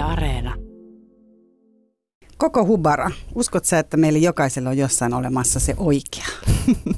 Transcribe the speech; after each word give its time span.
Yle 0.00 0.12
Areena. 0.12 0.54
Koko 2.38 2.66
hubara. 2.66 3.10
Uskot 3.34 3.64
sä, 3.64 3.78
että 3.78 3.96
meillä 3.96 4.18
jokaisella 4.18 4.70
on 4.70 4.78
jossain 4.78 5.14
olemassa 5.14 5.60
se 5.60 5.74
oikea? 5.76 6.26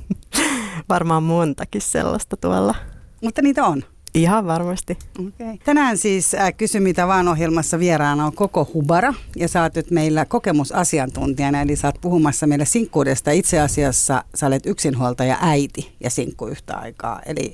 Varmaan 0.88 1.22
montakin 1.22 1.80
sellaista 1.80 2.36
tuolla. 2.36 2.74
Mutta 3.22 3.42
niitä 3.42 3.64
on. 3.64 3.82
Ihan 4.14 4.46
varmasti. 4.46 4.98
Okay. 5.18 5.58
Tänään 5.64 5.98
siis 5.98 6.34
äh, 6.34 6.54
Kysy 6.56 6.80
mitä 6.80 7.06
vaan 7.06 7.28
ohjelmassa 7.28 7.78
vieraana 7.78 8.26
on 8.26 8.32
koko 8.32 8.70
Hubara 8.74 9.14
ja 9.36 9.48
sä 9.48 9.62
oot 9.62 9.74
nyt 9.74 9.90
meillä 9.90 10.24
kokemusasiantuntijana 10.24 11.60
eli 11.60 11.76
sä 11.76 11.88
oot 11.88 12.00
puhumassa 12.00 12.46
meille 12.46 12.64
sinkkuudesta. 12.64 13.30
Itse 13.30 13.60
asiassa 13.60 14.24
sä 14.34 14.46
olet 14.46 14.66
yksinhuoltaja 14.66 15.38
äiti 15.40 15.94
ja 16.00 16.10
sinkku 16.10 16.46
yhtä 16.46 16.76
aikaa. 16.76 17.20
Eli 17.26 17.52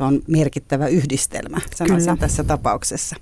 se 0.00 0.04
on 0.04 0.22
merkittävä 0.26 0.86
yhdistelmä, 0.86 1.60
sanoisin 1.76 2.06
Kyllä. 2.06 2.20
tässä 2.20 2.44
tapauksessa. 2.44 3.16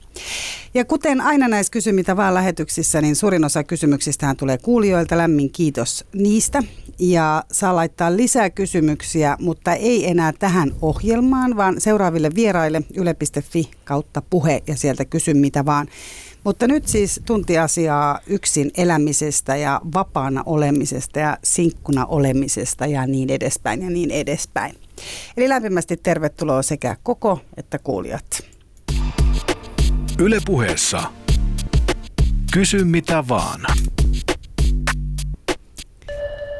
Ja 0.74 0.84
kuten 0.84 1.20
aina 1.20 1.48
näissä 1.48 1.70
kysy 1.70 1.92
mitä 1.92 2.16
vaan 2.16 2.34
lähetyksissä, 2.34 3.00
niin 3.00 3.16
suurin 3.16 3.45
osa 3.45 3.64
kysymyksistä 3.64 4.34
tulee 4.34 4.59
kuulijoilta. 4.59 5.19
Lämmin 5.19 5.50
kiitos 5.50 6.05
niistä. 6.12 6.62
Ja 6.98 7.45
saa 7.52 7.77
laittaa 7.77 8.16
lisää 8.16 8.50
kysymyksiä, 8.50 9.36
mutta 9.41 9.74
ei 9.74 10.10
enää 10.10 10.33
tähän 10.33 10.72
ohjelmaan, 10.83 11.56
vaan 11.56 11.80
seuraaville 11.80 12.30
vieraille 12.34 12.83
yle.fi 12.95 13.70
kautta 13.84 14.22
puhe 14.30 14.62
ja 14.66 14.77
sieltä 14.77 15.05
kysy 15.05 15.34
mitä 15.34 15.64
vaan. 15.64 15.86
Mutta 16.45 16.66
nyt 16.66 16.88
siis 16.88 17.20
tunti 17.27 17.58
asiaa 17.58 18.20
yksin 18.27 18.70
elämisestä 18.77 19.56
ja 19.56 19.80
vapaana 19.95 20.42
olemisesta 20.47 21.19
ja 21.19 21.38
sinkkuna 21.45 22.06
olemisesta 22.06 22.86
ja 22.86 23.06
niin 23.06 23.30
edespäin 23.30 23.83
ja 23.83 23.91
niin 23.91 24.10
edespäin. 24.10 24.88
Eli 25.37 25.48
lämpimästi 25.48 25.97
tervetuloa 25.97 26.62
sekä 26.62 26.97
koko 27.02 27.41
että 27.56 27.79
kuulijat. 27.79 28.43
Ylepuheessa 30.19 31.02
Kysy 32.52 32.84
mitä 32.84 33.25
vaan. 33.29 33.61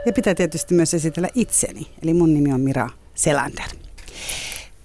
Ja 0.07 0.13
pitää 0.13 0.35
tietysti 0.35 0.75
myös 0.75 0.95
esitellä 0.95 1.29
itseni. 1.35 1.87
Eli 2.03 2.15
mun 2.15 2.35
nimi 2.35 2.53
on 2.53 2.61
Mira 2.61 2.89
Selander. 3.15 3.67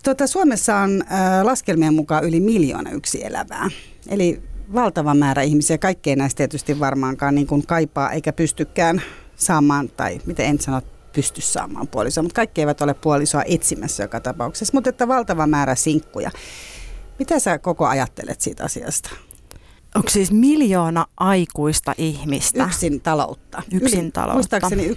Tuota, 0.04 0.28
Suomessa 0.28 0.76
on 0.76 1.02
äh, 1.02 1.44
laskelmien 1.44 1.94
mukaan 1.94 2.24
yli 2.24 2.40
miljoona 2.40 2.92
yksi 2.92 3.26
elävää. 3.26 3.70
Eli 4.10 4.42
valtava 4.74 5.14
määrä 5.14 5.42
ihmisiä. 5.42 5.78
Kaikkea 5.78 6.16
näistä 6.16 6.38
tietysti 6.38 6.80
varmaankaan 6.80 7.36
niin 7.36 7.48
kuin 7.48 7.68
kaipaa 7.68 8.12
eikä 8.12 8.34
pystykään 8.34 9.02
saamaan, 9.36 9.90
tai 9.90 10.22
miten 10.26 10.46
en 10.46 10.60
sano, 10.60 10.82
pysty 11.14 11.42
saamaan 11.42 11.88
puolisoa, 11.88 12.24
mutta 12.24 12.36
kaikki 12.36 12.62
eivät 12.62 12.82
ole 12.82 12.94
puolisoa 12.94 13.44
etsimässä 13.48 14.04
joka 14.04 14.20
tapauksessa, 14.20 14.74
mutta 14.74 14.90
että 14.90 15.08
valtava 15.08 15.48
määrä 15.48 15.76
sinkkuja. 15.76 16.32
Mitä 17.20 17.40
sä 17.40 17.60
koko 17.60 17.86
ajattelet 17.86 18.42
siitä 18.42 18.64
asiasta? 18.64 19.10
Onko 19.96 20.10
siis 20.10 20.32
miljoona 20.32 21.06
aikuista 21.18 21.94
ihmistä? 21.98 22.64
Yksin 22.64 23.02
taloutta. 23.02 23.64
Yksin 23.72 24.00
Yli, 24.00 24.12
taloutta. 24.12 24.34
Muistaakseni 24.34 24.88
1,1 24.88 24.96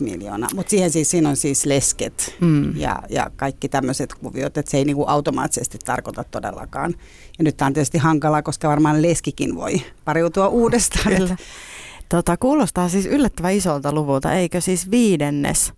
miljoonaa, 0.00 0.48
mutta 0.54 0.70
siihen 0.70 0.90
siis, 0.90 1.10
siinä 1.10 1.28
on 1.28 1.36
siis 1.36 1.66
lesket 1.66 2.36
mm. 2.40 2.76
ja, 2.76 3.02
ja 3.08 3.30
kaikki 3.36 3.68
tämmöiset 3.68 4.14
kuviot, 4.14 4.56
että 4.56 4.70
se 4.70 4.76
ei 4.76 4.84
niinku 4.84 5.04
automaattisesti 5.06 5.78
tarkoita 5.84 6.24
todellakaan. 6.24 6.94
Ja 7.38 7.44
nyt 7.44 7.56
tämä 7.56 7.66
on 7.66 7.72
tietysti 7.72 7.98
hankalaa, 7.98 8.42
koska 8.42 8.68
varmaan 8.68 9.02
leskikin 9.02 9.54
voi 9.54 9.82
pariutua 10.04 10.48
uudestaan. 10.48 11.16
Kyllä. 11.16 11.36
Tota, 12.08 12.36
kuulostaa 12.36 12.88
siis 12.88 13.06
yllättävän 13.06 13.52
isolta 13.52 13.92
luvulta, 13.92 14.32
eikö 14.32 14.60
siis 14.60 14.90
viidennes 14.90 15.72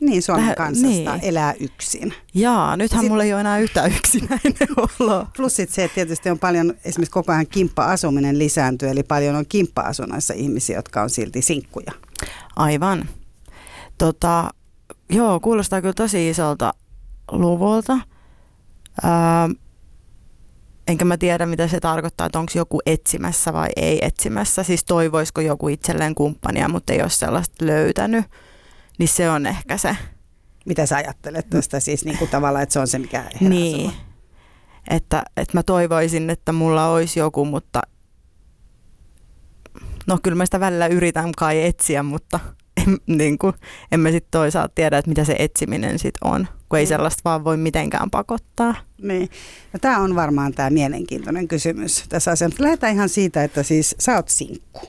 niin, 0.00 0.22
Suomen 0.22 0.46
Väh, 0.46 0.56
kansasta 0.56 0.88
niin. 0.88 1.08
elää 1.22 1.54
yksin. 1.60 2.14
Jaa, 2.34 2.76
nythän 2.76 3.00
sit, 3.00 3.10
mulla 3.10 3.24
ei 3.24 3.32
ole 3.32 3.40
enää 3.40 3.58
yhtä 3.58 3.86
yksinäinen 3.86 4.68
olo. 5.00 5.26
Plus 5.36 5.56
sit 5.56 5.70
se, 5.70 5.84
että 5.84 5.94
tietysti 5.94 6.30
on 6.30 6.38
paljon, 6.38 6.74
esimerkiksi 6.84 7.12
koko 7.12 7.32
ajan 7.32 7.46
kimppa-asuminen 7.46 8.38
lisääntyy, 8.38 8.88
eli 8.88 9.02
paljon 9.02 9.36
on 9.36 9.46
kimppa-asunnoissa 9.48 10.34
ihmisiä, 10.34 10.76
jotka 10.76 11.02
on 11.02 11.10
silti 11.10 11.42
sinkkuja. 11.42 11.92
Aivan. 12.56 13.08
Tota, 13.98 14.50
joo, 15.10 15.40
kuulostaa 15.40 15.80
kyllä 15.80 15.94
tosi 15.94 16.28
isolta 16.28 16.74
luvulta. 17.32 17.98
Öö, 19.04 19.10
enkä 20.88 21.04
mä 21.04 21.16
tiedä, 21.16 21.46
mitä 21.46 21.68
se 21.68 21.80
tarkoittaa, 21.80 22.26
että 22.26 22.38
onko 22.38 22.52
joku 22.54 22.80
etsimässä 22.86 23.52
vai 23.52 23.68
ei 23.76 23.98
etsimässä. 24.06 24.62
Siis 24.62 24.84
toivoisiko 24.84 25.40
joku 25.40 25.68
itselleen 25.68 26.14
kumppania, 26.14 26.68
mutta 26.68 26.92
ei 26.92 27.02
ole 27.02 27.10
sellaista 27.10 27.66
löytänyt. 27.66 28.24
Niin 28.98 29.08
se 29.08 29.30
on 29.30 29.46
ehkä 29.46 29.76
se. 29.76 29.96
Mitä 30.66 30.86
sä 30.86 30.96
ajattelet 30.96 31.50
tuosta 31.50 31.80
siis 31.80 32.04
niin 32.04 32.18
kuin 32.18 32.30
tavallaan, 32.30 32.62
että 32.62 32.72
se 32.72 32.78
on 32.78 32.88
se, 32.88 32.98
mikä 32.98 33.18
herää 33.20 33.48
Niin, 33.48 33.76
sulla? 33.80 33.92
että, 34.90 35.22
että 35.36 35.58
mä 35.58 35.62
toivoisin, 35.62 36.30
että 36.30 36.52
mulla 36.52 36.88
olisi 36.88 37.20
joku, 37.20 37.44
mutta 37.44 37.82
no 40.06 40.18
kyllä 40.22 40.36
mä 40.36 40.44
sitä 40.46 40.60
välillä 40.60 40.86
yritän 40.86 41.32
kai 41.32 41.64
etsiä, 41.64 42.02
mutta 42.02 42.40
en, 42.76 42.98
niin 43.06 43.38
kuin, 43.38 43.54
en 43.92 44.00
mä 44.00 44.10
sitten 44.10 44.30
toisaalta 44.30 44.72
tiedä, 44.74 44.98
että 44.98 45.08
mitä 45.08 45.24
se 45.24 45.36
etsiminen 45.38 45.98
sitten 45.98 46.28
on, 46.28 46.48
kun 46.68 46.78
ei 46.78 46.84
mm. 46.84 46.88
sellaista 46.88 47.20
vaan 47.24 47.44
voi 47.44 47.56
mitenkään 47.56 48.10
pakottaa. 48.10 48.74
Niin. 49.02 49.30
No, 49.72 49.78
tämä 49.80 49.98
on 49.98 50.14
varmaan 50.14 50.52
tämä 50.52 50.70
mielenkiintoinen 50.70 51.48
kysymys 51.48 52.04
tässä 52.08 52.30
asiassa. 52.30 52.62
Lähdetään 52.62 52.94
ihan 52.94 53.08
siitä, 53.08 53.44
että 53.44 53.62
siis 53.62 53.94
sä 53.98 54.16
oot 54.16 54.28
sinkku. 54.28 54.80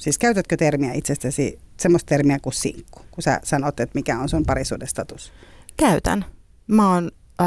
Siis 0.00 0.18
käytätkö 0.18 0.56
termiä 0.56 0.92
itsestäsi, 0.92 1.58
semmoista 1.80 2.08
termiä 2.08 2.38
kuin 2.42 2.52
sinkku, 2.52 3.00
kun 3.10 3.22
sä 3.22 3.40
sanot, 3.44 3.80
että 3.80 3.98
mikä 3.98 4.18
on 4.18 4.28
sun 4.28 4.46
parisuudestatus? 4.46 5.32
Käytän. 5.76 6.24
Mä 6.66 6.94
oon 6.94 7.10
äh, 7.40 7.46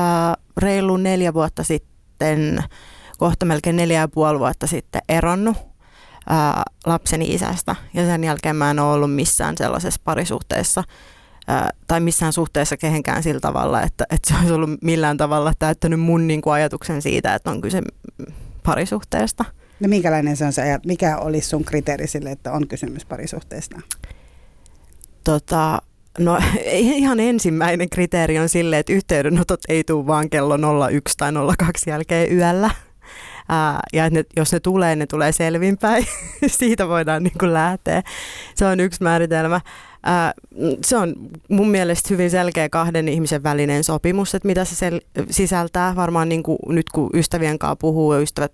reilu 0.57 0.97
neljä 0.97 1.33
vuotta 1.33 1.63
sitten, 1.63 2.63
kohta 3.17 3.45
melkein 3.45 3.75
neljä 3.75 3.99
ja 3.99 4.07
puoli 4.07 4.39
vuotta 4.39 4.67
sitten 4.67 5.01
eronnut 5.09 5.57
ää, 6.29 6.63
lapseni 6.85 7.25
isästä. 7.25 7.75
Ja 7.93 8.05
sen 8.05 8.23
jälkeen 8.23 8.55
mä 8.55 8.71
en 8.71 8.79
ole 8.79 8.93
ollut 8.93 9.15
missään 9.15 9.57
sellaisessa 9.57 10.01
parisuhteessa 10.03 10.83
ää, 11.47 11.69
tai 11.87 11.99
missään 11.99 12.33
suhteessa 12.33 12.77
kehenkään 12.77 13.23
sillä 13.23 13.39
tavalla, 13.39 13.81
että, 13.81 14.05
että 14.09 14.29
se 14.29 14.39
olisi 14.39 14.53
ollut 14.53 14.81
millään 14.81 15.17
tavalla 15.17 15.53
täyttänyt 15.59 15.99
mun 15.99 16.27
niin 16.27 16.41
kuin 16.41 16.53
ajatuksen 16.53 17.01
siitä, 17.01 17.35
että 17.35 17.51
on 17.51 17.61
kyse 17.61 17.81
parisuhteesta. 18.63 19.45
No 19.79 19.89
minkälainen 19.89 20.37
se 20.37 20.45
on 20.45 20.53
se, 20.53 20.79
mikä 20.85 21.17
olisi 21.17 21.49
sun 21.49 21.65
kriteeri 21.65 22.07
sille, 22.07 22.31
että 22.31 22.51
on 22.51 22.67
kysymys 22.67 23.05
parisuhteesta? 23.05 23.81
Tota, 25.23 25.81
No 26.19 26.39
ihan 26.71 27.19
ensimmäinen 27.19 27.89
kriteeri 27.89 28.39
on 28.39 28.49
sille, 28.49 28.79
että 28.79 28.93
yhteydenotot 28.93 29.59
ei 29.69 29.83
tule 29.83 30.07
vaan 30.07 30.29
kello 30.29 30.87
01 30.89 31.17
tai 31.17 31.31
02 31.57 31.89
jälkeen 31.89 32.37
yöllä. 32.37 32.69
Ää, 33.49 33.79
ja 33.93 34.09
ne, 34.09 34.23
jos 34.35 34.53
ne 34.53 34.59
tulee, 34.59 34.95
ne 34.95 35.05
tulee 35.05 35.31
selvinpäin. 35.31 36.07
Siitä 36.47 36.87
voidaan 36.87 37.23
niin 37.23 37.37
kuin 37.39 37.53
lähteä. 37.53 38.03
Se 38.55 38.65
on 38.65 38.79
yksi 38.79 39.03
määritelmä. 39.03 39.61
Ää, 40.03 40.33
se 40.85 40.97
on 40.97 41.15
mun 41.49 41.69
mielestä 41.69 42.07
hyvin 42.09 42.31
selkeä 42.31 42.69
kahden 42.69 43.07
ihmisen 43.07 43.43
välinen 43.43 43.83
sopimus, 43.83 44.35
että 44.35 44.47
mitä 44.47 44.65
se 44.65 44.89
sel- 44.89 45.25
sisältää. 45.29 45.95
Varmaan 45.95 46.29
niin 46.29 46.43
kuin 46.43 46.57
nyt 46.67 46.89
kun 46.89 47.09
ystävien 47.13 47.59
kanssa 47.59 47.75
puhuu 47.75 48.13
ja 48.13 48.19
ystävät 48.19 48.53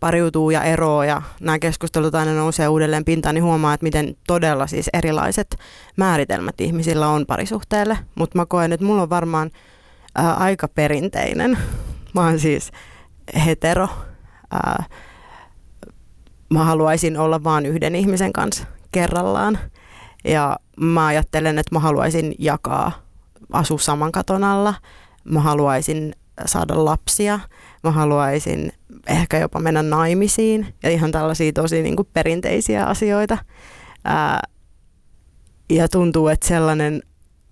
pariutuu 0.00 0.50
ja 0.50 0.62
eroaa 0.62 1.04
ja 1.04 1.22
nämä 1.40 1.58
keskustelut 1.58 2.14
aina 2.14 2.34
nousee 2.34 2.68
uudelleen 2.68 3.04
pintaan, 3.04 3.34
niin 3.34 3.44
huomaa, 3.44 3.74
että 3.74 3.84
miten 3.84 4.16
todella 4.26 4.66
siis 4.66 4.90
erilaiset 4.92 5.56
määritelmät 5.96 6.60
ihmisillä 6.60 7.08
on 7.08 7.26
parisuhteelle. 7.26 7.98
Mutta 8.14 8.38
mä 8.38 8.46
koen, 8.46 8.72
että 8.72 8.86
mulla 8.86 9.02
on 9.02 9.10
varmaan 9.10 9.50
ö, 10.18 10.22
aika 10.22 10.68
perinteinen. 10.68 11.58
Mä 12.14 12.20
oon 12.20 12.38
siis 12.38 12.72
hetero. 13.46 13.88
Ää, 14.50 14.84
mä 16.50 16.64
haluaisin 16.64 17.18
olla 17.18 17.44
vain 17.44 17.66
yhden 17.66 17.94
ihmisen 17.94 18.32
kanssa 18.32 18.64
kerrallaan. 18.92 19.58
Ja 20.24 20.56
mä 20.76 21.06
ajattelen, 21.06 21.58
että 21.58 21.74
mä 21.74 21.78
haluaisin 21.78 22.34
jakaa, 22.38 22.92
asua 23.52 23.78
saman 23.78 24.12
katon 24.12 24.44
alla. 24.44 24.74
Mä 25.24 25.40
haluaisin 25.40 26.14
saada 26.46 26.84
lapsia. 26.84 27.40
Mä 27.84 27.90
haluaisin 27.90 28.72
ehkä 29.06 29.38
jopa 29.38 29.60
mennä 29.60 29.82
naimisiin 29.82 30.74
ja 30.82 30.90
ihan 30.90 31.12
tällaisia 31.12 31.52
tosi 31.52 31.82
niin 31.82 31.96
kuin 31.96 32.08
perinteisiä 32.12 32.86
asioita. 32.86 33.38
Ää, 34.04 34.42
ja 35.70 35.88
tuntuu, 35.88 36.28
että 36.28 36.48
sellainen 36.48 37.02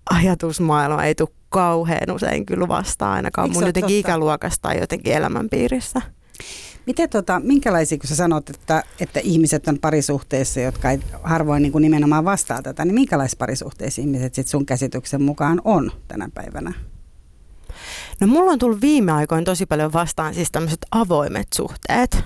ajatusmaailma 0.09 1.03
ei 1.03 1.15
tule 1.15 1.29
kauhean 1.51 2.11
usein 2.11 2.45
kyllä 2.45 2.67
vastaan 2.67 3.13
ainakaan 3.13 3.45
Eikö 3.45 3.53
mun 3.53 3.67
jotenkin 3.67 3.97
totta? 3.97 4.09
ikäluokasta 4.09 4.61
tai 4.61 4.79
jotenkin 4.79 5.13
elämänpiirissä. 5.13 6.01
Miten 6.85 7.09
tota, 7.09 7.41
minkälaisia, 7.43 7.97
kun 7.97 8.07
sä 8.07 8.15
sanot, 8.15 8.49
että, 8.49 8.83
että 8.99 9.19
ihmiset 9.23 9.67
on 9.67 9.79
parisuhteissa, 9.79 10.59
jotka 10.59 10.91
ei 10.91 10.99
harvoin 11.23 11.63
niin 11.63 11.71
kuin 11.71 11.81
nimenomaan 11.81 12.25
vastaa 12.25 12.61
tätä, 12.61 12.85
niin 12.85 12.95
minkälaisissa 12.95 13.37
parisuhteissa 13.37 14.01
ihmiset 14.01 14.35
sit 14.35 14.47
sun 14.47 14.65
käsityksen 14.65 15.21
mukaan 15.21 15.61
on 15.63 15.91
tänä 16.07 16.29
päivänä? 16.33 16.73
No 18.21 18.27
mulla 18.27 18.51
on 18.51 18.59
tullut 18.59 18.81
viime 18.81 19.11
aikoina 19.11 19.45
tosi 19.45 19.65
paljon 19.65 19.93
vastaan 19.93 20.33
siis 20.33 20.51
tämmöiset 20.51 20.85
avoimet 20.91 21.47
suhteet. 21.53 22.23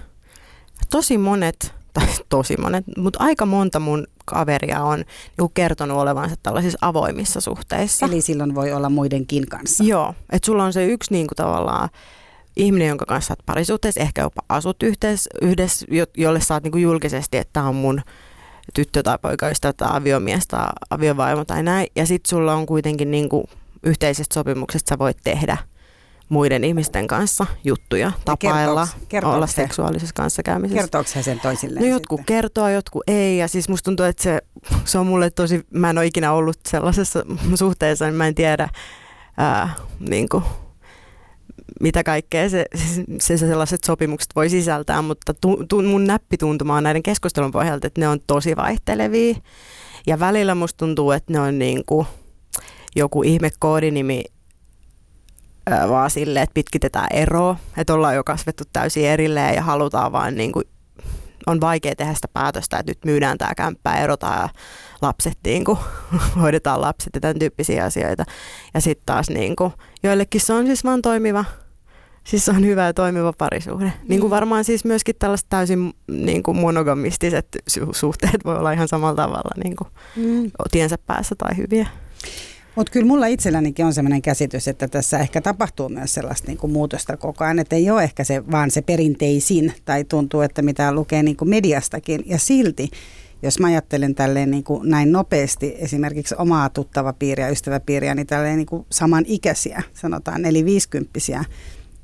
Tosi 0.90 1.18
monet, 1.18 1.74
tai 1.96 2.08
tosi 2.30 2.58
monet, 2.58 2.86
mutta 2.98 3.24
aika 3.24 3.46
monta 3.46 3.80
mun 3.80 4.08
kaveria 4.26 4.84
on 4.84 5.04
niin 5.38 5.52
kertonut 5.54 5.98
olevansa 5.98 6.36
tällaisissa 6.44 6.78
avoimissa 6.82 7.42
suhteissa. 7.42 8.06
Eli 8.06 8.22
silloin 8.22 8.56
voi 8.56 8.74
olla 8.74 8.90
muidenkin 8.90 9.48
kanssa. 9.50 9.84
Joo, 9.84 10.14
että 10.32 10.46
sulla 10.46 10.64
on 10.64 10.74
se 10.74 10.86
yksi 10.86 11.14
niin 11.14 11.28
kuin 11.28 11.36
tavallaan 11.36 11.90
ihminen, 12.56 12.88
jonka 12.88 13.06
kanssa 13.06 13.32
olet 13.32 13.46
parisuhteessa, 13.46 14.02
ehkä 14.02 14.22
jopa 14.22 14.42
asut 14.50 14.84
yhdessä, 14.84 15.30
yhdessä 15.42 15.86
jolle 16.18 16.42
saat 16.42 16.64
niin 16.64 16.82
julkisesti, 16.82 17.38
että 17.38 17.54
tämä 17.54 17.68
on 17.68 17.76
mun 17.76 18.02
tyttö 18.74 19.04
tai 19.04 19.18
poikaystävä 19.22 19.74
tai 19.74 19.90
aviomies 19.92 20.48
tai 20.48 20.68
aviovaimo 20.90 21.46
tai 21.46 21.64
näin. 21.64 21.88
Ja 21.96 22.06
sitten 22.06 22.30
sulla 22.30 22.54
on 22.54 22.66
kuitenkin 22.66 23.12
niin 23.12 23.30
kuin 23.30 23.48
yhteisestä 23.84 24.34
sopimuksesta 24.34 24.90
sä 24.90 25.00
voit 25.00 25.18
tehdä 25.24 25.58
muiden 26.30 26.64
ihmisten 26.64 27.08
kanssa 27.08 27.46
juttuja, 27.64 28.12
tapailla, 28.26 28.88
kertooks, 28.88 29.06
kertooks 29.10 29.36
olla 29.36 29.48
se, 29.48 29.54
seksuaalisessa 29.54 30.14
kanssakäymisessä. 30.16 30.82
Kertooko 30.82 31.10
he 31.16 31.24
sen 31.24 31.40
toisilleen? 31.40 31.86
No 31.86 31.92
jotkut 31.92 32.20
sitten? 32.20 32.36
kertoo, 32.36 32.70
jotkut 32.70 33.04
ei. 33.08 33.38
Ja 33.38 33.48
siis 33.48 33.70
musta 33.70 33.86
tuntuu, 33.86 34.06
että 34.06 34.24
se, 34.24 34.42
se 34.86 34.98
on 34.98 35.08
mulle 35.08 35.30
tosi, 35.30 35.66
mä 35.70 35.90
en 35.90 35.98
ole 35.98 36.06
ikinä 36.06 36.32
ollut 36.32 36.58
sellaisessa 36.68 37.26
suhteessa, 37.56 38.06
niin 38.06 38.16
mä 38.16 38.28
en 38.28 38.36
tiedä, 38.36 38.70
ää, 39.38 39.74
niin 40.10 40.30
kuin, 40.30 40.44
mitä 41.82 42.04
kaikkea 42.04 42.50
se, 42.50 42.66
se, 42.76 43.04
se 43.20 43.38
sellaiset 43.38 43.84
sopimukset 43.84 44.36
voi 44.36 44.50
sisältää, 44.50 45.02
mutta 45.02 45.34
tu, 45.34 45.66
tu, 45.70 45.82
mun 45.82 46.08
näppituntuma 46.08 46.76
on 46.76 46.84
näiden 46.84 47.04
keskustelun 47.04 47.52
pohjalta, 47.52 47.88
että 47.88 48.02
ne 48.02 48.08
on 48.08 48.20
tosi 48.28 48.56
vaihtelevia. 48.56 49.36
Ja 50.08 50.20
välillä 50.20 50.56
musta 50.56 50.78
tuntuu, 50.78 51.12
että 51.12 51.34
ne 51.34 51.40
on 51.40 51.60
niin 51.60 51.84
kuin 51.86 52.08
joku 52.96 53.24
ihme 53.24 53.50
koodinimi 53.60 54.24
vaan 55.90 56.10
sille, 56.10 56.42
että 56.42 56.54
pitkitetään 56.54 57.08
eroa, 57.14 57.58
että 57.78 57.94
ollaan 57.94 58.16
jo 58.16 58.24
kasvettu 58.24 58.64
täysin 58.74 59.06
erilleen 59.06 59.56
ja 59.56 59.62
halutaan 59.62 60.12
vaan 60.12 60.36
niin 60.36 60.52
kuin, 60.52 60.66
on 61.48 61.62
vaikea 61.62 61.96
tehdä 61.96 62.14
sitä 62.14 62.28
päätöstä, 62.28 62.78
että 62.78 62.92
nyt 62.92 63.06
myydään 63.06 63.38
tämä 63.38 63.56
kämppä, 63.56 63.96
erotaan 63.96 64.42
ja 64.42 64.50
lapset, 65.02 65.38
niin 65.46 65.66
kuin, 65.66 65.78
hoidetaan 66.42 66.82
lapset 66.82 67.16
ja 67.16 67.22
tämän 67.22 67.40
tyyppisiä 67.40 67.84
asioita. 67.84 68.26
Ja 68.74 68.82
sitten 68.82 69.06
taas 69.06 69.30
niin 69.30 69.56
kuin, 69.56 69.74
joillekin 70.04 70.42
se 70.42 70.54
on 70.54 70.66
siis 70.66 70.84
vaan 70.84 71.02
toimiva, 71.02 71.46
siis 72.24 72.46
se 72.46 72.52
on 72.52 72.66
hyvä 72.66 72.86
ja 72.86 72.94
toimiva 72.94 73.34
parisuhde. 73.38 73.94
Niin 74.08 74.22
kuin 74.22 74.32
varmaan 74.32 74.64
siis 74.64 74.86
myöskin 74.86 75.16
tällaiset 75.20 75.50
täysin 75.50 75.94
niin 76.08 76.44
kuin 76.44 76.58
monogamistiset 76.58 77.48
suhteet 77.92 78.46
voi 78.46 78.58
olla 78.58 78.72
ihan 78.72 78.88
samalla 78.88 79.16
tavalla 79.16 79.64
niin 79.64 79.76
kuin 79.76 79.88
mm. 80.16 80.52
tiensä 80.72 80.98
päässä 81.06 81.36
tai 81.38 81.58
hyviä. 81.58 81.88
Mutta 82.76 82.92
kyllä 82.92 83.06
mulla 83.06 83.28
itsellänikin 83.28 83.86
on 83.86 83.94
sellainen 83.94 84.22
käsitys, 84.22 84.68
että 84.68 84.88
tässä 84.88 85.20
ehkä 85.20 85.42
tapahtuu 85.42 85.90
myös 85.90 86.14
sellaista 86.14 86.48
niin 86.48 86.58
kuin 86.58 86.74
muutosta 86.74 87.18
koko 87.18 87.44
ajan, 87.44 87.60
että 87.60 87.76
ei 87.76 87.90
ole 87.90 88.04
ehkä 88.04 88.24
se 88.24 88.52
vaan 88.52 88.72
se 88.72 88.82
perinteisin 88.82 89.74
tai 89.86 90.04
tuntuu, 90.04 90.42
että 90.42 90.62
mitä 90.62 90.92
lukee 90.92 91.24
niin 91.24 91.38
kuin 91.38 91.50
mediastakin 91.50 92.24
ja 92.26 92.40
silti 92.40 92.90
jos 93.42 93.60
mä 93.60 93.68
ajattelen 93.68 94.16
tälleen 94.16 94.52
niin 94.52 94.64
kuin 94.64 94.90
näin 94.90 95.12
nopeasti 95.12 95.76
esimerkiksi 95.80 96.36
omaa 96.38 96.70
tuttava 96.70 97.14
piiriä, 97.14 97.50
ystäväpiiriä, 97.50 98.16
niin 98.16 98.28
tälleen 98.28 98.58
niin 98.58 98.66
kuin 98.66 98.86
samanikäisiä, 98.90 99.84
sanotaan 99.94 100.46
eli 100.46 100.66
viisikymppisiä 100.66 101.46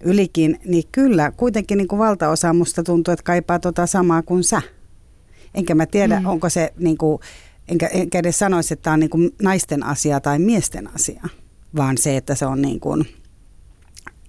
ylikin, 0.04 0.60
niin 0.66 0.84
kyllä 0.92 1.32
kuitenkin 1.32 1.78
niin 1.78 1.88
kuin 1.88 2.00
valtaosa 2.00 2.54
musta 2.54 2.84
tuntuu, 2.84 3.12
että 3.12 3.24
kaipaa 3.24 3.60
tota 3.60 3.88
samaa 3.88 4.22
kuin 4.22 4.44
sä. 4.44 4.62
Enkä 5.56 5.76
mä 5.76 5.86
tiedä, 5.86 6.20
mm. 6.20 6.26
onko 6.26 6.50
se 6.50 6.74
niin 6.78 6.98
kuin, 6.98 7.20
enkä, 7.68 7.88
enkä 7.88 8.20
edes 8.20 8.40
sanoisi, 8.40 8.74
että 8.74 8.84
tämä 8.84 8.94
on 8.94 9.00
niin 9.00 9.10
kuin 9.10 9.32
naisten 9.42 9.84
asia 9.84 10.20
tai 10.20 10.40
miesten 10.40 10.96
asia, 10.96 11.24
vaan 11.76 11.98
se, 11.98 12.18
että 12.18 12.36
se 12.36 12.46
on 12.46 12.62
niin 12.62 12.80
kuin, 12.80 13.06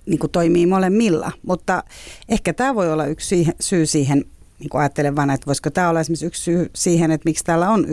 niin 0.06 0.18
kuin 0.18 0.30
toimii 0.30 0.66
molemmilla. 0.66 1.32
Mutta 1.46 1.84
ehkä 2.28 2.52
tämä 2.52 2.74
voi 2.74 2.92
olla 2.92 3.06
yksi 3.06 3.28
siihen, 3.28 3.54
syy 3.60 3.86
siihen, 3.86 4.24
niin 4.58 4.70
kuin 4.70 4.80
ajattelen 4.80 5.16
vaan, 5.16 5.30
että 5.30 5.46
voisiko 5.46 5.70
tämä 5.70 5.88
olla 5.88 6.00
esimerkiksi 6.00 6.26
yksi 6.26 6.42
syy 6.42 6.70
siihen, 6.74 7.10
että 7.10 7.28
miksi 7.28 7.44
täällä 7.44 7.70
on 7.70 7.84
1,1 7.84 7.90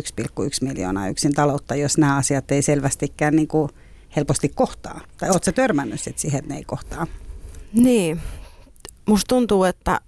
miljoonaa 0.62 1.10
yksin 1.10 1.34
taloutta, 1.34 1.76
jos 1.76 1.98
nämä 1.98 2.18
asiat 2.18 2.52
ei 2.52 2.62
selvästikään 2.62 3.36
niin 3.36 3.48
kuin 3.48 3.70
helposti 4.16 4.50
kohtaa. 4.50 5.02
Tai 5.18 5.30
oletko 5.30 5.52
törmännyt 5.52 6.02
sit 6.02 6.20
siihen, 6.20 6.40
että 6.40 6.54
ne 6.54 6.58
ei 6.58 6.64
kohtaa? 6.64 7.08
Niin. 7.74 8.22
Musta 9.06 9.28
tuntuu, 9.28 9.64
että, 9.64 10.02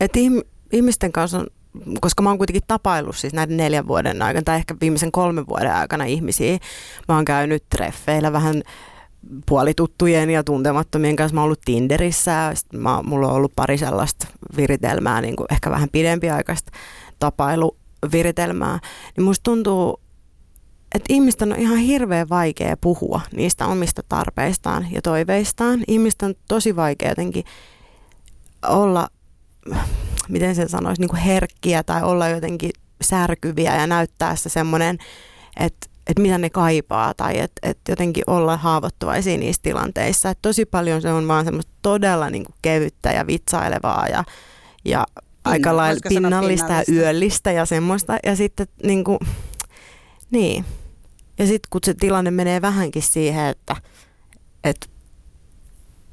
että 0.00 0.18
ihmisten 0.72 1.12
kanssa 1.12 1.38
on 1.38 1.46
koska 2.00 2.22
mä 2.22 2.28
oon 2.30 2.38
kuitenkin 2.38 2.62
tapaillut 2.66 3.16
siis 3.16 3.32
näiden 3.32 3.56
neljän 3.56 3.88
vuoden 3.88 4.22
aikana 4.22 4.44
tai 4.44 4.56
ehkä 4.56 4.74
viimeisen 4.80 5.12
kolmen 5.12 5.46
vuoden 5.46 5.74
aikana 5.74 6.04
ihmisiä. 6.04 6.58
Mä 7.08 7.14
oon 7.14 7.24
käynyt 7.24 7.64
treffeillä 7.70 8.32
vähän 8.32 8.62
puolituttujen 9.46 10.30
ja 10.30 10.44
tuntemattomien 10.44 11.16
kanssa. 11.16 11.34
Mä 11.34 11.40
oon 11.40 11.44
ollut 11.44 11.60
Tinderissä 11.64 12.30
ja 12.30 12.78
mä, 12.78 13.02
mulla 13.02 13.28
on 13.28 13.34
ollut 13.34 13.52
pari 13.56 13.78
sellaista 13.78 14.26
viritelmää, 14.56 15.20
niin 15.20 15.36
kuin 15.36 15.46
ehkä 15.50 15.70
vähän 15.70 15.88
pidempiaikaista 15.92 16.72
tapailuviritelmää. 17.18 18.78
Niin 19.16 19.24
musta 19.24 19.42
tuntuu, 19.42 20.00
että 20.94 21.12
ihmisten 21.12 21.52
on 21.52 21.58
ihan 21.58 21.78
hirveän 21.78 22.28
vaikea 22.28 22.76
puhua 22.80 23.20
niistä 23.36 23.66
omista 23.66 24.02
tarpeistaan 24.08 24.86
ja 24.92 25.02
toiveistaan. 25.02 25.84
Ihmisten 25.88 26.28
on 26.28 26.34
tosi 26.48 26.76
vaikea 26.76 27.08
jotenkin 27.08 27.44
olla 28.68 29.08
miten 30.30 30.54
sen 30.54 30.68
sanoisi, 30.68 31.02
niin 31.02 31.08
kuin 31.08 31.20
herkkiä 31.20 31.82
tai 31.82 32.02
olla 32.02 32.28
jotenkin 32.28 32.70
särkyviä 33.02 33.76
ja 33.76 33.86
näyttää 33.86 34.36
se 34.36 34.48
semmoinen, 34.48 34.98
että 35.60 35.90
että 36.06 36.22
mitä 36.22 36.38
ne 36.38 36.50
kaipaa 36.50 37.14
tai 37.14 37.38
että 37.38 37.68
et 37.68 37.78
jotenkin 37.88 38.24
olla 38.26 38.56
haavoittuvaisia 38.56 39.36
niissä 39.36 39.62
tilanteissa. 39.62 40.30
Et 40.30 40.38
tosi 40.42 40.64
paljon 40.64 41.02
se 41.02 41.12
on 41.12 41.28
vaan 41.28 41.44
semmoista 41.44 41.72
todella 41.82 42.30
niin 42.30 42.44
kuin 42.44 42.54
kevyttä 42.62 43.12
ja 43.12 43.26
vitsailevaa 43.26 44.08
ja, 44.08 44.24
ja 44.84 45.06
Pinna, 45.14 45.52
aika 45.52 45.76
lailla 45.76 46.00
pinnallista 46.08 46.72
ja 46.72 46.84
yöllistä 46.88 47.52
ja 47.52 47.66
semmoista. 47.66 48.18
Ja 48.24 48.36
sitten 48.36 48.66
niin 48.82 49.04
kuin, 49.04 49.18
niin. 50.30 50.64
Ja 51.38 51.46
sitten 51.46 51.68
kun 51.70 51.80
se 51.84 51.94
tilanne 51.94 52.30
menee 52.30 52.62
vähänkin 52.62 53.02
siihen, 53.02 53.46
että, 53.46 53.76
että 54.64 54.86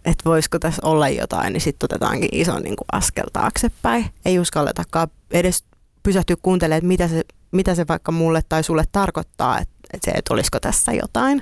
että 0.07 0.29
voisiko 0.29 0.59
tässä 0.59 0.81
olla 0.85 1.09
jotain, 1.09 1.53
niin 1.53 1.61
sitten 1.61 1.85
otetaankin 1.85 2.29
ison 2.31 2.61
niin 2.61 2.75
kuin 2.75 2.87
askel 2.91 3.25
taaksepäin. 3.33 4.05
Ei 4.25 4.39
uskalletakaan 4.39 5.07
edes 5.31 5.63
pysähtyä 6.03 6.35
kuuntelemaan, 6.41 6.77
että 6.77 6.87
mitä 6.87 7.07
se, 7.07 7.23
mitä 7.51 7.75
se 7.75 7.85
vaikka 7.87 8.11
mulle 8.11 8.41
tai 8.49 8.63
sulle 8.63 8.83
tarkoittaa, 8.91 9.59
että, 9.59 9.73
että 9.93 10.11
se, 10.11 10.17
että 10.17 10.33
olisiko 10.33 10.59
tässä 10.59 10.93
jotain. 10.93 11.41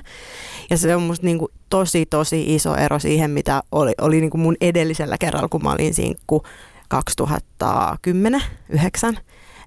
Ja 0.70 0.78
se 0.78 0.96
on 0.96 1.02
musta 1.02 1.26
niin 1.26 1.38
kuin 1.38 1.52
tosi, 1.70 2.06
tosi 2.06 2.54
iso 2.54 2.76
ero 2.76 2.98
siihen, 2.98 3.30
mitä 3.30 3.62
oli, 3.72 3.92
oli 4.00 4.20
niin 4.20 4.30
kuin 4.30 4.40
mun 4.40 4.56
edellisellä 4.60 5.18
kerralla, 5.18 5.48
kun 5.48 5.62
mä 5.62 5.72
olin 5.72 5.94
sinkku 5.94 6.42
2010 6.88 8.42
9 8.68 9.18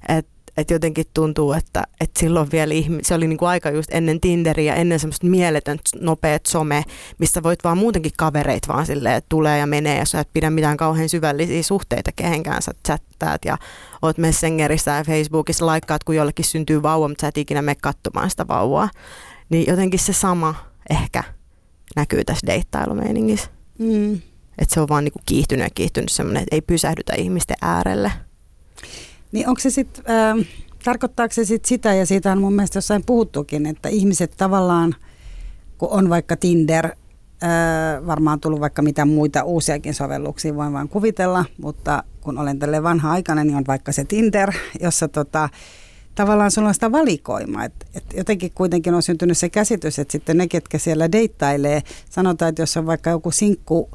että 0.07 0.31
että 0.59 0.73
jotenkin 0.73 1.06
tuntuu, 1.13 1.53
että, 1.53 1.83
että 2.01 2.19
silloin 2.19 2.51
vielä 2.51 2.73
ihmi- 2.73 3.03
se 3.03 3.13
oli 3.13 3.27
niinku 3.27 3.45
aika 3.45 3.69
just 3.69 3.89
ennen 3.94 4.21
Tinderiä, 4.21 4.75
ennen 4.75 5.00
semmoista 5.00 5.27
mieletön 5.27 5.79
nopeat 6.00 6.45
some, 6.45 6.83
missä 7.17 7.44
voit 7.44 7.63
vaan 7.63 7.77
muutenkin 7.77 8.11
kavereit 8.17 8.67
vaan 8.67 8.85
silleen, 8.85 9.15
että 9.15 9.29
tulee 9.29 9.59
ja 9.59 9.67
menee, 9.67 9.97
ja 9.97 10.06
sä 10.06 10.19
et 10.19 10.29
pidä 10.33 10.50
mitään 10.50 10.77
kauhean 10.77 11.09
syvällisiä 11.09 11.63
suhteita 11.63 12.11
kehenkään, 12.15 12.61
sä 12.61 12.71
chattaat 12.88 13.45
ja 13.45 13.57
oot 14.01 14.17
Messengerissä 14.17 14.91
ja 14.91 15.03
Facebookissa, 15.03 15.65
laikkaat, 15.65 16.03
kun 16.03 16.15
jollekin 16.15 16.45
syntyy 16.45 16.84
vauva, 16.84 17.07
mutta 17.07 17.22
sä 17.22 17.27
et 17.27 17.38
ikinä 17.38 17.62
mene 17.62 17.77
katsomaan 17.81 18.29
sitä 18.29 18.48
vauvaa. 18.48 18.89
Niin 19.50 19.67
jotenkin 19.67 20.00
se 20.00 20.13
sama 20.13 20.55
ehkä 20.89 21.24
näkyy 21.95 22.24
tässä 22.24 22.48
deittailumeiningissä. 22.48 23.50
Mm. 23.79 24.22
Että 24.57 24.74
se 24.74 24.81
on 24.81 24.88
vaan 24.89 25.03
niinku 25.03 25.19
kiihtynyt 25.25 25.65
ja 25.65 25.69
kiihtynyt 25.75 26.10
semmoinen, 26.10 26.43
että 26.43 26.55
ei 26.55 26.62
pysähdytä 26.62 27.13
ihmisten 27.15 27.57
äärelle. 27.62 28.12
Niin 29.31 29.48
onko 29.48 29.59
se 29.59 29.69
sitten, 29.69 30.05
äh, 30.09 30.45
tarkoittaako 30.83 31.33
se 31.33 31.45
sit 31.45 31.65
sitä, 31.65 31.93
ja 31.93 32.05
siitä 32.05 32.31
on 32.31 32.41
mun 32.41 32.53
mielestä 32.53 32.77
jossain 32.77 33.03
puhuttukin, 33.05 33.65
että 33.65 33.89
ihmiset 33.89 34.33
tavallaan, 34.38 34.95
kun 35.77 35.89
on 35.91 36.09
vaikka 36.09 36.38
Tinder, 36.38 36.86
äh, 36.86 38.07
varmaan 38.07 38.39
tullut 38.39 38.59
vaikka 38.59 38.81
mitä 38.81 39.05
muita 39.05 39.43
uusiakin 39.43 39.93
sovelluksia, 39.93 40.55
voin 40.55 40.74
vain 40.74 40.89
kuvitella, 40.89 41.45
mutta 41.62 42.03
kun 42.21 42.38
olen 42.38 42.59
tälle 42.59 42.83
vanha 42.83 43.12
aikana, 43.12 43.43
niin 43.43 43.55
on 43.55 43.63
vaikka 43.67 43.91
se 43.91 44.03
Tinder, 44.03 44.53
jossa 44.81 45.07
tota, 45.07 45.50
tavallaan 46.15 46.51
sulla 46.51 46.67
on 46.67 46.74
sitä 46.74 46.91
valikoimaa. 46.91 47.65
Et, 47.65 47.74
et 47.93 48.03
jotenkin 48.17 48.51
kuitenkin 48.55 48.93
on 48.93 49.03
syntynyt 49.03 49.38
se 49.38 49.50
käsitys, 49.50 50.00
että 50.00 50.12
sitten 50.12 50.38
ne, 50.38 50.48
ketkä 50.48 50.77
siellä 50.77 51.12
deittailee, 51.12 51.81
sanotaan, 52.09 52.50
että 52.50 52.62
jos 52.62 52.77
on 52.77 52.86
vaikka 52.86 53.09
joku 53.09 53.31
sinkku 53.31 53.89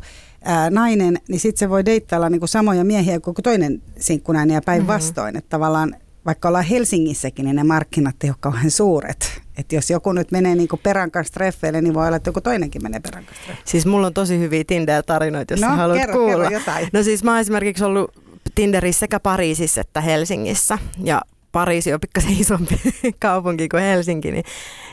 ää, 0.44 0.70
nainen, 0.70 1.18
niin 1.28 1.40
sitten 1.40 1.58
se 1.58 1.70
voi 1.70 1.84
deittailla 1.84 2.30
niin 2.30 2.40
kuin 2.40 2.48
samoja 2.48 2.84
miehiä 2.84 3.20
kuin 3.20 3.34
toinen 3.42 3.82
sinkkunainen 3.98 4.54
ja 4.54 4.62
päinvastoin. 4.62 5.26
Mm-hmm. 5.26 5.38
Että 5.38 5.50
tavallaan 5.50 5.96
vaikka 6.26 6.48
ollaan 6.48 6.64
Helsingissäkin, 6.64 7.44
niin 7.44 7.56
ne 7.56 7.64
markkinat 7.64 8.16
ei 8.24 8.30
ole 8.30 8.36
kauhean 8.40 8.70
suuret. 8.70 9.42
Että 9.58 9.74
jos 9.74 9.90
joku 9.90 10.12
nyt 10.12 10.30
menee 10.30 10.54
niin 10.54 10.68
perän 10.82 11.10
kanssa 11.10 11.34
treffeille, 11.34 11.80
niin 11.80 11.94
voi 11.94 12.06
olla, 12.06 12.16
että 12.16 12.28
joku 12.28 12.40
toinenkin 12.40 12.82
menee 12.82 13.00
perän 13.00 13.24
kanssa 13.24 13.44
treffeille. 13.44 13.70
Siis 13.70 13.86
mulla 13.86 14.06
on 14.06 14.14
tosi 14.14 14.38
hyviä 14.38 14.64
Tinder-tarinoita, 14.66 15.52
jos 15.52 15.60
no, 15.60 15.68
haluat 15.68 15.98
kerro, 15.98 16.14
kuulla. 16.14 16.44
Kerro 16.44 16.58
jotain. 16.58 16.88
No 16.92 17.02
siis 17.02 17.24
mä 17.24 17.30
oon 17.30 17.40
esimerkiksi 17.40 17.84
ollut 17.84 18.10
Tinderissä 18.54 19.00
sekä 19.00 19.20
Pariisissa 19.20 19.80
että 19.80 20.00
Helsingissä. 20.00 20.78
Ja 21.04 21.22
Pariisi 21.54 21.92
on 21.92 22.00
pikkasen 22.00 22.40
isompi 22.40 22.80
kaupunki 23.20 23.68
kuin 23.68 23.82
Helsinki, 23.82 24.30
niin 24.30 24.44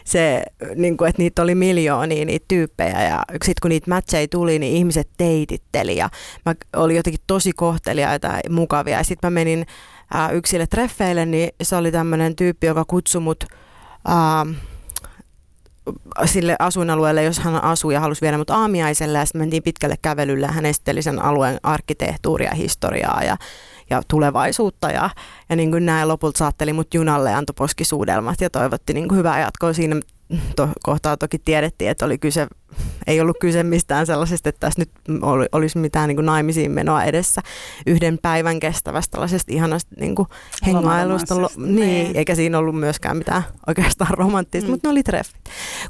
se, 0.05 0.43
niin 0.75 0.97
kuin, 0.97 1.09
että 1.09 1.21
niitä 1.21 1.41
oli 1.41 1.55
miljoonia 1.55 2.25
niitä 2.25 2.45
tyyppejä 2.47 3.03
ja 3.03 3.23
sitten 3.31 3.61
kun 3.61 3.69
niitä 3.69 3.89
matcheja 3.89 4.27
tuli, 4.27 4.59
niin 4.59 4.75
ihmiset 4.75 5.09
teititteli 5.17 5.97
ja 5.97 6.09
mä 6.45 6.55
olin 6.75 6.95
jotenkin 6.95 7.21
tosi 7.27 7.51
kohteliaita 7.51 8.27
ja 8.27 8.49
mukavia. 8.49 8.97
Ja 8.97 9.03
sitten 9.03 9.31
mä 9.31 9.33
menin 9.33 9.65
ää, 10.13 10.29
yksille 10.29 10.67
treffeille, 10.67 11.25
niin 11.25 11.49
se 11.61 11.75
oli 11.75 11.91
tämmöinen 11.91 12.35
tyyppi, 12.35 12.67
joka 12.67 12.85
kutsui 12.87 13.21
mut 13.21 13.43
ää, 14.07 14.45
sille 16.25 16.55
asuinalueelle, 16.59 17.23
jos 17.23 17.39
hän 17.39 17.63
asui 17.63 17.93
ja 17.93 17.99
halusi 17.99 18.21
viedä 18.21 18.37
mut 18.37 18.49
aamiaiselle. 18.49 19.17
Ja 19.17 19.25
sitten 19.25 19.41
mentiin 19.41 19.63
pitkälle 19.63 19.95
kävelylle 20.01 20.45
ja 20.45 20.51
hän 20.51 20.65
esitteli 20.65 21.01
sen 21.01 21.21
alueen 21.21 21.59
arkkitehtuuria, 21.63 22.55
historiaa 22.55 23.23
ja, 23.23 23.37
ja 23.91 24.01
tulevaisuutta 24.07 24.91
ja, 24.91 25.09
ja 25.49 25.55
niin 25.55 25.71
kuin 25.71 25.85
näin 25.85 26.07
lopulta 26.07 26.37
saatteli 26.37 26.73
mut 26.73 26.93
junalle 26.93 27.31
ja 27.31 27.37
antoi 27.37 27.53
poskisuudelmat 27.57 28.41
ja 28.41 28.49
toivotti 28.49 28.93
niin 28.93 29.07
kuin 29.07 29.17
hyvää 29.17 29.39
jatkoa 29.39 29.73
siinä 29.73 29.95
to, 30.55 30.69
kohtaa 30.83 31.17
toki 31.17 31.39
tiedettiin, 31.39 31.91
että 31.91 32.05
oli 32.05 32.17
kyse, 32.17 32.47
ei 33.07 33.21
ollut 33.21 33.37
kyse 33.41 33.63
mistään 33.63 34.05
sellaisesta, 34.05 34.49
että 34.49 34.59
tässä 34.59 34.81
nyt 34.81 34.89
oli, 35.21 35.45
olisi 35.51 35.77
mitään 35.77 36.07
niin 36.07 36.15
kuin 36.15 36.25
naimisiin 36.25 36.71
menoa 36.71 37.03
edessä 37.03 37.41
yhden 37.87 38.19
päivän 38.21 38.59
kestävästä 38.59 39.11
tällaisesta 39.11 39.53
ihanasta 39.53 39.95
niin 39.99 40.15
kuin 40.15 40.27
hengailusta. 40.65 41.41
Lo, 41.41 41.49
niin, 41.57 41.75
niin, 41.75 42.17
eikä 42.17 42.35
siinä 42.35 42.57
ollut 42.57 42.79
myöskään 42.79 43.17
mitään 43.17 43.43
oikeastaan 43.67 44.13
romanttista, 44.17 44.67
mm. 44.67 44.71
mutta 44.71 44.87
ne 44.87 44.91
oli 44.91 45.03
treffit. 45.03 45.41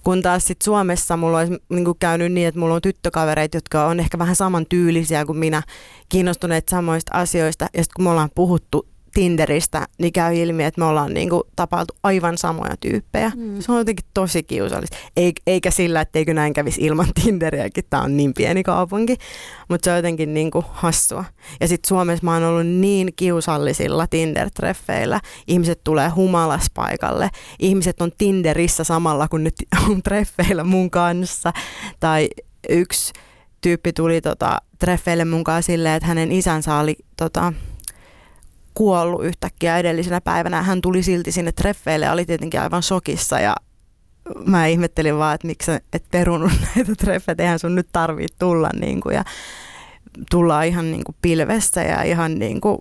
Kun 0.04 0.22
taas 0.22 0.46
sitten 0.46 0.66
Suomessa 0.66 1.18
mulla 1.18 1.38
olisi 1.38 1.54
niin 1.70 1.86
kuin 1.86 1.98
käynyt 2.00 2.32
niin, 2.32 2.48
että 2.48 2.60
mulla 2.60 2.76
on 2.76 2.82
tyttökavereita, 2.82 3.58
jotka 3.58 3.86
on 3.86 4.00
ehkä 4.00 4.20
vähän 4.20 4.36
saman 4.36 4.66
tyylisiä 4.70 5.26
kuin 5.26 5.38
minä, 5.38 5.64
kiinnostuneet 6.10 6.70
samoista 6.70 7.18
asioista. 7.18 7.66
Ja 7.74 7.84
sitten 7.84 7.94
kun 7.96 8.04
me 8.04 8.10
ollaan 8.10 8.30
puhuttu 8.36 8.91
Tinderistä, 9.14 9.88
niin 9.98 10.14
käy 10.14 10.36
ilmi, 10.36 10.64
että 10.64 10.82
me 10.82 10.86
ollaan 10.86 11.14
niinku 11.14 11.44
tapailtu 11.56 11.94
aivan 12.04 12.38
samoja 12.38 12.78
tyyppejä. 12.80 13.32
Mm. 13.36 13.62
Se 13.62 13.72
on 13.72 13.78
jotenkin 13.78 14.06
tosi 14.14 14.44
kiusallista. 14.44 14.98
Eikä 15.48 15.72
sillä, 15.72 16.02
etteikö 16.02 16.34
näin 16.34 16.54
kävisi 16.54 16.82
ilman 16.82 17.08
Tinderiäkin. 17.24 17.84
Tämä 17.90 18.04
on 18.04 18.18
niin 18.18 18.34
pieni 18.34 18.64
kaupunki. 18.64 19.16
Mutta 19.70 19.86
se 19.86 19.92
on 19.92 19.98
jotenkin 19.98 20.34
niinku 20.34 20.66
hassua. 20.70 21.26
Ja 21.60 21.68
sitten 21.68 21.88
Suomessa 21.88 22.26
mä 22.26 22.34
oon 22.34 22.44
ollut 22.44 22.68
niin 22.68 23.14
kiusallisilla 23.16 24.06
Tinder-treffeillä. 24.06 25.20
Ihmiset 25.48 25.82
tulee 25.84 26.10
humalas 26.10 26.68
paikalle. 26.74 27.30
Ihmiset 27.60 28.02
on 28.02 28.12
Tinderissä 28.18 28.84
samalla, 28.84 29.28
kun 29.28 29.44
nyt 29.44 29.56
on 29.90 30.04
treffeillä 30.04 30.64
mun 30.64 30.92
kanssa. 30.92 31.54
Tai 32.00 32.30
yksi 32.70 33.14
tyyppi 33.62 33.94
tuli 33.94 34.22
tota, 34.22 34.58
treffeille 34.80 35.26
mukaan 35.26 35.64
silleen, 35.64 35.96
että 35.96 36.08
hänen 36.08 36.32
isänsä 36.32 36.76
oli 36.76 36.96
tota, 37.18 37.54
kuollut 38.74 39.26
yhtäkkiä 39.26 39.78
edellisenä 39.78 40.22
päivänä. 40.22 40.62
Hän 40.62 40.82
tuli 40.82 41.04
silti 41.04 41.32
sinne 41.32 41.52
treffeille 41.52 42.06
ja 42.06 42.12
oli 42.12 42.26
tietenkin 42.26 42.62
aivan 42.62 42.84
sokissa 42.84 43.40
ja 43.40 43.56
mä 44.46 44.68
ihmettelin 44.68 45.18
vaan, 45.18 45.36
että 45.36 45.48
miksi 45.48 45.72
et 45.72 46.04
perunut 46.12 46.52
näitä 46.76 46.96
treffejä, 46.96 47.36
eihän 47.40 47.60
sun 47.60 47.76
nyt 47.76 47.88
tarvii 47.92 48.28
tulla 48.40 48.70
niin 48.80 49.02
kuin, 49.02 49.16
ja 49.16 49.24
tullaan 50.32 50.68
ihan 50.68 50.92
niin 50.92 51.04
kuin 51.04 51.16
pilvessä 51.22 51.84
ja 51.84 52.04
ihan 52.04 52.40
niin 52.40 52.62
kuin 52.62 52.78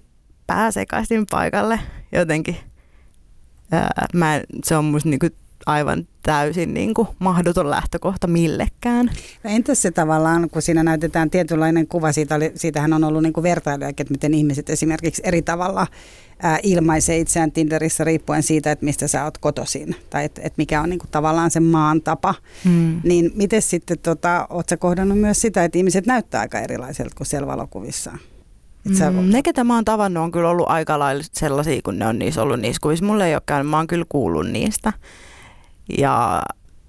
pääsekaisin 0.47 1.27
paikalle 1.31 1.81
jotenkin. 2.13 2.57
Ää, 3.73 4.07
mä, 4.15 4.41
se 4.65 4.77
on 4.77 4.85
musta 4.85 5.09
niin 5.09 5.19
kuin 5.19 5.33
aivan 5.67 6.09
täysin 6.23 6.75
niin 6.75 6.95
kuin 6.95 7.09
mahdoton 7.19 7.71
lähtökohta 7.71 8.27
millekään. 8.27 9.11
No 9.45 9.51
entäs 9.51 9.83
se 9.83 9.91
tavallaan, 9.91 10.51
kun 10.51 10.63
siinä 10.63 10.83
näytetään 10.83 11.31
tietynlainen 11.31 11.87
kuva, 11.87 12.13
siitä 12.13 12.35
oli, 12.35 12.53
siitähän 12.55 12.93
on 12.93 13.05
ollut 13.05 13.23
niin 13.23 13.33
kuin 13.33 13.43
vertailuja, 13.43 13.89
että 13.89 14.05
miten 14.11 14.35
ihmiset 14.35 14.71
esimerkiksi 14.71 15.23
eri 15.25 15.43
tavalla 15.43 15.87
ää, 16.43 16.59
ilmaisee 16.63 17.19
itseään 17.19 17.53
Tinderissä 17.53 18.05
riippuen 18.05 18.43
siitä, 18.43 18.73
että 18.73 18.85
mistä 18.85 19.09
sä 19.09 19.25
oot 19.25 19.39
kotoisin 19.39 19.97
tai 20.11 20.25
että 20.25 20.41
et 20.45 20.53
mikä 20.57 20.81
on 20.81 20.91
niin 20.91 20.99
kuin 20.99 21.11
tavallaan 21.11 21.51
se 21.51 21.61
maan 21.61 22.03
tapa. 22.03 22.35
Hmm. 22.65 23.01
Niin 23.05 23.31
miten 23.35 23.63
sitten, 23.63 23.99
tota, 23.99 24.47
oot 24.51 24.69
sä 24.69 24.77
kohdannut 24.77 25.19
myös 25.19 25.41
sitä, 25.41 25.65
että 25.65 25.79
ihmiset 25.79 26.07
näyttää 26.07 26.41
aika 26.41 26.61
erilaiselta 26.61 27.15
kuin 27.17 27.27
siellä 27.27 27.47
valokuvissa? 27.47 28.13
Sä... 28.99 29.11
Mm, 29.11 29.31
ne, 29.31 29.43
ketä 29.43 29.65
mä 29.65 29.75
oon 29.75 29.85
tavannut, 29.85 30.25
on 30.25 30.33
kyllä 30.33 30.49
ollut 30.49 30.69
aika 30.69 30.99
lailla 30.99 31.25
sellaisia, 31.33 31.81
kun 31.85 31.99
ne 31.99 32.07
on 32.07 32.19
niissä 32.19 32.43
ollut 32.43 32.61
niissä 32.61 32.81
kuvissa. 32.83 33.05
Mulle 33.05 33.27
ei 33.29 33.35
ole 33.35 33.43
käynyt, 33.47 33.71
mä 33.71 33.77
oon 33.77 33.87
kyllä 33.87 34.05
kuullut 34.09 34.47
niistä. 34.47 34.93
Ja 35.99 36.43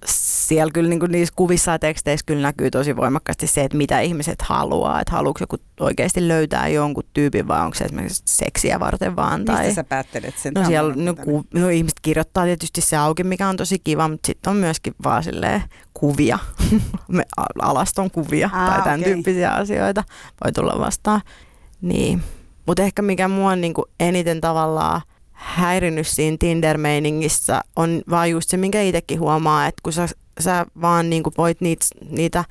siellä 0.05 0.71
kyllä 0.73 0.89
niin 0.89 0.99
kuin 0.99 1.11
niissä 1.11 1.33
kuvissa 1.35 1.71
ja 1.71 1.79
teksteissä 1.79 2.23
kyllä 2.25 2.41
näkyy 2.41 2.71
tosi 2.71 2.95
voimakkaasti 2.95 3.47
se, 3.47 3.63
että 3.63 3.77
mitä 3.77 3.99
ihmiset 3.99 4.41
haluaa. 4.41 5.01
Että 5.01 5.11
haluatko 5.11 5.43
joku 5.43 5.57
oikeasti 5.79 6.27
löytää 6.27 6.67
jonkun 6.67 7.03
tyypin 7.13 7.47
vai 7.47 7.61
onko 7.61 7.75
se 7.75 7.83
esimerkiksi 7.83 8.23
seksiä 8.25 8.79
varten 8.79 9.15
vaan. 9.15 9.45
Tai... 9.45 9.57
Mistä 9.57 9.75
sä 9.75 9.83
päättelet 9.83 10.37
sen? 10.37 10.53
No, 10.53 10.65
siellä, 10.65 10.93
no, 10.95 11.15
ku, 11.15 11.45
no, 11.53 11.69
ihmiset 11.69 11.99
kirjoittaa 12.01 12.45
tietysti 12.45 12.81
se 12.81 12.97
auki, 12.97 13.23
mikä 13.23 13.47
on 13.47 13.57
tosi 13.57 13.79
kiva, 13.79 14.07
mutta 14.07 14.27
sitten 14.27 14.51
on 14.51 14.57
myöskin 14.57 14.95
vaan 15.03 15.23
kuvia, 15.93 16.39
alaston 17.61 18.11
kuvia 18.11 18.49
Aa, 18.53 18.69
tai 18.69 18.81
tämän 18.81 18.99
okay. 18.99 19.13
tyyppisiä 19.13 19.51
asioita 19.51 20.03
voi 20.43 20.51
tulla 20.51 20.79
vastaan. 20.79 21.21
Niin. 21.81 22.23
Mutta 22.65 22.83
ehkä 22.83 23.01
mikä 23.01 23.27
mua 23.27 23.55
niin 23.55 23.73
kuin 23.73 23.85
eniten 23.99 24.41
tavallaan 24.41 25.01
häirinnyt 25.41 26.07
siinä 26.07 26.37
Tinder-meiningissä 26.39 27.61
on 27.75 28.01
vaan 28.09 28.31
just 28.31 28.49
se, 28.49 28.57
minkä 28.57 28.81
itsekin 28.81 29.19
huomaa, 29.19 29.67
että 29.67 29.81
kun 29.83 29.93
sä, 29.93 30.07
sä 30.39 30.65
vaan 30.81 31.09
niin 31.09 31.23
kuin 31.23 31.33
voit 31.37 31.61
niitä, 31.61 31.85
niitä 32.09 32.45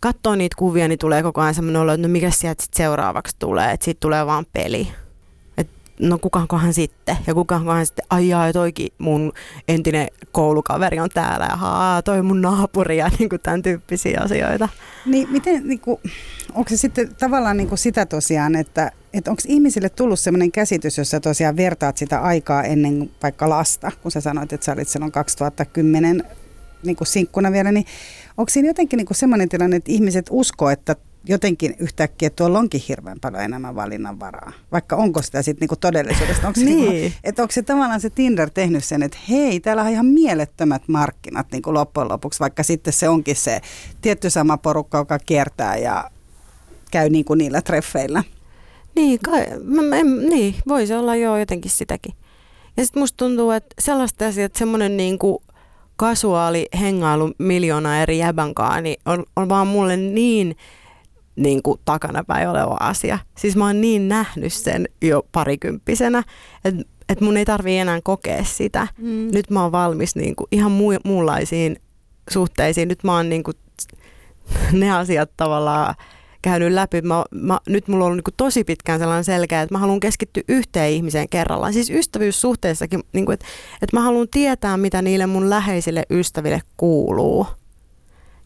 katsoa 0.00 0.36
niitä 0.36 0.56
kuvia, 0.58 0.88
niin 0.88 0.98
tulee 0.98 1.22
koko 1.22 1.40
ajan 1.40 1.54
semmoinen 1.54 1.82
olo, 1.82 1.92
että 1.92 2.08
no 2.08 2.12
mikä 2.12 2.30
sieltä 2.30 2.62
sit 2.62 2.74
seuraavaksi 2.74 3.36
tulee, 3.38 3.72
että 3.72 3.84
siitä 3.84 4.00
tulee 4.00 4.26
vaan 4.26 4.46
peli. 4.52 4.88
No 6.00 6.18
kukaankohan 6.18 6.74
sitten, 6.74 7.16
ja 7.26 7.34
kukaankohan 7.34 7.86
sitten, 7.86 8.04
ai 8.10 8.28
jaa, 8.28 8.52
toikin 8.52 8.88
mun 8.98 9.32
entinen 9.68 10.08
koulukaveri 10.32 11.00
on 11.00 11.08
täällä, 11.14 11.46
ja 11.50 11.56
haa, 11.56 12.02
toi 12.02 12.22
mun 12.22 12.42
naapuri, 12.42 12.96
ja 12.96 13.10
niin 13.18 13.28
kuin 13.28 13.40
tämän 13.42 13.62
tyyppisiä 13.62 14.20
asioita. 14.24 14.68
Niin 15.06 15.30
miten, 15.30 15.68
niin 15.68 15.80
kuin, 15.80 16.00
onko 16.54 16.68
se 16.68 16.76
sitten 16.76 17.14
tavallaan 17.14 17.56
niin 17.56 17.68
kuin 17.68 17.78
sitä 17.78 18.06
tosiaan, 18.06 18.56
että 18.56 18.92
että 19.12 19.30
onko 19.30 19.42
ihmisille 19.46 19.88
tullut 19.88 20.20
sellainen 20.20 20.52
käsitys, 20.52 20.98
jossa 20.98 21.20
tosiaan 21.20 21.56
vertaat 21.56 21.96
sitä 21.96 22.20
aikaa 22.20 22.62
ennen 22.62 23.10
vaikka 23.22 23.48
lasta, 23.48 23.92
kun 24.02 24.10
sä 24.10 24.20
sanoit, 24.20 24.52
että 24.52 24.64
sä 24.64 24.72
olit 24.72 24.88
silloin 24.88 25.12
2010 25.12 26.24
niin 26.82 26.96
kuin 26.96 27.08
sinkkuna 27.08 27.52
vielä, 27.52 27.72
niin 27.72 27.86
onko 28.36 28.50
siinä 28.50 28.68
jotenkin 28.68 28.96
niin 28.96 29.06
semmoinen 29.12 29.48
tilanne, 29.48 29.76
että 29.76 29.92
ihmiset 29.92 30.26
uskoo, 30.30 30.70
että 30.70 30.96
jotenkin 31.24 31.74
yhtäkkiä 31.78 32.30
tuolla 32.30 32.58
onkin 32.58 32.82
hirveän 32.88 33.20
paljon 33.20 33.42
enemmän 33.42 33.74
valinnanvaraa, 33.74 34.52
vaikka 34.72 34.96
onko 34.96 35.22
sitä 35.22 35.42
sitten 35.42 35.60
niinku 35.60 35.76
todellisuudesta. 35.76 36.46
Onko 36.46 36.60
se, 36.60 36.66
niin. 36.66 36.90
niinku, 36.90 37.16
että 37.24 37.42
onko 37.42 37.52
se 37.52 37.62
tavallaan 37.62 38.00
se 38.00 38.10
Tinder 38.10 38.50
tehnyt 38.50 38.84
sen, 38.84 39.02
että 39.02 39.18
hei, 39.28 39.60
täällä 39.60 39.82
on 39.82 39.88
ihan 39.88 40.06
mielettömät 40.06 40.82
markkinat 40.88 41.46
niinku 41.52 41.74
loppujen 41.74 42.08
lopuksi, 42.08 42.40
vaikka 42.40 42.62
sitten 42.62 42.92
se 42.92 43.08
onkin 43.08 43.36
se 43.36 43.60
tietty 44.00 44.30
sama 44.30 44.56
porukka, 44.56 44.98
joka 44.98 45.18
kiertää 45.18 45.76
ja 45.76 46.10
käy 46.90 47.08
niinku 47.08 47.34
niillä 47.34 47.62
treffeillä. 47.62 48.24
Niin, 48.96 49.20
kai, 49.24 49.46
mä, 49.64 49.96
en, 49.96 50.28
niin, 50.28 50.54
voisi 50.68 50.94
olla 50.94 51.16
jo 51.16 51.36
jotenkin 51.36 51.70
sitäkin. 51.70 52.14
Ja 52.76 52.84
sitten 52.84 53.02
musta 53.02 53.16
tuntuu, 53.16 53.50
että 53.50 53.74
sellaista 53.78 54.26
asiaa, 54.26 54.46
että 54.46 54.58
semmoinen 54.58 54.96
niin 54.96 55.18
kuin 55.18 55.38
kasuaali 55.96 56.68
hengailu 56.80 57.32
miljoona 57.38 58.02
eri 58.02 58.18
jäbänkaan, 58.18 58.82
niin 58.82 59.00
on, 59.06 59.24
on 59.36 59.48
vaan 59.48 59.66
mulle 59.66 59.96
niin, 59.96 60.56
niin 61.36 61.62
kuin 61.62 61.80
takanapäin 61.84 62.48
oleva 62.48 62.76
asia. 62.80 63.18
Siis 63.38 63.56
mä 63.56 63.66
oon 63.66 63.80
niin 63.80 64.08
nähnyt 64.08 64.52
sen 64.52 64.88
jo 65.02 65.22
parikymppisenä, 65.32 66.22
että 66.64 66.82
et 67.08 67.20
mun 67.20 67.36
ei 67.36 67.44
tarvi 67.44 67.76
enää 67.76 68.00
kokea 68.04 68.44
sitä. 68.44 68.88
Mm. 68.98 69.28
Nyt 69.32 69.50
mä 69.50 69.62
oon 69.62 69.72
valmis 69.72 70.16
niin 70.16 70.36
kuin 70.36 70.48
ihan 70.52 70.72
mu- 70.72 71.00
muunlaisiin 71.04 71.76
suhteisiin. 72.30 72.88
Nyt 72.88 73.04
mä 73.04 73.16
oon 73.16 73.28
niin 73.28 73.42
kuin, 73.42 73.56
ne 74.72 74.92
asiat 74.92 75.30
tavallaan 75.36 75.94
käynyt 76.42 76.72
läpi. 76.72 77.02
Mä, 77.02 77.24
mä, 77.30 77.58
nyt 77.68 77.88
mulla 77.88 78.04
on 78.04 78.16
niin 78.16 78.34
tosi 78.36 78.64
pitkään 78.64 78.98
sellainen 78.98 79.24
selkeä, 79.24 79.62
että 79.62 79.74
mä 79.74 79.78
haluan 79.78 80.00
keskittyä 80.00 80.42
yhteen 80.48 80.90
ihmiseen 80.90 81.28
kerrallaan. 81.28 81.72
Siis 81.72 81.90
ystävyyssuhteessakin, 81.90 83.02
niin 83.12 83.26
kuin, 83.26 83.34
että, 83.34 83.46
että 83.82 83.96
mä 83.96 84.00
haluan 84.00 84.28
tietää, 84.30 84.76
mitä 84.76 85.02
niille 85.02 85.26
mun 85.26 85.50
läheisille 85.50 86.02
ystäville 86.10 86.60
kuuluu. 86.76 87.46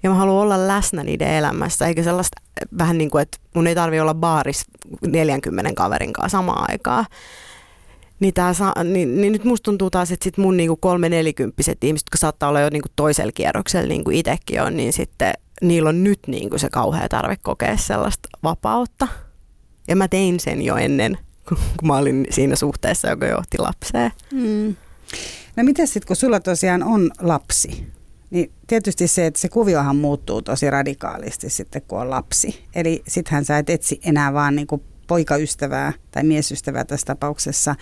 Ja 0.04 0.10
mä 0.10 0.16
haluan 0.16 0.42
olla 0.42 0.68
läsnä 0.68 1.02
niiden 1.04 1.28
elämässä, 1.28 1.86
eikä 1.86 2.02
sellaista 2.02 2.42
vähän 2.78 2.98
niin 2.98 3.10
kuin, 3.10 3.22
että 3.22 3.38
mun 3.54 3.66
ei 3.66 3.74
tarvi 3.74 4.00
olla 4.00 4.14
baaris 4.14 4.64
40 5.06 5.72
kaverin 5.74 6.12
kanssa 6.12 6.38
samaan 6.38 6.70
aikaan. 6.70 7.06
Niin, 8.20 8.34
tää 8.34 8.54
sa- 8.54 8.84
niin, 8.84 9.20
niin 9.20 9.32
nyt 9.32 9.44
musta 9.44 9.64
tuntuu 9.64 9.90
taas, 9.90 10.12
että 10.12 10.24
sit 10.24 10.38
mun 10.38 10.56
niinku 10.56 10.76
kolme 10.76 11.08
nelikymppiset 11.08 11.84
ihmiset, 11.84 12.06
jotka 12.06 12.18
saattaa 12.18 12.48
olla 12.48 12.60
jo 12.60 12.70
niinku 12.70 12.88
toisella 12.96 13.32
kierroksella, 13.32 13.88
niin 13.88 14.04
kuin 14.04 14.16
itsekin 14.16 14.62
on, 14.62 14.76
niin 14.76 14.92
sitten 14.92 15.32
niillä 15.62 15.88
on 15.88 16.04
nyt 16.04 16.20
niin 16.26 16.50
kuin 16.50 16.60
se 16.60 16.68
kauhea 16.70 17.08
tarve 17.08 17.36
kokea 17.42 17.76
sellaista 17.76 18.28
vapautta. 18.42 19.08
Ja 19.88 19.96
mä 19.96 20.08
tein 20.08 20.40
sen 20.40 20.62
jo 20.62 20.76
ennen, 20.76 21.18
kun 21.48 21.58
mä 21.88 21.96
olin 21.96 22.26
siinä 22.30 22.56
suhteessa, 22.56 23.08
joka 23.08 23.26
johti 23.26 23.58
lapseen. 23.58 24.10
Mm. 24.32 24.76
No 25.56 25.64
miten 25.64 25.86
sitten, 25.86 26.06
kun 26.06 26.16
sulla 26.16 26.40
tosiaan 26.40 26.82
on 26.82 27.10
lapsi, 27.20 27.86
niin 28.34 28.52
tietysti 28.66 29.08
se, 29.08 29.26
että 29.26 29.40
se 29.40 29.48
kuviohan 29.48 29.96
muuttuu 29.96 30.42
tosi 30.42 30.70
radikaalisti 30.70 31.50
sitten, 31.50 31.82
kun 31.88 32.00
on 32.00 32.10
lapsi. 32.10 32.64
Eli 32.74 33.02
sittenhän 33.08 33.44
sä 33.44 33.58
et 33.58 33.70
etsi 33.70 34.00
enää 34.04 34.32
vaan 34.32 34.56
niin 34.56 34.66
kuin 34.66 34.82
poikaystävää 35.06 35.92
tai 36.10 36.24
miesystävää 36.24 36.84
tässä 36.84 37.06
tapauksessa, 37.06 37.74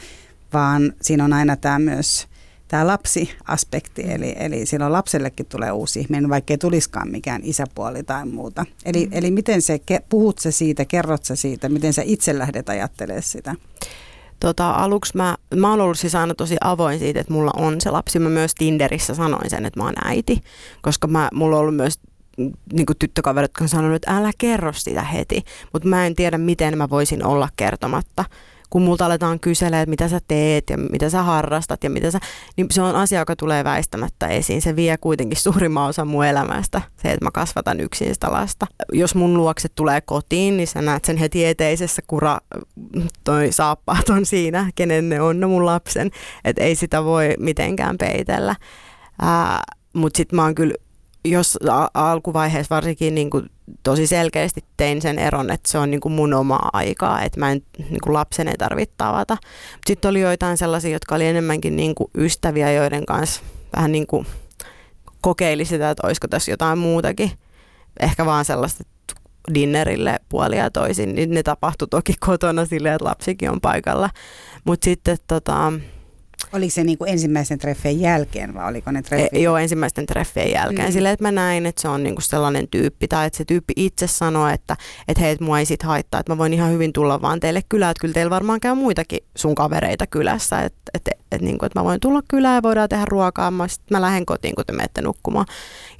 vaan 0.53 0.93
siinä 1.03 1.25
on 1.25 1.33
aina 1.33 1.57
tämä 1.57 1.79
myös 1.79 2.29
tämä 2.69 2.87
lapsiaspekti, 2.87 4.03
eli, 4.09 4.35
eli 4.39 4.67
silloin 4.67 4.93
lapsellekin 4.93 5.47
tulee 5.47 5.73
uusi 5.73 6.01
ihminen, 6.01 6.29
vaikka 6.29 6.53
ei 6.53 6.59
tulisikaan 6.59 7.11
mikään 7.11 7.41
isäpuoli 7.45 8.03
tai 8.03 8.27
muuta. 8.27 8.67
Eli, 8.85 9.07
mm. 9.07 9.13
eli 9.13 9.31
miten 9.31 9.63
se, 9.63 9.81
puhut 10.09 10.39
sä 10.39 10.51
siitä, 10.51 10.85
kerrot 10.85 11.25
sä 11.25 11.37
siitä, 11.37 11.69
miten 11.69 11.93
sä 11.93 12.03
itse 12.05 12.39
lähdet 12.39 12.69
ajattelemaan 12.69 13.23
sitä? 13.23 13.55
Tota, 14.43 14.71
aluksi 14.71 15.17
mä, 15.17 15.37
mä 15.55 15.71
oon 15.71 15.81
ollut 15.81 15.99
siis 15.99 16.15
aina 16.15 16.35
tosi 16.35 16.57
avoin 16.61 16.99
siitä, 16.99 17.21
että 17.21 17.33
mulla 17.33 17.51
on 17.57 17.81
se 17.81 17.91
lapsi. 17.91 18.19
Mä 18.19 18.29
myös 18.29 18.55
Tinderissä 18.55 19.15
sanoin 19.15 19.51
sen, 19.51 19.67
että 19.67 19.81
mä 19.81 19.85
oon 19.85 19.95
äiti, 20.05 20.41
koska 20.81 21.07
mä, 21.09 21.29
mulla 21.35 21.57
on 21.57 21.61
ollut 21.61 21.77
myös 21.77 22.01
niin 22.73 22.87
kuin 22.87 22.99
tyttökaverit, 22.99 23.49
jotka 23.49 23.65
on 23.65 23.69
sanonut, 23.69 23.97
että 23.97 24.17
älä 24.17 24.31
kerro 24.39 24.73
sitä 24.73 25.03
heti. 25.03 25.43
Mutta 25.73 25.89
mä 25.89 26.07
en 26.07 26.15
tiedä, 26.15 26.39
miten 26.39 26.79
mä 26.79 26.91
voisin 26.91 27.25
olla 27.27 27.49
kertomatta 27.57 28.25
kun 28.73 28.83
multa 28.83 29.07
aletaan 29.07 29.41
kyselemään, 29.41 29.83
että 29.83 29.91
mitä 29.91 30.09
sä 30.09 30.21
teet 30.29 30.71
ja 30.71 30.77
mitä 30.79 31.11
sä 31.11 31.23
harrastat 31.23 31.85
ja 31.85 31.91
mitä 31.91 32.11
sä, 32.11 32.19
niin 32.57 32.67
se 32.71 32.83
on 32.83 32.97
asia, 32.97 33.19
joka 33.19 33.37
tulee 33.37 33.65
väistämättä 33.65 34.27
esiin. 34.29 34.63
Se 34.63 34.77
vie 34.77 34.97
kuitenkin 34.97 35.41
suurimman 35.41 35.89
osan 35.89 36.09
mun 36.09 36.27
elämästä, 36.27 36.83
se, 37.03 37.13
että 37.13 37.25
mä 37.25 37.31
kasvatan 37.31 37.81
yksin 37.81 38.15
sitä 38.15 38.33
lasta. 38.33 38.67
Jos 38.93 39.15
mun 39.15 39.37
luokse 39.37 39.69
tulee 39.69 40.01
kotiin, 40.01 40.57
niin 40.57 40.67
sä 40.67 40.83
näet 40.83 41.05
sen 41.05 41.17
heti 41.17 41.45
eteisessä, 41.45 42.03
kura 42.07 42.39
toi 43.25 43.53
saappaat 43.53 44.09
on 44.09 44.27
siinä, 44.27 44.71
kenen 44.75 45.09
ne 45.09 45.21
on, 45.21 45.41
no 45.41 45.49
mun 45.49 45.67
lapsen. 45.67 46.11
Että 46.45 46.63
ei 46.63 46.75
sitä 46.75 47.05
voi 47.05 47.35
mitenkään 47.39 47.99
peitellä. 47.99 48.57
Mutta 49.93 50.17
sitten 50.17 50.37
mä 50.37 50.43
oon 50.43 50.55
kyllä 50.55 50.75
jos 51.25 51.59
alkuvaiheessa 51.95 52.75
varsinkin 52.75 53.15
niin 53.15 53.31
kuin 53.31 53.51
tosi 53.83 54.07
selkeästi 54.07 54.65
tein 54.77 55.03
sen 55.03 55.19
eron, 55.19 55.51
että 55.51 55.71
se 55.73 55.79
on 55.79 55.91
niin 55.91 56.01
kuin 56.01 56.13
mun 56.13 56.35
omaa 56.35 56.71
aikaa, 56.73 57.23
että 57.23 57.41
mä 57.41 57.53
en, 57.53 57.63
niin 57.79 58.01
kuin 58.03 58.15
lapsen 58.15 58.49
ei 58.49 58.57
tarvitse 58.59 58.95
tavata. 58.97 59.37
Sitten 59.87 60.09
oli 60.09 60.21
joitain 60.21 60.57
sellaisia, 60.57 60.91
jotka 60.91 61.15
oli 61.15 61.27
enemmänkin 61.27 61.77
niin 61.77 61.95
kuin 61.95 62.11
ystäviä, 62.17 62.73
joiden 62.73 63.07
kanssa 63.07 63.43
vähän 63.77 63.93
niin 63.93 64.07
kuin 64.07 64.27
kokeili 65.21 65.65
sitä, 65.65 65.91
että 65.91 66.07
olisiko 66.07 66.29
tässä 66.29 66.51
jotain 66.51 66.79
muutakin. 66.79 67.31
Ehkä 68.01 68.27
vaan 68.27 68.45
sellaista 68.45 68.85
dinnerille 69.55 70.21
puolia 70.29 70.71
toisin, 70.71 71.15
niin 71.15 71.31
ne 71.31 71.43
tapahtui 71.43 71.89
toki 71.89 72.15
kotona 72.21 72.67
silleen, 72.67 72.95
että 72.95 73.05
lapsikin 73.05 73.51
on 73.51 73.61
paikalla. 73.61 74.11
Mutta 74.65 74.85
sitten 74.85 75.19
tota, 75.27 75.73
Oliko 76.53 76.71
se 76.71 76.85
niin 76.85 76.99
kuin 76.99 77.11
ensimmäisen 77.11 77.59
treffien 77.59 78.01
jälkeen 78.01 78.55
vai 78.55 78.69
oliko 78.69 78.91
ne 78.91 79.03
treffit? 79.03 79.33
E, 79.33 79.39
joo, 79.39 79.57
ensimmäisten 79.57 80.07
treffien 80.07 80.53
jälkeen. 80.53 80.89
Mm. 80.89 80.93
Silleen, 80.93 81.13
että 81.13 81.25
mä 81.25 81.33
näin, 81.33 81.67
että 81.67 81.83
se 81.83 81.89
on 81.89 82.03
niin 82.03 82.15
kuin 82.15 82.23
sellainen 82.23 82.69
tyyppi 82.69 83.09
tai 83.09 83.27
että 83.27 83.37
se 83.37 83.45
tyyppi 83.45 83.73
itse 83.77 84.07
sanoo, 84.07 84.49
että, 84.49 84.77
että 85.09 85.21
hei, 85.23 85.33
että 85.33 85.45
mua 85.45 85.59
ei 85.59 85.67
sit 85.67 85.83
haittaa, 85.83 86.21
että 86.21 86.33
mä 86.33 86.39
voin 86.39 86.53
ihan 86.53 86.73
hyvin 86.73 86.93
tulla 86.93 87.23
vaan 87.23 87.41
teille 87.41 87.63
kylään, 87.69 87.91
että 87.91 88.01
kyllä 88.01 88.15
teillä 88.15 88.31
varmaan 88.31 88.61
käy 88.61 88.75
muitakin 88.75 89.21
sun 89.37 89.55
kavereita 89.55 90.07
kylässä, 90.07 90.61
että, 90.61 90.81
että, 90.95 91.11
että, 91.33 91.45
niin 91.45 91.59
kuin, 91.59 91.67
että 91.67 91.81
mä 91.81 91.85
voin 91.85 92.01
tulla 92.01 92.21
kylään 92.29 92.55
ja 92.55 92.63
voidaan 92.63 92.89
tehdä 92.89 93.05
ruokaa, 93.05 93.51
mä, 93.51 93.69
sit 93.69 93.91
mä 93.91 94.01
lähden 94.01 94.27
kotiin, 94.27 94.55
kun 94.55 94.65
te 94.67 94.73
menette 94.73 95.03
nukkumaan. 95.03 95.47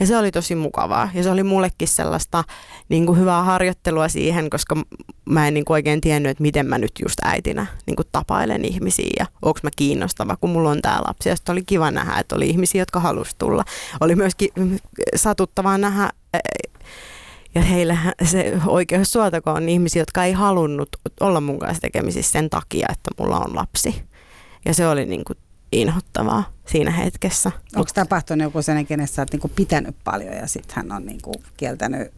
Ja 0.01 0.07
se 0.07 0.17
oli 0.17 0.31
tosi 0.31 0.55
mukavaa 0.55 1.11
ja 1.15 1.23
se 1.23 1.31
oli 1.31 1.43
mullekin 1.43 1.89
sellaista 1.89 2.45
niin 2.89 3.07
kuin 3.07 3.19
hyvää 3.19 3.43
harjoittelua 3.43 4.09
siihen, 4.09 4.51
koska 4.51 4.77
mä 5.25 5.49
en 5.49 5.55
niin 5.55 5.65
kuin 5.65 5.75
oikein 5.75 6.01
tiennyt, 6.01 6.31
että 6.31 6.43
miten 6.43 6.67
mä 6.67 6.79
nyt 6.79 6.93
just 7.03 7.19
äitinä 7.25 7.67
niin 7.87 7.97
kuin 7.97 8.09
tapailen 8.13 8.65
ihmisiä 8.65 9.11
ja 9.19 9.27
onko 9.43 9.61
mä 9.63 9.71
kiinnostava, 9.77 10.37
kun 10.43 10.51
mulla 10.51 10.71
on 10.71 10.83
tämä 10.83 11.01
lapsi. 11.07 11.29
Ja 11.29 11.37
oli 11.49 11.63
kiva 11.63 11.91
nähdä, 11.91 12.19
että 12.19 12.37
oli 12.37 12.49
ihmisiä, 12.51 12.83
jotka 12.83 13.01
halusivat 13.01 13.39
tulla. 13.39 13.65
Oli 14.01 14.17
myöskin 14.17 14.51
satuttavaa 15.15 15.79
nähdä 15.79 16.11
ja 17.55 17.63
heillä 17.63 17.99
se 18.25 18.53
oikeus 18.67 19.13
suotako 19.13 19.51
on 19.51 19.69
ihmisiä, 19.69 20.03
jotka 20.03 20.25
ei 20.25 20.33
halunnut 20.33 20.89
olla 21.21 21.41
mun 21.41 21.59
kanssa 21.59 21.81
tekemisissä 21.81 22.33
sen 22.33 22.51
takia, 22.51 22.87
että 22.93 23.11
mulla 23.19 23.39
on 23.39 23.57
lapsi. 23.57 24.05
Ja 24.65 24.75
se 24.75 24.89
oli 24.89 25.07
niin 25.07 25.25
kuin 25.25 25.39
inhottavaa 25.73 26.53
siinä 26.67 26.91
hetkessä. 26.91 27.53
Onko 27.77 27.91
tapahtunut 27.95 28.43
joku 28.43 28.63
sen, 28.63 28.87
kenestä 28.87 29.15
sä 29.15 29.23
oot 29.23 29.33
niin 29.33 29.53
pitänyt 29.57 29.97
paljon 30.05 30.35
ja 30.35 30.47
sitten 30.47 30.77
hän 30.77 30.93
on 30.93 31.07
niin 31.07 31.23
kuin 31.23 31.37
kieltänyt 31.57 32.13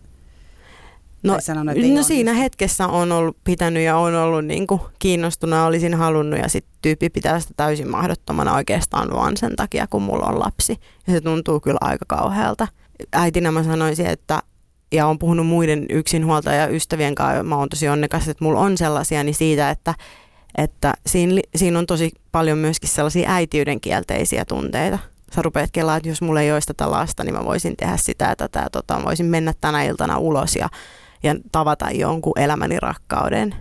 No, 1.24 1.36
sanonut, 1.40 1.74
no 1.94 2.02
siinä 2.02 2.32
niin. 2.32 2.42
hetkessä 2.42 2.86
on 2.86 3.12
ollut 3.12 3.36
pitänyt 3.44 3.82
ja 3.82 3.96
on 3.96 4.14
ollut 4.14 4.44
niin 4.44 4.66
kuin 4.66 4.80
kiinnostunut 4.98 5.58
olisin 5.58 5.94
halunnut 5.94 6.38
ja 6.38 6.48
sitten 6.48 6.74
tyyppi 6.82 7.10
pitää 7.10 7.40
sitä 7.40 7.54
täysin 7.56 7.90
mahdottomana 7.90 8.54
oikeastaan 8.54 9.10
vaan 9.10 9.36
sen 9.36 9.56
takia, 9.56 9.86
kun 9.86 10.02
mulla 10.02 10.26
on 10.26 10.40
lapsi. 10.40 10.76
Ja 11.06 11.12
se 11.12 11.20
tuntuu 11.20 11.60
kyllä 11.60 11.78
aika 11.80 12.04
kauhealta. 12.08 12.68
Äitinä 13.12 13.50
mä 13.50 13.62
sanoisin, 13.62 14.06
että 14.06 14.42
ja 14.92 15.06
on 15.06 15.18
puhunut 15.18 15.46
muiden 15.46 15.86
yksinhuoltaja 15.90 16.66
ystävien 16.66 17.14
kanssa, 17.14 17.42
mä 17.42 17.56
oon 17.56 17.68
tosi 17.68 17.88
onnekas, 17.88 18.28
että 18.28 18.44
mulla 18.44 18.60
on 18.60 18.78
sellaisia, 18.78 19.24
niin 19.24 19.34
siitä, 19.34 19.70
että, 19.70 19.94
että 20.58 20.94
siinä, 21.06 21.40
siinä 21.56 21.78
on 21.78 21.86
tosi 21.86 22.12
paljon 22.32 22.58
myöskin 22.58 22.88
sellaisia 22.88 23.30
äitiyden 23.30 23.80
kielteisiä 23.80 24.44
tunteita. 24.44 24.98
Sä 25.34 25.42
rupeat 25.42 25.70
kelaa, 25.72 25.96
että 25.96 26.08
jos 26.08 26.22
mulla 26.22 26.40
ei 26.40 26.52
olisi 26.52 26.66
tätä 26.66 26.90
lasta, 26.90 27.24
niin 27.24 27.34
mä 27.34 27.44
voisin 27.44 27.76
tehdä 27.76 27.96
sitä 27.96 28.24
ja 28.24 28.36
tätä 28.36 28.60
ja 28.60 28.70
tota, 28.70 29.00
voisin 29.04 29.26
mennä 29.26 29.54
tänä 29.60 29.82
iltana 29.82 30.18
ulos 30.18 30.56
ja 30.56 30.68
ja 31.24 31.34
tavata 31.52 31.90
jonkun 31.90 32.38
elämäni 32.38 32.80
rakkauden. 32.80 33.54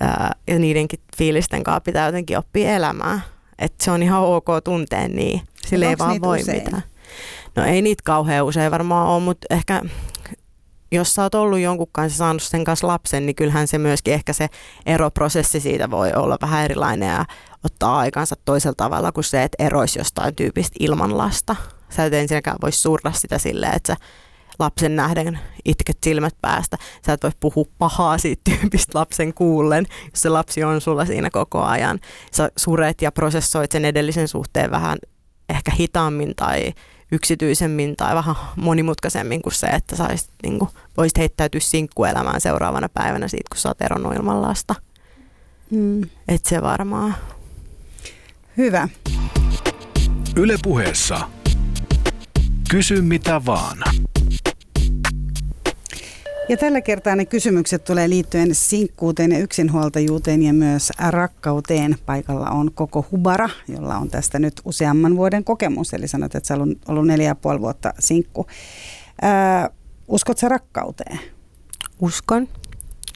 Ää, 0.00 0.32
ja 0.46 0.58
niidenkin 0.58 1.00
fiilisten 1.16 1.64
kanssa 1.64 1.80
pitää 1.80 2.06
jotenkin 2.06 2.38
oppia 2.38 2.74
elämään. 2.74 3.22
Että 3.58 3.84
se 3.84 3.90
on 3.90 4.02
ihan 4.02 4.22
ok 4.22 4.46
tunteen 4.64 5.16
niin. 5.16 5.40
Sille 5.66 5.86
ei 5.86 5.98
vaan 5.98 6.20
voi 6.20 6.40
usein? 6.40 6.62
mitään. 6.64 6.82
No 7.56 7.64
ei 7.64 7.82
niitä 7.82 8.02
kauhean 8.04 8.44
usein 8.44 8.70
varmaan 8.70 9.08
ole, 9.08 9.22
mutta 9.22 9.46
ehkä 9.50 9.82
jos 10.92 11.14
sä 11.14 11.22
oot 11.22 11.34
ollut 11.34 11.58
jonkun 11.58 11.88
kanssa 11.92 12.18
saanut 12.18 12.42
sen 12.42 12.64
kanssa 12.64 12.86
lapsen, 12.86 13.26
niin 13.26 13.36
kyllähän 13.36 13.68
se 13.68 13.78
myöskin 13.78 14.14
ehkä 14.14 14.32
se 14.32 14.48
eroprosessi 14.86 15.60
siitä 15.60 15.90
voi 15.90 16.12
olla 16.12 16.36
vähän 16.42 16.64
erilainen 16.64 17.08
ja 17.08 17.24
ottaa 17.64 17.98
aikansa 17.98 18.36
toisella 18.44 18.74
tavalla 18.76 19.12
kuin 19.12 19.24
se, 19.24 19.42
että 19.42 19.64
eroisi 19.64 19.98
jostain 19.98 20.34
tyypistä 20.34 20.76
ilman 20.80 21.18
lasta. 21.18 21.56
Sä 21.88 22.04
et 22.04 22.14
ensinnäkään 22.14 22.56
voi 22.62 22.72
surra 22.72 23.12
sitä 23.12 23.38
silleen, 23.38 23.76
että 23.76 23.94
sä 23.94 24.04
lapsen 24.58 24.96
nähden 24.96 25.38
itket 25.64 25.98
silmät 26.04 26.34
päästä. 26.42 26.78
Sä 27.06 27.12
et 27.12 27.22
voi 27.22 27.30
puhua 27.40 27.64
pahaa 27.78 28.18
siitä 28.18 28.42
tyypistä 28.44 28.98
lapsen 28.98 29.34
kuullen, 29.34 29.86
jos 30.04 30.22
se 30.22 30.28
lapsi 30.28 30.64
on 30.64 30.80
sulla 30.80 31.04
siinä 31.04 31.30
koko 31.30 31.62
ajan. 31.62 32.00
Sä 32.32 32.50
suret 32.56 33.02
ja 33.02 33.12
prosessoit 33.12 33.72
sen 33.72 33.84
edellisen 33.84 34.28
suhteen 34.28 34.70
vähän 34.70 34.98
ehkä 35.48 35.70
hitaammin 35.70 36.34
tai 36.36 36.72
yksityisemmin 37.12 37.96
tai 37.96 38.14
vähän 38.14 38.34
monimutkaisemmin 38.56 39.42
kuin 39.42 39.54
se, 39.54 39.66
että 39.66 39.96
saisit, 39.96 40.30
niin 40.42 40.58
kuin, 40.58 40.70
voisit 40.96 41.18
heittäytyä 41.18 41.60
sinkkuelämään 41.60 42.40
seuraavana 42.40 42.88
päivänä 42.88 43.28
siitä, 43.28 43.48
kun 43.50 43.58
sä 43.58 43.68
oot 43.68 43.82
eronnut 43.82 44.14
ilman 44.14 44.42
lasta. 44.42 44.74
Mm. 45.70 46.02
Et 46.28 46.44
se 46.44 46.62
varmaan. 46.62 47.14
Hyvä. 48.56 48.88
Yle 50.36 50.56
puheessa. 50.62 51.20
Kysy 52.70 53.02
mitä 53.02 53.44
vaan. 53.46 53.78
Ja 56.48 56.56
tällä 56.56 56.80
kertaa 56.80 57.16
ne 57.16 57.24
kysymykset 57.24 57.84
tulee 57.84 58.08
liittyen 58.08 58.54
sinkkuuteen 58.54 59.32
ja 59.32 59.38
yksinhuoltajuuteen 59.38 60.42
ja 60.42 60.52
myös 60.52 60.92
rakkauteen. 61.08 61.96
Paikalla 62.06 62.50
on 62.50 62.72
koko 62.74 63.06
Hubara, 63.10 63.48
jolla 63.68 63.96
on 63.96 64.08
tästä 64.08 64.38
nyt 64.38 64.60
useamman 64.64 65.16
vuoden 65.16 65.44
kokemus. 65.44 65.94
Eli 65.94 66.08
sanot, 66.08 66.34
että 66.34 66.46
sä 66.46 66.54
olet 66.54 66.78
ollut 66.88 67.06
neljä 67.06 67.26
ja 67.26 67.34
puoli 67.34 67.60
vuotta 67.60 67.94
sinkku. 67.98 68.46
Ää, 69.22 69.70
uskot 70.08 70.38
sä 70.38 70.48
rakkauteen? 70.48 71.18
Uskon. 72.00 72.48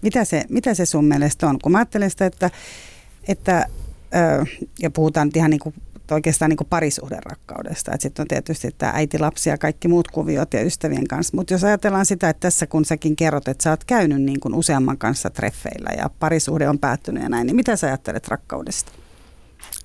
Mitä 0.02 0.24
se, 0.24 0.44
mitä 0.48 0.74
se 0.74 0.86
sun 0.86 1.04
mielestä 1.04 1.46
on? 1.46 1.58
Kun 1.62 1.72
mä 1.72 1.78
ajattelen 1.78 2.10
sitä, 2.10 2.26
että, 2.26 2.50
että 3.28 3.66
ja 4.80 4.90
puhutaan 4.90 5.30
ihan 5.34 5.50
niin 5.50 5.60
kuin 5.60 5.74
oikeastaan 6.14 6.48
niin 6.48 6.66
parisuhderakkaudesta. 6.70 7.92
Sitten 7.98 8.22
on 8.22 8.28
tietysti 8.28 8.70
tämä 8.78 8.92
äiti, 8.94 9.18
lapsi 9.18 9.50
ja 9.50 9.58
kaikki 9.58 9.88
muut 9.88 10.08
kuviot 10.08 10.54
ja 10.54 10.62
ystävien 10.62 11.08
kanssa. 11.08 11.36
Mutta 11.36 11.54
jos 11.54 11.64
ajatellaan 11.64 12.06
sitä, 12.06 12.28
että 12.28 12.40
tässä 12.40 12.66
kun 12.66 12.84
säkin 12.84 13.16
kerrot, 13.16 13.48
että 13.48 13.62
sä 13.62 13.70
oot 13.70 13.84
käynyt 13.84 14.22
niin 14.22 14.40
kuin 14.40 14.54
useamman 14.54 14.98
kanssa 14.98 15.30
treffeillä 15.30 15.90
ja 15.96 16.10
parisuhde 16.18 16.68
on 16.68 16.78
päättynyt 16.78 17.22
ja 17.22 17.28
näin, 17.28 17.46
niin 17.46 17.56
mitä 17.56 17.76
sä 17.76 17.86
ajattelet 17.86 18.28
rakkaudesta? 18.28 18.92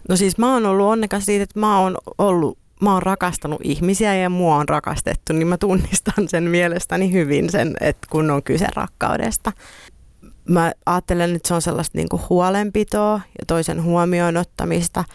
No 0.10 0.16
siis 0.16 0.38
mä 0.38 0.54
oon 0.54 0.66
ollut 0.66 0.88
onnekas 0.88 1.26
siitä, 1.26 1.44
että 1.44 1.60
mä 1.60 1.80
oon 1.80 1.98
ollut 2.18 2.58
mä 2.82 2.94
oon 2.94 3.04
rakastanut 3.04 3.62
ihmisiä 3.64 4.16
ja 4.16 4.30
mua 4.30 4.56
on 4.56 4.70
rakastettu, 4.70 5.34
niin 5.34 5.48
mä 5.48 5.58
tunnistan 5.58 6.28
sen 6.28 6.44
mielestäni 6.44 7.12
hyvin 7.12 7.50
sen, 7.50 7.76
että 7.82 8.08
kun 8.12 8.32
on 8.32 8.44
kyse 8.44 8.68
rakkaudesta. 8.76 9.52
Mä 10.50 10.72
ajattelen, 10.86 11.36
että 11.36 11.48
se 11.48 11.54
on 11.54 11.62
sellaista 11.62 11.98
niinku 11.98 12.22
huolenpitoa 12.30 13.22
ja 13.40 13.46
toisen 13.48 13.84
huomioon 13.84 14.38
ottamista– 14.38 15.04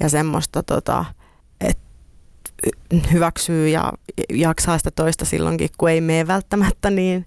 ja 0.00 0.08
semmoista, 0.08 0.62
tota, 0.62 1.04
että 1.60 1.82
hyväksyy 3.12 3.68
ja 3.68 3.92
jaksaa 4.32 4.78
sitä 4.78 4.90
toista 4.90 5.24
silloinkin, 5.24 5.68
kun 5.78 5.90
ei 5.90 6.00
mene 6.00 6.26
välttämättä 6.26 6.90
niin 6.90 7.26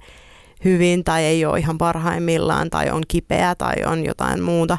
hyvin 0.65 1.03
tai 1.03 1.23
ei 1.23 1.45
ole 1.45 1.59
ihan 1.59 1.77
parhaimmillaan 1.77 2.69
tai 2.69 2.89
on 2.89 3.03
kipeä 3.07 3.55
tai 3.55 3.73
on 3.85 4.05
jotain 4.05 4.43
muuta. 4.43 4.77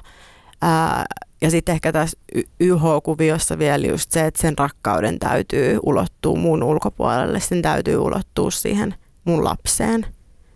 Ää, 0.63 1.05
ja 1.41 1.51
sitten 1.51 1.73
ehkä 1.73 1.93
tässä 1.93 2.19
YH-kuviossa 2.61 3.59
vielä 3.59 3.87
just 3.87 4.11
se, 4.13 4.27
että 4.27 4.41
sen 4.41 4.59
rakkauden 4.59 5.19
täytyy 5.19 5.79
ulottua 5.83 6.37
mun 6.37 6.63
ulkopuolelle, 6.63 7.41
sen 7.41 7.63
täytyy 7.63 7.97
ulottua 7.97 8.51
siihen 8.51 8.95
mun 9.25 9.45
lapseen. 9.45 10.07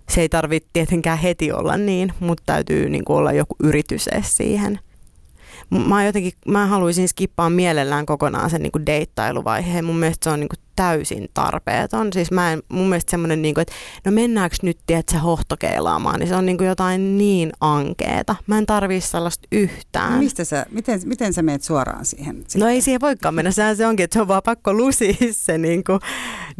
Se 0.09 0.21
ei 0.21 0.29
tarvitse 0.29 0.69
tietenkään 0.73 1.19
heti 1.19 1.53
olla 1.53 1.77
niin, 1.77 2.13
mutta 2.21 2.43
täytyy 2.47 2.89
niin 2.89 3.03
olla 3.09 3.33
joku 3.33 3.55
yritys 3.63 4.09
siihen– 4.23 4.79
mä 5.81 6.05
jotenkin, 6.05 6.33
mä 6.47 6.67
haluaisin 6.67 7.09
skippaa 7.09 7.51
mielellään 7.51 8.07
kokonaan 8.07 8.51
sen 8.51 8.63
niin 8.63 8.73
kuin 8.73 8.87
deittailuvaiheen. 8.87 9.85
Mun 9.85 9.97
mielestä 9.97 10.25
se 10.25 10.31
on 10.31 10.41
niin 10.41 10.49
kuin 10.49 10.59
täysin 10.77 11.29
tarpeeton. 11.35 12.13
Siis 12.13 12.31
mä 12.31 12.53
en, 12.53 12.63
mun 12.69 12.89
mielestä 12.89 13.11
semmoinen, 13.11 13.43
niin 13.43 13.55
kuin, 13.55 13.63
että 13.63 13.73
no 14.05 14.13
mennäänkö 14.13 14.57
nyt, 14.63 14.79
tiedätkö, 14.87 15.19
hohtokeilaamaan, 15.19 16.21
niin 16.21 16.29
se 16.29 16.37
on 16.37 16.47
niin 16.47 16.59
kuin 16.59 16.69
jotain 16.69 17.19
niin 17.19 17.53
ankeeta. 17.61 18.37
Mä 18.47 18.59
en 18.59 18.67
tarvii 18.67 19.01
sellaista 19.01 19.49
yhtään. 19.53 20.13
No 20.13 20.19
mistä 20.19 20.45
sä, 20.45 20.67
miten, 20.71 21.01
miten 21.05 21.33
sä 21.33 21.43
meet 21.43 21.63
suoraan 21.63 22.05
siihen? 22.05 22.37
Sitten? 22.37 22.61
No 22.61 22.69
ei 22.69 22.81
siihen 22.81 23.01
voikaan 23.01 23.35
mennä, 23.35 23.51
sehän 23.51 23.77
se 23.77 23.87
onkin, 23.87 24.05
että 24.05 24.15
se 24.15 24.21
on 24.21 24.29
vaan 24.29 24.43
pakko 24.45 24.75
lusia 24.75 25.15
se 25.31 25.59
niin 25.59 25.85
kuin 25.85 26.01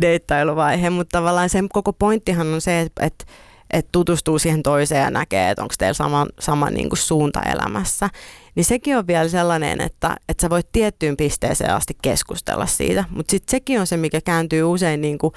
deittailuvaihe, 0.01 0.91
mutta 0.91 1.19
tavallaan 1.19 1.49
sen 1.49 1.69
koko 1.69 1.93
pointtihan 1.93 2.55
on 2.55 2.61
se, 2.61 2.81
että, 2.81 3.07
että 3.07 3.25
että 3.73 3.89
tutustuu 3.93 4.39
siihen 4.39 4.63
toiseen 4.63 5.03
ja 5.03 5.11
näkee, 5.11 5.51
että 5.51 5.63
onko 5.63 5.75
teillä 5.79 5.95
sama, 5.95 6.27
sama 6.41 6.71
niin 6.71 6.89
kuin 6.89 6.99
suunta 6.99 7.43
elämässä. 7.43 8.11
Niin 8.55 8.65
sekin 8.65 8.99
on 8.99 9.07
vielä 9.07 9.29
sellainen, 9.29 9.81
että, 9.81 10.17
että 10.29 10.43
sä 10.43 10.51
voit 10.51 10.73
tiettyyn 10.73 11.17
pisteeseen 11.17 11.75
asti 11.75 11.97
keskustella 12.03 12.67
siitä, 12.67 13.05
mutta 13.11 13.31
sitten 13.31 13.51
sekin 13.51 13.81
on 13.81 13.87
se, 13.87 13.97
mikä 13.97 14.21
kääntyy 14.21 14.63
usein 14.63 15.01
niin 15.01 15.19
kuin 15.19 15.35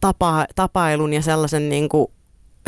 tapa, 0.00 0.46
tapailun 0.54 1.12
ja 1.12 1.22
sellaisen 1.22 1.68
niin 1.68 1.88
kuin 1.88 2.06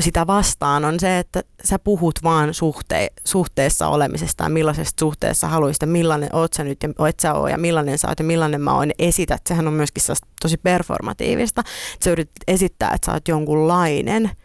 sitä 0.00 0.26
vastaan 0.26 0.84
on 0.84 1.00
se, 1.00 1.18
että 1.18 1.42
sä 1.64 1.78
puhut 1.78 2.14
vaan 2.22 2.48
suhte- 2.48 3.12
suhteessa 3.24 3.88
olemisesta 3.88 4.44
ja 4.44 4.50
millaisesta 4.50 5.00
suhteessa 5.00 5.48
haluaisit 5.48 5.82
millainen 5.86 6.28
oot 6.32 6.52
sä 6.52 6.64
nyt 6.64 6.82
ja 6.82 7.08
et 7.08 7.20
sä 7.20 7.34
oo 7.34 7.48
ja 7.48 7.58
millainen 7.58 7.98
sä 7.98 8.08
oot 8.08 8.18
ja 8.18 8.24
millainen 8.24 8.60
mä 8.60 8.74
oon 8.74 8.90
esität. 8.98 9.40
Sehän 9.48 9.68
on 9.68 9.74
myöskin 9.74 10.02
tosi 10.42 10.56
performatiivista. 10.56 11.62
Sä 12.04 12.10
yrität 12.10 12.32
esittää, 12.48 12.92
että 12.94 13.06
sä 13.06 13.12
oot 13.12 13.28
jonkunlainen– 13.28 14.30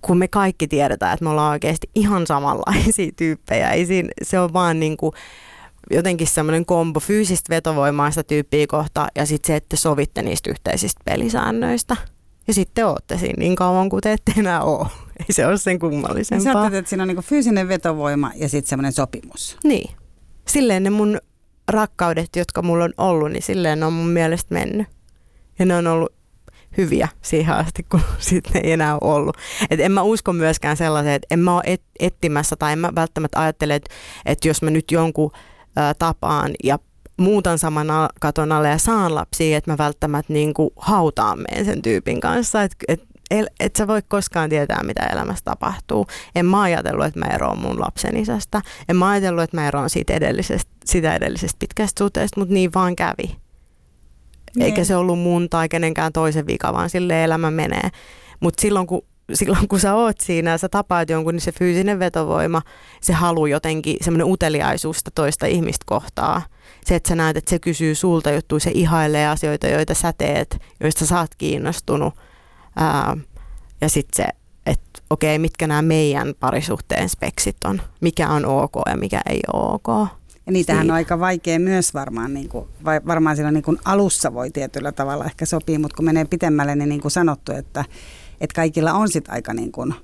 kun 0.00 0.18
me 0.18 0.28
kaikki 0.28 0.68
tiedetään, 0.68 1.12
että 1.12 1.24
me 1.24 1.30
ollaan 1.30 1.52
oikeasti 1.52 1.90
ihan 1.94 2.26
samanlaisia 2.26 3.12
tyyppejä. 3.16 3.70
Ei 3.70 3.86
siinä, 3.86 4.08
se 4.22 4.40
on 4.40 4.52
vaan 4.52 4.80
niin 4.80 4.96
kuin 4.96 5.12
jotenkin 5.90 6.26
semmoinen 6.26 6.66
kombo 6.66 7.00
fyysistä 7.00 7.54
vetovoimaista 7.54 8.24
tyyppiä 8.24 8.66
kohta 8.66 9.06
ja 9.14 9.26
sitten 9.26 9.46
se, 9.46 9.56
että 9.56 9.76
sovitte 9.76 10.22
niistä 10.22 10.50
yhteisistä 10.50 11.00
pelisäännöistä. 11.04 11.96
Ja 12.48 12.54
sitten 12.54 12.86
ootte 12.86 13.18
siinä 13.18 13.34
niin 13.38 13.56
kauan, 13.56 13.88
kuin 13.88 14.00
te 14.00 14.12
ette 14.12 14.32
enää 14.36 14.62
ole. 14.62 14.86
Ei 15.20 15.32
se 15.32 15.46
ole 15.46 15.58
sen 15.58 15.78
kummallisempaa. 15.78 16.70
Sä 16.70 16.78
että 16.78 16.88
siinä 16.88 17.02
on 17.02 17.08
niin 17.08 17.22
fyysinen 17.22 17.68
vetovoima 17.68 18.30
ja 18.34 18.48
sitten 18.48 18.68
semmoinen 18.68 18.92
sopimus. 18.92 19.56
Niin. 19.64 19.96
Silleen 20.48 20.82
ne 20.82 20.90
mun 20.90 21.18
rakkaudet, 21.68 22.36
jotka 22.36 22.62
mulla 22.62 22.84
on 22.84 22.92
ollut, 22.98 23.30
niin 23.32 23.42
silleen 23.42 23.80
ne 23.80 23.86
on 23.86 23.92
mun 23.92 24.08
mielestä 24.08 24.54
mennyt. 24.54 24.86
Ja 25.58 25.66
ne 25.66 25.76
on 25.76 25.86
ollut 25.86 26.15
hyviä 26.76 27.08
siihen 27.22 27.54
asti, 27.54 27.82
kun 27.82 28.00
sitten 28.18 28.64
ei 28.64 28.72
enää 28.72 28.98
ollut. 29.00 29.36
Et 29.70 29.80
en 29.80 29.92
mä 29.92 30.02
usko 30.02 30.32
myöskään 30.32 30.76
sellaiseen, 30.76 31.14
että 31.14 31.26
en 31.30 31.38
mä 31.38 31.54
ole 31.54 31.62
et, 31.66 31.82
etsimässä 31.98 32.56
tai 32.56 32.72
en 32.72 32.78
mä 32.78 32.92
välttämättä 32.94 33.40
ajattele, 33.40 33.74
että, 33.74 33.94
että 34.26 34.48
jos 34.48 34.62
mä 34.62 34.70
nyt 34.70 34.90
jonkun 34.90 35.30
ä, 35.78 35.94
tapaan 35.98 36.50
ja 36.64 36.78
muutan 37.16 37.58
saman 37.58 37.86
katon 38.20 38.52
alle 38.52 38.68
ja 38.68 38.78
saan 38.78 39.14
lapsia, 39.14 39.58
että 39.58 39.70
mä 39.70 39.78
välttämättä 39.78 40.32
niin 40.32 40.54
kuin 40.54 40.70
hautaan 40.76 41.38
meen 41.38 41.64
sen 41.64 41.82
tyypin 41.82 42.20
kanssa. 42.20 42.62
Että 42.62 42.76
et, 42.88 43.02
et, 43.30 43.46
et 43.60 43.76
sä 43.76 43.86
voi 43.86 44.02
koskaan 44.08 44.50
tietää, 44.50 44.82
mitä 44.82 45.02
elämässä 45.02 45.44
tapahtuu. 45.44 46.06
En 46.34 46.46
mä 46.46 46.62
ajatellut, 46.62 47.04
että 47.04 47.20
mä 47.20 47.26
eroon 47.26 47.58
mun 47.58 47.80
lapsen 47.80 48.16
isästä. 48.16 48.62
En 48.88 48.96
mä 48.96 49.08
ajatellut, 49.08 49.42
että 49.42 49.56
mä 49.56 49.68
eroon 49.68 49.90
siitä 49.90 50.14
edellisestä, 50.14 50.70
sitä 50.84 51.14
edellisestä 51.14 51.56
pitkästä 51.58 51.98
suhteesta, 51.98 52.40
mutta 52.40 52.54
niin 52.54 52.70
vaan 52.74 52.96
kävi. 52.96 53.36
Eikä 54.60 54.76
niin. 54.76 54.86
se 54.86 54.96
ollut 54.96 55.18
mun 55.18 55.50
tai 55.50 55.68
kenenkään 55.68 56.12
toisen 56.12 56.46
vika, 56.46 56.72
vaan 56.72 56.90
sille 56.90 57.24
elämä 57.24 57.50
menee. 57.50 57.90
Mutta 58.40 58.60
silloin 58.60 58.86
kun 58.86 59.02
silloin 59.34 59.68
kun 59.68 59.80
sä 59.80 59.94
oot 59.94 60.20
siinä 60.20 60.50
ja 60.50 60.58
sä 60.58 60.68
tapaat 60.68 61.10
jonkun, 61.10 61.34
niin 61.34 61.40
se 61.40 61.52
fyysinen 61.52 61.98
vetovoima, 61.98 62.62
se 63.00 63.12
halu 63.12 63.46
jotenkin, 63.46 63.96
semmoinen 64.00 64.26
uteliaisuus 64.26 65.00
toista 65.14 65.46
ihmistä 65.46 65.84
kohtaa. 65.86 66.42
Se, 66.84 66.94
että 66.94 67.08
sä 67.08 67.14
näet, 67.14 67.36
että 67.36 67.50
se 67.50 67.58
kysyy 67.58 67.94
sulta 67.94 68.30
juttuja, 68.30 68.60
se 68.60 68.70
ihailee 68.74 69.28
asioita, 69.28 69.66
joita 69.66 69.94
sä 69.94 70.12
teet, 70.18 70.58
joista 70.80 71.06
sä 71.06 71.20
oot 71.20 71.34
kiinnostunut. 71.38 72.14
Ää, 72.76 73.16
ja 73.80 73.88
sitten 73.88 74.24
se, 74.24 74.32
että 74.66 75.00
okei, 75.10 75.38
mitkä 75.38 75.66
nämä 75.66 75.82
meidän 75.82 76.34
parisuhteen 76.40 77.08
speksit 77.08 77.56
on, 77.64 77.82
mikä 78.00 78.28
on 78.28 78.46
ok 78.46 78.72
ja 78.86 78.96
mikä 78.96 79.20
ei 79.26 79.40
ole 79.52 79.74
ok. 79.74 80.08
Ja 80.46 80.52
niitähän 80.52 80.82
niin. 80.82 80.90
on 80.90 80.94
aika 80.94 81.20
vaikea 81.20 81.58
myös 81.58 81.94
varmaan, 81.94 82.34
niin 82.34 82.48
kuin, 82.48 82.68
varmaan 82.84 83.36
siellä 83.36 83.52
niin 83.52 83.62
kuin 83.62 83.78
alussa 83.84 84.34
voi 84.34 84.50
tietyllä 84.50 84.92
tavalla 84.92 85.24
ehkä 85.24 85.46
sopii, 85.46 85.78
mutta 85.78 85.96
kun 85.96 86.04
menee 86.04 86.24
pitemmälle, 86.24 86.76
niin 86.76 86.88
niin 86.88 87.00
kuin 87.00 87.12
sanottu, 87.12 87.52
että, 87.52 87.84
että 88.40 88.54
kaikilla 88.54 88.92
on 88.92 89.08
sitten 89.08 89.34
aika 89.34 89.54
niin 89.54 89.72
kuin, 89.72 89.94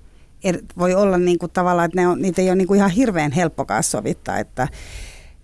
er, 0.44 0.58
voi 0.78 0.94
olla 0.94 1.18
niin 1.18 1.38
kuin 1.38 1.52
tavallaan, 1.52 1.86
että 1.86 2.00
ne 2.00 2.08
on, 2.08 2.22
niitä 2.22 2.42
ei 2.42 2.48
ole 2.48 2.56
niin 2.56 2.68
kuin 2.68 2.78
ihan 2.78 2.90
hirveän 2.90 3.32
helppokaan 3.32 3.82
sovittaa, 3.82 4.38
että 4.38 4.68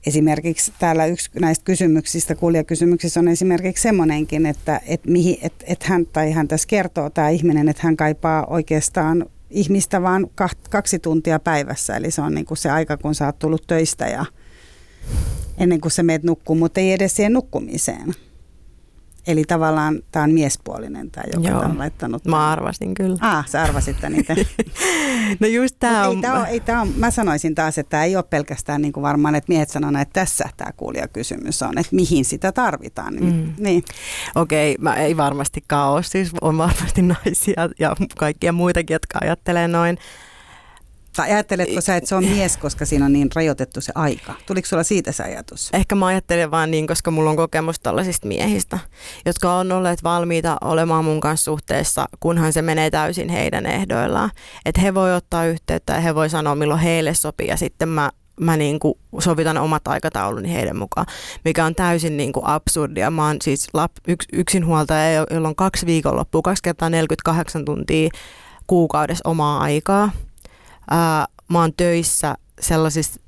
esimerkiksi 0.07 0.73
täällä 0.79 1.07
yksi 1.07 1.31
näistä 1.41 1.65
kysymyksistä, 1.65 2.35
kuulijakysymyksissä 2.35 3.21
on 3.21 3.29
esimerkiksi 3.29 3.83
semmoinenkin, 3.83 4.47
että, 4.47 4.81
että, 4.87 5.11
mihin, 5.11 5.39
että, 5.43 5.65
että 5.69 5.87
hän 5.89 6.07
tai 6.07 6.33
hän 6.33 6.49
tässä 6.49 6.69
kertoo 6.69 7.11
tämä 7.11 7.29
ihminen, 7.29 7.69
että 7.69 7.83
hän 7.85 7.97
kaipaa 7.97 8.47
oikeastaan 8.47 9.27
ihmistä 9.51 10.03
vaan 10.03 10.27
kaksi 10.71 10.99
tuntia 10.99 11.39
päivässä, 11.39 11.97
eli 11.97 12.11
se 12.11 12.23
on 12.23 12.35
niin 12.35 12.47
kuin 12.47 12.59
se 12.59 12.71
aika, 12.71 12.97
kun 12.97 13.15
sä 13.15 13.27
oot 13.27 13.39
tullut 13.39 13.67
töistä 13.67 14.07
ja 14.07 14.25
ennen 15.59 15.81
kuin 15.81 15.93
sä 15.93 16.03
meet 16.03 16.23
nukkumaan, 16.23 16.59
mutta 16.59 16.81
ei 16.81 16.93
edes 16.93 17.17
siihen 17.17 17.33
nukkumiseen. 17.33 18.15
Eli 19.29 19.45
tavallaan 19.45 20.03
tämä 20.13 20.23
on 20.23 20.31
miespuolinen 20.31 21.11
tämä, 21.11 21.25
joka 21.33 21.49
Joo, 21.49 21.61
on 21.61 21.79
laittanut. 21.79 22.25
Mä 22.25 22.51
arvasin 22.51 22.95
kyllä. 22.95 23.17
Ah, 23.21 23.49
sä 23.49 23.63
arvasit 23.63 23.97
niitä. 24.09 24.37
no 25.41 25.47
just 25.47 25.77
tämä 25.79 26.09
on... 26.09 26.17
Ei, 26.17 26.23
tää 26.23 26.35
on, 26.35 26.47
ei 26.47 26.61
tää 26.61 26.81
on... 26.81 26.93
Mä 26.97 27.11
sanoisin 27.11 27.55
taas, 27.55 27.79
että 27.79 27.91
tämä 27.91 28.05
ei 28.05 28.17
ole 28.17 28.25
pelkästään 28.31 28.83
niin 28.83 28.93
kuin 28.93 29.03
varmaan, 29.03 29.35
että 29.35 29.53
miehet 29.53 29.71
sanoo, 29.71 29.91
että 30.01 30.21
tässä 30.21 30.49
tämä 30.57 30.71
kysymys 31.13 31.63
on, 31.63 31.79
että 31.79 31.97
mihin 31.97 32.25
sitä 32.25 32.53
tarvitaan. 32.53 33.15
Mm. 33.15 33.53
Niin. 33.59 33.85
Okei, 34.35 34.73
okay, 34.73 34.83
mä 34.83 34.95
ei 34.95 35.17
varmastikaan 35.17 35.93
ole. 35.93 36.03
Siis 36.03 36.31
on 36.41 36.59
varmasti 36.59 37.03
naisia 37.25 37.69
ja 37.79 37.97
kaikkia 38.17 38.53
muitakin, 38.53 38.95
jotka 38.95 39.19
ajattelee 39.23 39.69
noin. 39.69 39.99
Tai 41.19 41.33
ajatteletko 41.33 41.81
sä, 41.81 41.97
että 41.97 42.09
se 42.09 42.15
on 42.15 42.25
mies, 42.25 42.57
koska 42.57 42.87
siinä 42.87 43.05
on 43.05 43.13
niin 43.13 43.29
rajoitettu 43.35 43.81
se 43.81 43.93
aika? 43.95 44.35
Tuliko 44.47 44.69
sulla 44.69 44.83
siitä 44.83 45.13
se 45.13 45.23
ajatus? 45.23 45.71
Ehkä 45.73 45.95
mä 45.95 46.07
ajattelen 46.07 46.51
vaan 46.51 46.71
niin, 46.71 46.87
koska 46.87 47.11
mulla 47.11 47.31
on 47.31 47.37
kokemus 47.37 47.81
tällaisista 47.81 48.27
miehistä, 48.27 48.79
jotka 49.27 49.53
on 49.53 49.73
olleet 49.73 50.05
valmiita 50.05 50.57
olemaan 50.61 51.05
mun 51.05 51.21
kanssa 51.21 51.45
suhteessa, 51.45 52.07
kunhan 52.21 52.53
se 52.53 52.63
menee 52.63 52.91
täysin 52.91 53.29
heidän 53.29 53.67
ehdoillaan. 53.67 54.31
Että 54.65 54.81
he 54.81 54.95
voi 54.95 55.15
ottaa 55.15 55.45
yhteyttä 55.45 55.93
ja 55.93 56.01
he 56.01 56.15
voi 56.15 56.31
sanoa, 56.31 56.55
milloin 56.55 56.81
heille 56.81 57.15
sopii 57.15 57.49
ja 57.49 57.57
sitten 57.57 57.89
mä 57.89 58.11
mä 58.41 58.57
niin 58.57 58.79
kuin 58.79 58.95
sovitan 59.19 59.59
omat 59.59 59.89
aikatauluni 59.89 60.53
heidän 60.53 60.77
mukaan, 60.77 61.07
mikä 61.45 61.65
on 61.65 61.75
täysin 61.75 62.17
niin 62.17 62.33
kuin 62.33 62.47
absurdia. 62.47 63.11
Mä 63.11 63.27
oon 63.27 63.37
siis 63.43 63.69
lap, 63.75 63.93
yks, 64.09 64.27
yksinhuoltaja, 64.33 65.27
jolla 65.31 65.49
on 65.49 65.57
kaksi 65.57 65.87
viikonloppua, 65.87 66.43
kaksi 66.43 66.63
kertaa 66.63 66.91
48 66.91 67.65
tuntia 67.65 68.11
kuukaudessa 68.67 69.29
omaa 69.29 69.61
aikaa 69.61 70.11
ää, 70.91 71.27
mä 71.49 71.61
oon 71.61 71.73
töissä 71.77 72.35
sellaisissa, 72.61 73.21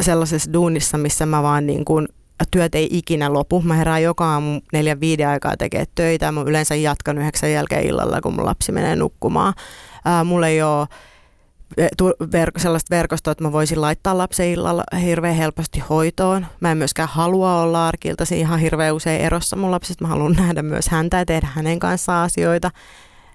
sellaisessa 0.00 0.52
duunissa, 0.52 0.98
missä 0.98 1.26
mä 1.26 1.42
vaan 1.42 1.66
niin 1.66 1.84
kuin, 1.84 2.08
työt 2.50 2.74
ei 2.74 2.88
ikinä 2.92 3.32
lopu. 3.32 3.62
Mä 3.62 3.74
herään 3.74 4.02
joka 4.02 4.32
aamu 4.32 4.60
neljän 4.72 5.00
viiden 5.00 5.28
aikaa 5.28 5.56
tekee 5.56 5.84
töitä. 5.94 6.32
Mä 6.32 6.40
yleensä 6.40 6.74
jatkan 6.74 7.18
yhdeksän 7.18 7.52
jälkeen 7.52 7.86
illalla, 7.86 8.20
kun 8.20 8.34
mun 8.34 8.46
lapsi 8.46 8.72
menee 8.72 8.96
nukkumaan. 8.96 9.54
Ää, 10.04 10.24
mulla 10.24 10.48
ei 10.48 10.62
ole 10.62 10.86
verko, 12.32 12.60
sellaista 12.60 12.96
verkostoa, 12.96 13.32
että 13.32 13.44
mä 13.44 13.52
voisin 13.52 13.80
laittaa 13.80 14.18
lapsen 14.18 14.48
illalla 14.48 14.84
hirveän 15.02 15.34
helposti 15.34 15.80
hoitoon. 15.80 16.46
Mä 16.60 16.70
en 16.70 16.78
myöskään 16.78 17.08
halua 17.08 17.62
olla 17.62 17.88
arkilta 17.88 18.24
ihan 18.34 18.58
hirveän 18.58 18.94
usein 18.94 19.20
erossa 19.20 19.56
mun 19.56 19.70
lapsista. 19.70 20.04
Mä 20.04 20.08
haluan 20.08 20.32
nähdä 20.32 20.62
myös 20.62 20.88
häntä 20.88 21.18
ja 21.18 21.26
tehdä 21.26 21.48
hänen 21.54 21.78
kanssaan 21.78 22.24
asioita. 22.24 22.70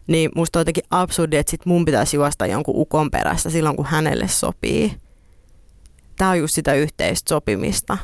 Niin 0.07 0.31
musta 0.35 0.59
on 0.59 0.61
jotenkin 0.61 0.83
absurdi, 0.91 1.37
että 1.37 1.51
sit 1.51 1.65
mun 1.65 1.85
pitäisi 1.85 2.17
juosta 2.17 2.45
jonkun 2.45 2.75
ukon 2.77 3.11
perässä 3.11 3.49
silloin, 3.49 3.75
kun 3.75 3.85
hänelle 3.85 4.27
sopii. 4.27 4.93
Tämä 6.17 6.31
on 6.31 6.39
just 6.39 6.55
sitä 6.55 6.73
yhteistä 6.73 7.29
sopimista. 7.29 7.97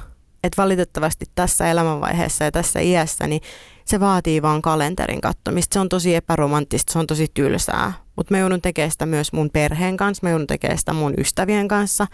Että 0.44 0.62
valitettavasti 0.62 1.26
tässä 1.36 1.72
elämänvaiheessa 1.72 2.44
ja 2.44 2.52
tässä 2.52 2.80
iässä, 2.80 3.28
niin 3.28 3.42
se 3.86 4.00
vaatii 4.00 4.42
vaan 4.42 4.62
kalenterin 4.62 5.22
kattomista. 5.22 5.74
Se 5.74 5.80
on 5.80 5.90
tosi 5.90 6.16
epäromanttista, 6.16 6.94
se 6.94 7.00
on 7.00 7.08
tosi 7.08 7.28
tylsää. 7.34 7.94
Mutta 8.16 8.34
mä 8.34 8.38
joudun 8.38 8.62
tekemään 8.62 8.92
sitä 8.92 9.06
myös 9.06 9.34
mun 9.34 9.50
perheen 9.54 9.98
kanssa, 9.98 10.28
mä 10.28 10.30
joudun 10.30 10.48
tekemään 10.48 10.78
sitä 10.78 10.94
mun 10.94 11.14
ystävien 11.18 11.68
kanssa. 11.68 12.08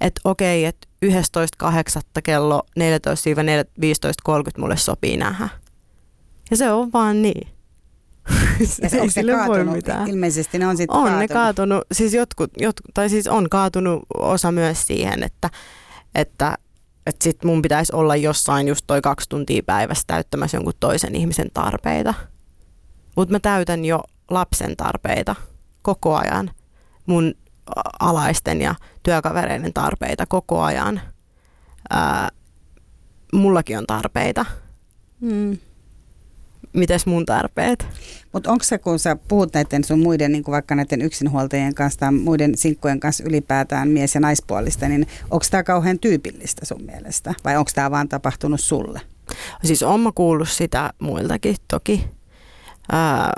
Että 0.00 0.20
okei, 0.24 0.64
että 0.64 0.88
11.8. 1.06 1.10
kello 2.24 2.62
14-15.30 2.80 2.82
mulle 4.58 4.76
sopii 4.76 5.16
nähdä. 5.16 5.48
Ja 6.50 6.56
se 6.56 6.72
on 6.72 6.92
vaan 6.92 7.22
niin. 7.22 7.55
Ja 8.82 8.88
se, 8.88 9.00
onko 9.00 9.10
se 9.10 9.22
kaatunut? 9.24 9.66
Voi 9.66 9.76
mitään. 9.76 10.08
Ilmeisesti 10.08 10.58
ne 10.58 10.66
on 10.66 10.76
sitten 10.76 10.96
On 10.96 11.02
kaatunut. 11.02 11.20
ne 11.20 11.28
kaatunut, 11.28 11.84
siis 11.92 12.14
jotkut, 12.14 12.50
jotkut, 12.58 12.94
tai 12.94 13.08
siis 13.10 13.26
on 13.26 13.48
kaatunut 13.50 14.02
osa 14.14 14.52
myös 14.52 14.86
siihen, 14.86 15.22
että, 15.22 15.50
että, 16.14 16.58
että 17.06 17.24
sit 17.24 17.44
mun 17.44 17.62
pitäisi 17.62 17.92
olla 17.94 18.16
jossain 18.16 18.68
just 18.68 18.84
toi 18.86 19.02
kaksi 19.02 19.28
tuntia 19.28 19.62
päivässä 19.66 20.04
täyttämässä 20.06 20.56
jonkun 20.56 20.72
toisen 20.80 21.14
ihmisen 21.14 21.48
tarpeita. 21.54 22.14
Mutta 23.16 23.32
mä 23.32 23.40
täytän 23.40 23.84
jo 23.84 24.02
lapsen 24.30 24.76
tarpeita 24.76 25.34
koko 25.82 26.16
ajan. 26.16 26.50
Mun 27.06 27.34
alaisten 28.00 28.60
ja 28.60 28.74
työkavereiden 29.02 29.72
tarpeita 29.72 30.26
koko 30.28 30.62
ajan. 30.62 31.00
ää, 31.90 32.28
mullakin 33.32 33.78
on 33.78 33.86
tarpeita. 33.86 34.46
Mm. 35.20 35.58
Mites 36.76 37.06
mun 37.06 37.26
tarpeet? 37.26 37.86
Mutta 38.32 38.50
onko 38.50 38.64
se, 38.64 38.78
kun 38.78 38.98
sä 38.98 39.16
puhut 39.28 39.54
näiden 39.54 39.84
sun 39.84 39.98
muiden, 39.98 40.32
niin 40.32 40.44
vaikka 40.46 40.74
näiden 40.74 41.02
yksinhuoltajien 41.02 41.74
kanssa 41.74 42.00
tai 42.00 42.12
muiden 42.12 42.58
sinkkojen 42.58 43.00
kanssa 43.00 43.24
ylipäätään 43.24 43.88
mies- 43.88 44.14
ja 44.14 44.20
naispuolista, 44.20 44.88
niin 44.88 45.06
onko 45.30 45.44
tämä 45.50 45.62
kauhean 45.62 45.98
tyypillistä 45.98 46.66
sun 46.66 46.82
mielestä? 46.82 47.34
Vai 47.44 47.56
onko 47.56 47.70
tämä 47.74 47.90
vaan 47.90 48.08
tapahtunut 48.08 48.60
sulle? 48.60 49.00
Siis 49.64 49.82
on 49.82 50.00
mä 50.00 50.10
kuullut 50.14 50.48
sitä 50.48 50.92
muiltakin 50.98 51.56
toki. 51.68 52.04
Ää, 52.92 53.32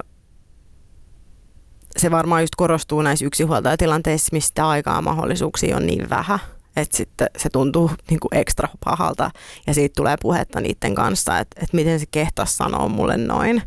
se 1.96 2.10
varmaan 2.10 2.42
just 2.42 2.54
korostuu 2.56 3.02
näissä 3.02 3.24
yksinhuoltajatilanteissa, 3.24 4.28
mistä 4.32 4.68
aikaa 4.68 5.02
mahdollisuuksia 5.02 5.76
on 5.76 5.86
niin 5.86 6.10
vähän, 6.10 6.38
että 6.80 6.96
sitten 6.96 7.26
se 7.36 7.50
tuntuu 7.50 7.90
niin 8.10 8.20
kuin 8.20 8.34
ekstra 8.34 8.68
pahalta 8.84 9.30
ja 9.66 9.74
siitä 9.74 9.92
tulee 9.96 10.16
puhetta 10.22 10.60
niiden 10.60 10.94
kanssa, 10.94 11.38
että, 11.38 11.60
että 11.62 11.76
miten 11.76 12.00
se 12.00 12.06
kehtas 12.10 12.56
sanoo 12.56 12.88
mulle 12.88 13.16
noin. 13.16 13.62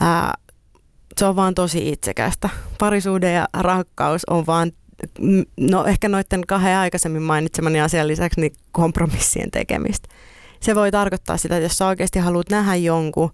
Ää, 0.00 0.34
se 1.16 1.26
on 1.26 1.36
vaan 1.36 1.54
tosi 1.54 1.88
itsekästä. 1.88 2.48
Parisuuden 2.78 3.34
ja 3.34 3.48
rakkaus 3.54 4.24
on 4.24 4.46
vaan, 4.46 4.72
no 5.60 5.84
ehkä 5.84 6.08
noiden 6.08 6.46
kahden 6.46 6.76
aikaisemmin 6.76 7.22
mainitsemani 7.22 7.80
asian 7.80 8.08
lisäksi 8.08 8.40
niin 8.40 8.52
kompromissien 8.72 9.50
tekemistä. 9.50 10.08
Se 10.60 10.74
voi 10.74 10.90
tarkoittaa 10.90 11.36
sitä, 11.36 11.56
että 11.56 11.64
jos 11.64 11.78
sä 11.78 11.86
oikeasti 11.86 12.18
haluat 12.18 12.50
nähdä 12.50 12.74
jonkun, 12.74 13.32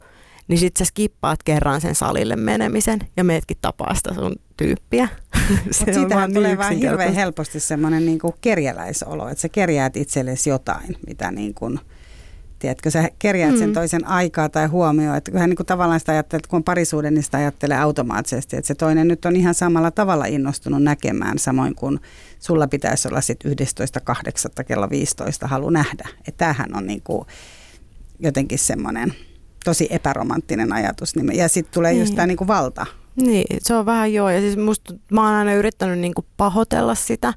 niin 0.49 0.59
sit 0.59 0.77
sä 0.77 0.85
skippaat 0.85 1.43
kerran 1.43 1.81
sen 1.81 1.95
salille 1.95 2.37
menemisen 2.37 2.99
ja 3.17 3.25
meetkin 3.25 3.57
tapaa 3.61 3.95
sitä 3.95 4.15
sun 4.15 4.37
tyyppiä. 4.57 5.09
Mutta 5.51 5.93
siitähän 5.95 6.33
tulee 6.35 6.49
niin 6.49 6.59
vaan 6.59 6.77
hirveän 6.77 7.15
helposti 7.15 7.61
semmoinen 7.61 8.07
niin 8.07 8.19
kerjäläisolo, 8.41 9.29
että 9.29 9.43
sä 9.43 9.49
kerjäät 9.49 9.97
itsellesi 9.97 10.51
jotain, 10.51 10.97
mitä 11.07 11.31
niin 11.31 11.55
kuin, 11.55 11.81
tiedätkö, 12.59 12.91
sä 12.91 13.11
kerjäät 13.19 13.59
sen 13.59 13.69
mm. 13.69 13.75
toisen 13.75 14.07
aikaa 14.07 14.49
tai 14.49 14.67
huomioon, 14.67 15.17
että 15.17 15.31
kyllähän 15.31 15.51
niin 15.51 15.57
kuin 15.57 15.67
tavallaan 15.67 16.01
sitä 16.01 16.13
ajattelee, 16.13 16.39
että 16.39 16.49
kun 16.49 16.57
on 16.57 16.65
parisuuden, 16.65 17.15
niin 17.15 17.23
sitä 17.23 17.39
ajattelee 17.39 17.79
automaattisesti, 17.79 18.57
että 18.57 18.69
se 18.69 18.75
toinen 18.75 19.09
nyt 19.09 19.25
on 19.25 19.37
ihan 19.37 19.55
samalla 19.55 19.91
tavalla 19.91 20.25
innostunut 20.25 20.83
näkemään, 20.83 21.39
samoin 21.39 21.75
kuin 21.75 22.01
sulla 22.41 22.67
pitäisi 22.67 23.09
olla 23.09 23.21
sitten 23.21 23.53
11.8. 23.53 24.65
kello 24.65 24.91
15 24.91 25.47
halu 25.47 25.71
nähdä. 25.71 26.09
Että 26.19 26.39
tämähän 26.39 26.77
on 26.77 26.87
niin 26.87 27.03
kuin 27.03 27.27
jotenkin 28.19 28.59
semmoinen 28.59 29.15
tosi 29.65 29.87
epäromanttinen 29.91 30.73
ajatus. 30.73 31.17
Niin 31.17 31.37
ja 31.37 31.49
sitten 31.49 31.75
tulee 31.75 31.93
niin. 31.93 32.01
just 32.01 32.15
tämä 32.15 32.27
niinku 32.27 32.47
valta. 32.47 32.87
Niin, 33.17 33.57
se 33.63 33.75
on 33.75 33.87
vähän 33.87 34.13
joo. 34.13 34.31
Ja 34.31 34.41
siis 34.41 34.57
musta, 34.57 34.95
mä 35.11 35.27
oon 35.27 35.35
aina 35.35 35.53
yrittänyt 35.53 35.99
niinku 35.99 36.27
pahoitella 36.37 36.95
sitä, 36.95 37.35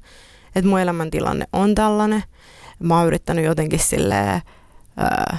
että 0.55 0.69
mun 0.69 0.79
elämäntilanne 0.79 1.45
on 1.53 1.75
tällainen. 1.75 2.23
Mä 2.79 2.97
oon 2.97 3.07
yrittänyt 3.07 3.45
jotenkin 3.45 3.79
silleen, 3.79 4.41
ää, 4.97 5.37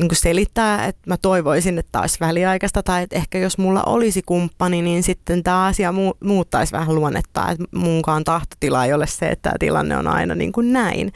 niin 0.00 0.08
kuin 0.08 0.16
selittää, 0.16 0.86
että 0.86 1.02
mä 1.06 1.16
toivoisin, 1.16 1.78
että 1.78 2.00
olisi 2.00 2.20
väliaikaista 2.20 2.82
tai 2.82 3.02
että 3.02 3.16
ehkä 3.16 3.38
jos 3.38 3.58
mulla 3.58 3.82
olisi 3.82 4.22
kumppani, 4.26 4.82
niin 4.82 5.02
sitten 5.02 5.42
tämä 5.42 5.66
asia 5.66 5.92
mu- 5.92 6.16
muuttaisi 6.24 6.72
vähän 6.72 6.94
luonnetta, 6.94 7.50
että 7.50 7.64
munkaan 7.74 8.24
tahtotila 8.24 8.84
ei 8.84 8.92
ole 8.92 9.06
se, 9.06 9.28
että 9.28 9.42
tämä 9.42 9.54
tilanne 9.58 9.96
on 9.96 10.06
aina 10.06 10.34
niin 10.34 10.52
kuin 10.52 10.72
näin. 10.72 11.12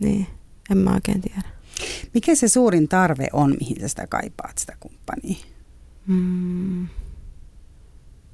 Niin, 0.00 0.26
en 0.70 0.78
mä 0.78 0.94
oikein 0.94 1.20
tiedä. 1.20 1.42
Mikä 2.14 2.34
se 2.34 2.48
suurin 2.48 2.88
tarve 2.88 3.26
on, 3.32 3.56
mihin 3.60 3.80
sä 3.80 3.88
sitä 3.88 4.06
kaipaat, 4.06 4.58
sitä 4.58 4.76
kumppania? 4.80 5.53
Mm. 6.06 6.88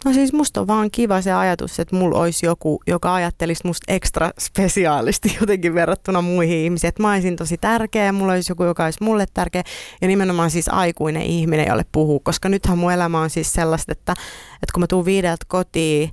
No 0.05 0.13
siis 0.13 0.33
musta 0.33 0.61
on 0.61 0.67
vaan 0.67 0.91
kiva 0.91 1.23
se 1.23 1.33
ajatus, 1.33 1.81
että 1.81 1.97
mulla 1.97 2.19
olisi 2.19 2.47
joku, 2.47 2.83
joka 2.87 3.15
ajattelisi 3.15 3.67
musta 3.67 3.93
ekstra 3.93 4.31
spesiaalisti 4.41 5.37
jotenkin 5.41 5.75
verrattuna 5.75 6.23
muihin 6.23 6.59
ihmisiin. 6.59 6.89
Että 6.89 7.03
mä 7.03 7.13
olisin 7.13 7.37
tosi 7.37 7.59
tärkeä 7.59 8.13
mulla 8.13 8.33
olisi 8.33 8.53
joku, 8.53 8.65
joka 8.65 8.85
olisi 8.85 9.03
mulle 9.03 9.27
tärkeä. 9.35 9.63
Ja 10.01 10.09
nimenomaan 10.09 10.51
siis 10.51 10.69
aikuinen 10.69 11.23
ihminen, 11.23 11.67
jolle 11.69 11.85
puhuu. 11.93 12.21
Koska 12.21 12.49
nythän 12.49 12.79
mun 12.79 12.93
elämä 12.93 13.21
on 13.21 13.31
siis 13.31 13.53
sellaista, 13.53 13.93
että, 13.93 14.13
että 14.55 14.73
kun 14.75 14.81
mä 14.81 14.87
tuun 14.87 15.05
viideltä 15.05 15.45
kotiin, 15.49 16.11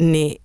niin 0.00 0.42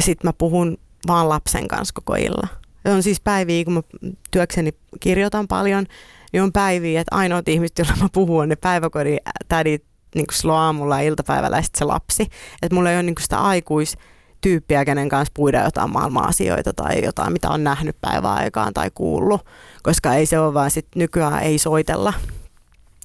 sit 0.00 0.24
mä 0.24 0.32
puhun 0.32 0.78
vaan 1.06 1.28
lapsen 1.28 1.68
kanssa 1.68 1.94
koko 1.94 2.14
illan 2.14 2.65
on 2.92 3.02
siis 3.02 3.20
päiviä, 3.20 3.64
kun 3.64 3.72
mä 3.72 3.82
työkseni 4.30 4.72
kirjoitan 5.00 5.48
paljon, 5.48 5.86
niin 6.32 6.42
on 6.42 6.52
päiviä, 6.52 7.00
että 7.00 7.16
ainoat 7.16 7.48
ihmiset, 7.48 7.78
joilla 7.78 7.94
mä 8.02 8.08
puhun, 8.12 8.42
on 8.42 8.48
ne 8.48 8.56
päiväkodin 8.56 9.18
tädit 9.48 9.84
niin 10.14 10.26
silloin 10.32 10.58
aamulla 10.58 11.00
ja 11.00 11.08
iltapäivällä 11.08 11.56
ja 11.56 11.62
sitten 11.62 11.78
se 11.78 11.84
lapsi. 11.84 12.22
Että 12.62 12.74
mulla 12.74 12.90
ei 12.90 12.96
ole 12.96 13.02
niin 13.02 13.14
sitä 13.20 13.38
aikuistyyppiä, 13.38 14.84
kenen 14.84 15.08
kanssa 15.08 15.32
puida 15.36 15.64
jotain 15.64 15.92
maailma-asioita 15.92 16.72
tai 16.72 17.04
jotain, 17.04 17.32
mitä 17.32 17.50
on 17.50 17.64
nähnyt 17.64 17.96
päiväaikaan 18.00 18.74
tai 18.74 18.90
kuullut, 18.94 19.46
koska 19.82 20.14
ei 20.14 20.26
se 20.26 20.38
ole 20.38 20.54
vaan 20.54 20.70
sit 20.70 20.86
nykyään 20.94 21.42
ei 21.42 21.58
soitella 21.58 22.14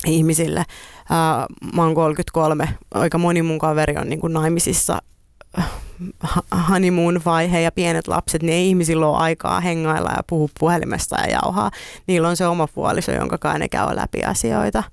ihmisille. 0.06 0.63
Ää, 1.10 1.48
mä 1.74 1.84
oon 1.84 1.96
33, 1.96 2.70
aika 2.94 3.17
moni 3.17 3.41
mun 3.41 3.60
kaveri 3.60 3.98
on 3.98 4.10
niin 4.10 4.20
kuin 4.20 4.34
naimisissa 4.34 5.02
honeymoon-vaihe 6.70 7.62
ja 7.62 7.72
pienet 7.72 8.08
lapset, 8.08 8.44
niin 8.44 8.54
ei 8.54 8.68
ihmisillä 8.68 9.08
ole 9.08 9.18
aikaa 9.18 9.60
hengailla 9.60 10.10
ja 10.10 10.24
puhua 10.28 10.50
puhelimesta 10.60 11.16
ja 11.22 11.32
jauhaa. 11.32 11.72
Niillä 12.08 12.30
on 12.30 12.38
se 12.38 12.48
oma 12.48 12.68
puoliso, 12.68 13.12
jonka 13.12 13.38
kai 13.38 13.60
ne 13.60 13.70
käy 13.70 13.96
läpi 13.96 14.24
asioita. 14.24 14.84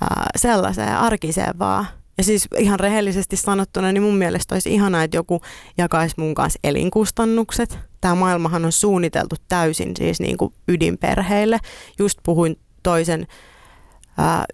Ää, 0.00 0.30
sellaiseen 0.36 0.96
arkiseen 0.96 1.58
vaan. 1.58 1.86
Ja 2.18 2.24
siis 2.24 2.48
ihan 2.58 2.80
rehellisesti 2.80 3.36
sanottuna, 3.36 3.92
niin 3.92 4.02
mun 4.02 4.16
mielestä 4.16 4.54
olisi 4.54 4.74
ihanaa, 4.74 5.02
että 5.02 5.16
joku 5.16 5.40
jakaisi 5.78 6.14
mun 6.18 6.34
kanssa 6.34 6.58
elinkustannukset. 6.64 7.78
Tämä 8.00 8.14
maailmahan 8.14 8.64
on 8.64 8.72
suunniteltu 8.72 9.36
täysin 9.48 9.96
siis 9.96 10.20
niin 10.20 10.36
kuin 10.36 10.54
ydinperheille. 10.68 11.58
Just 11.98 12.18
puhuin 12.22 12.58
toisen 12.82 13.26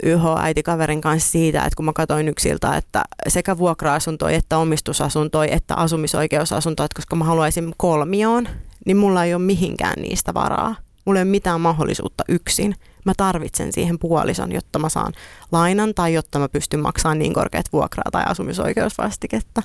YH-äitikaverin 0.03 1.01
kanssa 1.01 1.31
siitä, 1.31 1.59
että 1.59 1.75
kun 1.75 1.85
mä 1.85 1.93
katsoin 1.93 2.27
yksiltä, 2.27 2.77
että 2.77 3.03
sekä 3.27 3.57
vuokra-asuntoja 3.57 4.37
että 4.37 4.57
omistusasuntoja 4.57 5.55
että 5.55 5.75
asumisoikeusasuntoja, 5.75 6.85
että 6.85 6.95
koska 6.95 7.15
mä 7.15 7.25
haluaisin 7.25 7.73
kolmioon, 7.77 8.47
niin 8.85 8.97
mulla 8.97 9.23
ei 9.23 9.33
ole 9.33 9.41
mihinkään 9.41 10.01
niistä 10.01 10.33
varaa. 10.33 10.75
Mulla 11.05 11.19
ei 11.19 11.23
ole 11.23 11.29
mitään 11.31 11.61
mahdollisuutta 11.61 12.23
yksin. 12.27 12.75
Mä 13.05 13.13
tarvitsen 13.17 13.73
siihen 13.73 13.99
puolison, 13.99 14.51
jotta 14.51 14.79
mä 14.79 14.89
saan 14.89 15.13
lainan 15.51 15.93
tai 15.95 16.13
jotta 16.13 16.39
mä 16.39 16.49
pystyn 16.49 16.79
maksamaan 16.79 17.19
niin 17.19 17.33
korkeat 17.33 17.65
vuokraa 17.73 18.11
tai 18.11 18.23
asumisoikeusvastiketta. 18.25 19.61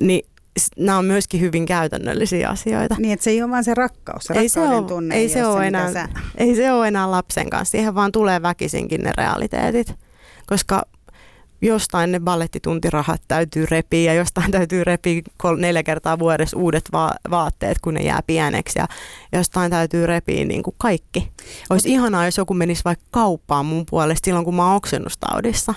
Niin 0.00 0.26
nämä 0.76 0.98
on 0.98 1.04
myöskin 1.04 1.40
hyvin 1.40 1.66
käytännöllisiä 1.66 2.48
asioita. 2.48 2.96
Niin, 2.98 3.12
että 3.12 3.24
se 3.24 3.30
ei 3.30 3.42
ole 3.42 3.50
vaan 3.50 3.64
se 3.64 3.74
rakkaus, 3.74 4.24
se 4.24 4.34
ei 4.34 4.48
se 4.48 4.60
ole, 4.60 4.86
tunne 4.86 5.14
ei, 5.14 5.28
se 5.28 5.46
ole 5.46 5.66
enää, 5.66 5.92
sä... 5.92 6.08
ei 6.36 6.54
se 6.54 6.72
ole 6.72 6.88
enää 6.88 7.10
lapsen 7.10 7.50
kanssa. 7.50 7.70
Siihen 7.70 7.94
vaan 7.94 8.12
tulee 8.12 8.42
väkisinkin 8.42 9.00
ne 9.00 9.12
realiteetit, 9.16 9.94
koska 10.46 10.82
jostain 11.62 12.12
ne 12.12 12.20
ballettituntirahat 12.20 13.22
täytyy 13.28 13.66
repiä 13.70 14.12
ja 14.12 14.18
jostain 14.18 14.50
täytyy 14.50 14.84
repiä 14.84 15.22
kol- 15.36 15.56
neljä 15.56 15.82
kertaa 15.82 16.18
vuodessa 16.18 16.56
uudet 16.56 16.88
va- 16.92 17.14
vaatteet, 17.30 17.78
kun 17.78 17.94
ne 17.94 18.02
jää 18.02 18.20
pieneksi 18.26 18.78
ja 18.78 18.86
jostain 19.32 19.70
täytyy 19.70 20.06
repiä 20.06 20.44
niin 20.44 20.62
kuin 20.62 20.74
kaikki. 20.78 21.32
Olisi 21.70 21.88
Mut... 21.88 21.94
ihanaa, 21.94 22.24
jos 22.24 22.36
joku 22.36 22.54
menisi 22.54 22.82
vaikka 22.84 23.04
kauppaan 23.10 23.66
mun 23.66 23.84
puolesta 23.90 24.24
silloin, 24.24 24.44
kun 24.44 24.54
mä 24.54 24.66
oon 24.66 24.76
oksennustaudissa. 24.76 25.74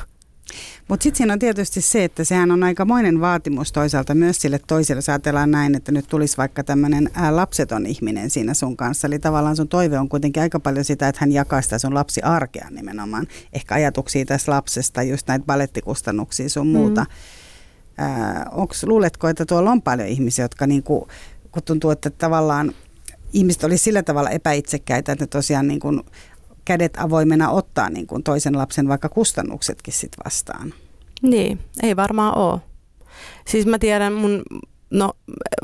Mutta 0.87 1.03
sitten 1.03 1.17
siinä 1.17 1.33
on 1.33 1.39
tietysti 1.39 1.81
se, 1.81 2.03
että 2.03 2.23
sehän 2.23 2.51
on 2.51 2.63
aikamoinen 2.63 3.21
vaatimus 3.21 3.71
toisaalta 3.71 4.15
myös 4.15 4.41
sille 4.41 4.59
toiselle. 4.67 4.97
Jos 4.97 5.09
ajatellaan 5.09 5.51
näin, 5.51 5.75
että 5.75 5.91
nyt 5.91 6.07
tulisi 6.07 6.37
vaikka 6.37 6.63
tämmöinen 6.63 7.09
lapseton 7.31 7.85
ihminen 7.85 8.29
siinä 8.29 8.53
sun 8.53 8.77
kanssa. 8.77 9.07
Eli 9.07 9.19
tavallaan 9.19 9.55
sun 9.55 9.67
toive 9.67 9.99
on 9.99 10.09
kuitenkin 10.09 10.43
aika 10.43 10.59
paljon 10.59 10.85
sitä, 10.85 11.07
että 11.07 11.19
hän 11.21 11.31
jakaa 11.31 11.61
sitä 11.61 11.79
sun 11.79 11.93
lapsi 11.93 12.21
arkea 12.21 12.67
nimenomaan. 12.69 13.27
Ehkä 13.53 13.75
ajatuksia 13.75 14.25
tästä 14.25 14.51
lapsesta, 14.51 15.03
just 15.03 15.27
näitä 15.27 15.45
balettikustannuksia 15.45 16.49
sun 16.49 16.67
muuta. 16.67 17.01
Mm. 17.01 17.07
onks, 18.51 18.83
luuletko, 18.83 19.27
että 19.27 19.45
tuolla 19.45 19.71
on 19.71 19.81
paljon 19.81 20.07
ihmisiä, 20.07 20.45
jotka 20.45 20.67
niinku, 20.67 21.07
kun 21.51 21.63
tuntuu, 21.63 21.91
että 21.91 22.09
tavallaan 22.09 22.73
ihmiset 23.33 23.63
olisi 23.63 23.83
sillä 23.83 24.03
tavalla 24.03 24.29
epäitsekkäitä, 24.29 25.11
että 25.11 25.23
ne 25.23 25.27
tosiaan 25.27 25.67
niin 25.67 25.79
kuin 25.79 26.01
kädet 26.69 26.97
avoimena 26.97 27.49
ottaa 27.49 27.89
niin 27.89 28.07
kuin 28.07 28.23
toisen 28.23 28.57
lapsen 28.57 28.87
vaikka 28.87 29.09
kustannuksetkin 29.09 29.93
sit 29.93 30.11
vastaan. 30.25 30.73
Niin, 31.21 31.59
ei 31.83 31.95
varmaan 31.95 32.37
ole. 32.37 32.59
Siis 33.47 33.65
mä 33.65 33.79
tiedän 33.79 34.13
mun 34.13 34.43
no, 34.89 35.13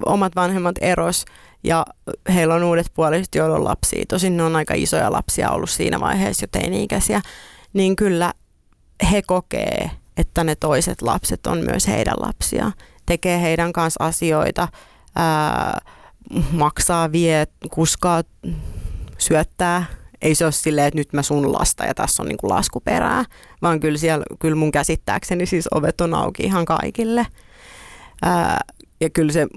omat 0.05 0.35
vanhemmat 0.35 0.75
eros 0.81 1.25
ja 1.63 1.85
heillä 2.33 2.55
on 2.55 2.63
uudet 2.63 2.91
puoliset, 2.93 3.35
joilla 3.35 3.55
on 3.55 3.63
lapsia. 3.63 4.05
Tosin 4.07 4.37
ne 4.37 4.43
on 4.43 4.55
aika 4.55 4.73
isoja 4.73 5.11
lapsia 5.11 5.51
ollut 5.51 5.69
siinä 5.69 5.99
vaiheessa 5.99 6.43
jo 6.43 6.47
teini-ikäisiä. 6.51 7.21
Niin 7.73 7.95
kyllä 7.95 8.33
he 9.11 9.21
kokee, 9.21 9.91
että 10.17 10.43
ne 10.43 10.55
toiset 10.55 11.01
lapset 11.01 11.47
on 11.47 11.57
myös 11.57 11.87
heidän 11.87 12.17
lapsia. 12.19 12.71
Tekee 13.05 13.41
heidän 13.41 13.73
kanssa 13.73 14.03
asioita, 14.03 14.67
ää, 15.15 15.81
maksaa, 16.51 17.11
vie, 17.11 17.47
kuskaa, 17.71 18.23
syöttää 19.17 19.85
ei 20.25 20.35
se 20.35 20.45
ole 20.45 20.51
silleen, 20.51 20.88
että 20.88 20.97
nyt 20.97 21.13
mä 21.13 21.21
sun 21.21 21.53
lasta 21.53 21.85
ja 21.85 21.93
tässä 21.93 22.23
on 22.23 22.29
niin 22.29 22.38
kuin 22.38 22.51
laskuperää, 22.51 23.25
vaan 23.61 23.79
kyllä, 23.79 23.97
siellä, 23.97 24.25
kyllä 24.39 24.55
mun 24.55 24.71
käsittääkseni 24.71 25.45
siis 25.45 25.67
ovet 25.73 26.01
on 26.01 26.13
auki 26.13 26.43
ihan 26.43 26.65
kaikille. 26.65 27.27
Ää, 28.21 28.59
ja 29.01 29.09
kyllä 29.09 29.31
se 29.31 29.47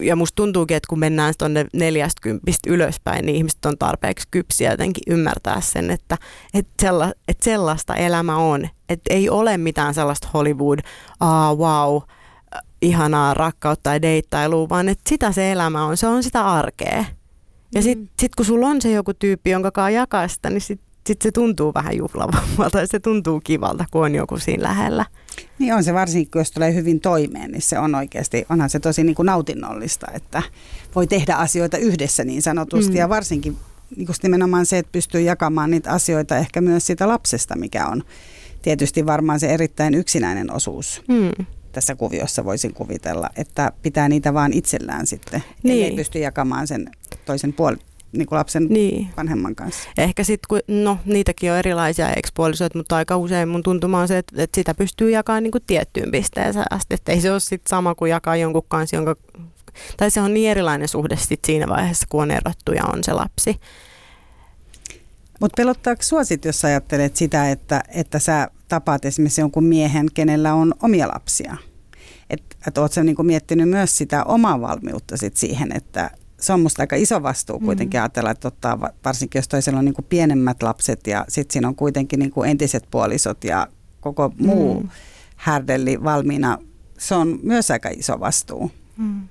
ja 0.00 0.16
musta 0.16 0.36
tuntuukin, 0.36 0.76
että 0.76 0.88
kun 0.88 0.98
mennään 0.98 1.34
tuonne 1.38 1.66
40 1.72 2.52
ylöspäin, 2.66 3.26
niin 3.26 3.36
ihmiset 3.36 3.64
on 3.64 3.78
tarpeeksi 3.78 4.28
kypsiä 4.30 4.70
jotenkin 4.70 5.02
ymmärtää 5.06 5.60
sen, 5.60 5.90
että, 5.90 6.18
että, 6.54 6.72
sella, 6.80 7.12
että 7.28 7.44
sellaista 7.44 7.94
elämä 7.94 8.36
on. 8.36 8.68
Että 8.88 9.14
ei 9.14 9.30
ole 9.30 9.58
mitään 9.58 9.94
sellaista 9.94 10.28
Hollywood, 10.34 10.78
ah 11.20 11.56
wow, 11.56 12.02
ihanaa 12.82 13.34
rakkautta 13.34 13.92
ja 13.92 14.02
deittailua, 14.02 14.68
vaan 14.68 14.88
että 14.88 15.08
sitä 15.08 15.32
se 15.32 15.52
elämä 15.52 15.84
on, 15.84 15.96
se 15.96 16.06
on 16.06 16.22
sitä 16.22 16.46
arkea. 16.46 17.04
Ja 17.74 17.82
sitten 17.82 18.04
mm. 18.04 18.08
sit 18.20 18.34
kun 18.34 18.46
sulla 18.46 18.66
on 18.66 18.82
se 18.82 18.90
joku 18.90 19.14
tyyppi, 19.14 19.50
jonka 19.50 19.70
kanssa 19.70 19.90
jakaa 19.90 20.28
sitä, 20.28 20.50
niin 20.50 20.60
sitten 20.60 20.92
sit 21.06 21.22
se 21.22 21.32
tuntuu 21.32 21.74
vähän 21.74 21.96
juhlavammalta 21.96 22.80
ja 22.80 22.86
se 22.86 23.00
tuntuu 23.00 23.40
kivalta, 23.44 23.84
kun 23.90 24.04
on 24.04 24.14
joku 24.14 24.38
siinä 24.38 24.62
lähellä. 24.62 25.06
Niin 25.58 25.74
on 25.74 25.84
se 25.84 25.94
varsinkin, 25.94 26.40
jos 26.40 26.50
tulee 26.50 26.74
hyvin 26.74 27.00
toimeen, 27.00 27.50
niin 27.50 27.62
se 27.62 27.78
on 27.78 27.94
oikeasti, 27.94 28.46
onhan 28.48 28.70
se 28.70 28.80
tosi 28.80 29.04
niin 29.04 29.14
kuin 29.14 29.26
nautinnollista, 29.26 30.06
että 30.14 30.42
voi 30.94 31.06
tehdä 31.06 31.34
asioita 31.34 31.76
yhdessä 31.76 32.24
niin 32.24 32.42
sanotusti. 32.42 32.92
Mm. 32.92 32.98
Ja 32.98 33.08
varsinkin 33.08 33.56
niin 33.96 34.06
kuin 34.06 34.16
nimenomaan 34.22 34.66
se, 34.66 34.78
että 34.78 34.92
pystyy 34.92 35.20
jakamaan 35.20 35.70
niitä 35.70 35.90
asioita 35.90 36.36
ehkä 36.36 36.60
myös 36.60 36.86
sitä 36.86 37.08
lapsesta, 37.08 37.56
mikä 37.56 37.86
on 37.86 38.02
tietysti 38.62 39.06
varmaan 39.06 39.40
se 39.40 39.54
erittäin 39.54 39.94
yksinäinen 39.94 40.52
osuus. 40.52 41.02
Mm 41.08 41.46
tässä 41.72 41.94
kuviossa 41.94 42.44
voisin 42.44 42.74
kuvitella, 42.74 43.30
että 43.36 43.72
pitää 43.82 44.08
niitä 44.08 44.34
vaan 44.34 44.52
itsellään 44.52 45.06
sitten, 45.06 45.44
niin. 45.62 45.84
ei 45.84 45.96
pysty 45.96 46.18
jakamaan 46.18 46.66
sen 46.66 46.90
toisen 47.24 47.52
puolen 47.52 47.78
niin 48.12 48.26
kuin 48.26 48.38
lapsen 48.38 48.66
niin. 48.70 49.08
vanhemman 49.16 49.54
kanssa. 49.54 49.88
Ehkä 49.98 50.24
sitten, 50.24 50.48
kun, 50.48 50.84
no 50.84 50.98
niitäkin 51.04 51.52
on 51.52 51.58
erilaisia 51.58 52.12
ekspuolisoita, 52.12 52.78
mutta 52.78 52.96
aika 52.96 53.16
usein 53.16 53.48
mun 53.48 53.62
tuntuma 53.62 54.00
on 54.00 54.08
se, 54.08 54.18
että, 54.18 54.42
että 54.42 54.60
sitä 54.60 54.74
pystyy 54.74 55.10
jakamaan 55.10 55.42
niin 55.42 55.52
kuin 55.52 55.64
tiettyyn 55.66 56.10
pisteeseen 56.10 56.64
asti, 56.70 56.94
että 56.94 57.12
ei 57.12 57.20
se 57.20 57.32
ole 57.32 57.40
sitten 57.40 57.70
sama 57.70 57.94
kuin 57.94 58.10
jakaa 58.10 58.36
jonkun 58.36 58.62
kanssa, 58.68 58.96
jonka, 58.96 59.16
tai 59.96 60.10
se 60.10 60.20
on 60.20 60.34
niin 60.34 60.50
erilainen 60.50 60.88
suhde 60.88 61.16
sit 61.16 61.40
siinä 61.46 61.68
vaiheessa, 61.68 62.06
kun 62.08 62.22
on 62.22 62.30
erottu 62.30 62.72
ja 62.72 62.84
on 62.84 63.04
se 63.04 63.12
lapsi. 63.12 63.60
Mutta 65.40 65.56
pelottaako 65.56 66.02
sua 66.02 66.24
sit, 66.24 66.44
jos 66.44 66.64
ajattelet 66.64 67.16
sitä, 67.16 67.50
että, 67.50 67.82
että 67.88 68.18
sä 68.18 68.48
tapaat 68.68 69.04
esimerkiksi 69.04 69.40
jonkun 69.40 69.64
miehen, 69.64 70.06
kenellä 70.14 70.54
on 70.54 70.74
omia 70.82 71.08
lapsia? 71.08 71.56
Että 72.30 72.56
et 72.66 72.78
oot 72.78 72.92
sä 72.92 73.04
niinku 73.04 73.22
miettinyt 73.22 73.68
myös 73.68 73.98
sitä 73.98 74.24
omaa 74.24 74.60
valmiutta 74.60 75.16
sit 75.16 75.36
siihen, 75.36 75.76
että 75.76 76.10
se 76.42 76.52
on 76.52 76.60
musta 76.60 76.82
aika 76.82 76.96
iso 76.96 77.22
vastuu 77.22 77.58
mm. 77.58 77.64
kuitenkin 77.64 77.98
mm. 77.98 78.02
ajatella, 78.02 78.30
että 78.30 78.48
ottaa, 78.48 78.80
varsinkin 79.04 79.38
jos 79.38 79.48
toisella 79.48 79.78
on 79.78 79.84
niinku 79.84 80.02
pienemmät 80.02 80.62
lapset 80.62 81.06
ja 81.06 81.24
sitten 81.28 81.52
siinä 81.52 81.68
on 81.68 81.74
kuitenkin 81.74 82.18
niinku 82.18 82.42
entiset 82.42 82.86
puolisot 82.90 83.44
ja 83.44 83.66
koko 84.00 84.32
muu 84.38 84.80
mm. 84.80 84.88
härdelli 85.36 86.04
valmiina. 86.04 86.58
Se 86.98 87.14
on 87.14 87.38
myös 87.42 87.70
aika 87.70 87.88
iso 87.88 88.20
vastuu. 88.20 88.70
Mm. 88.96 89.28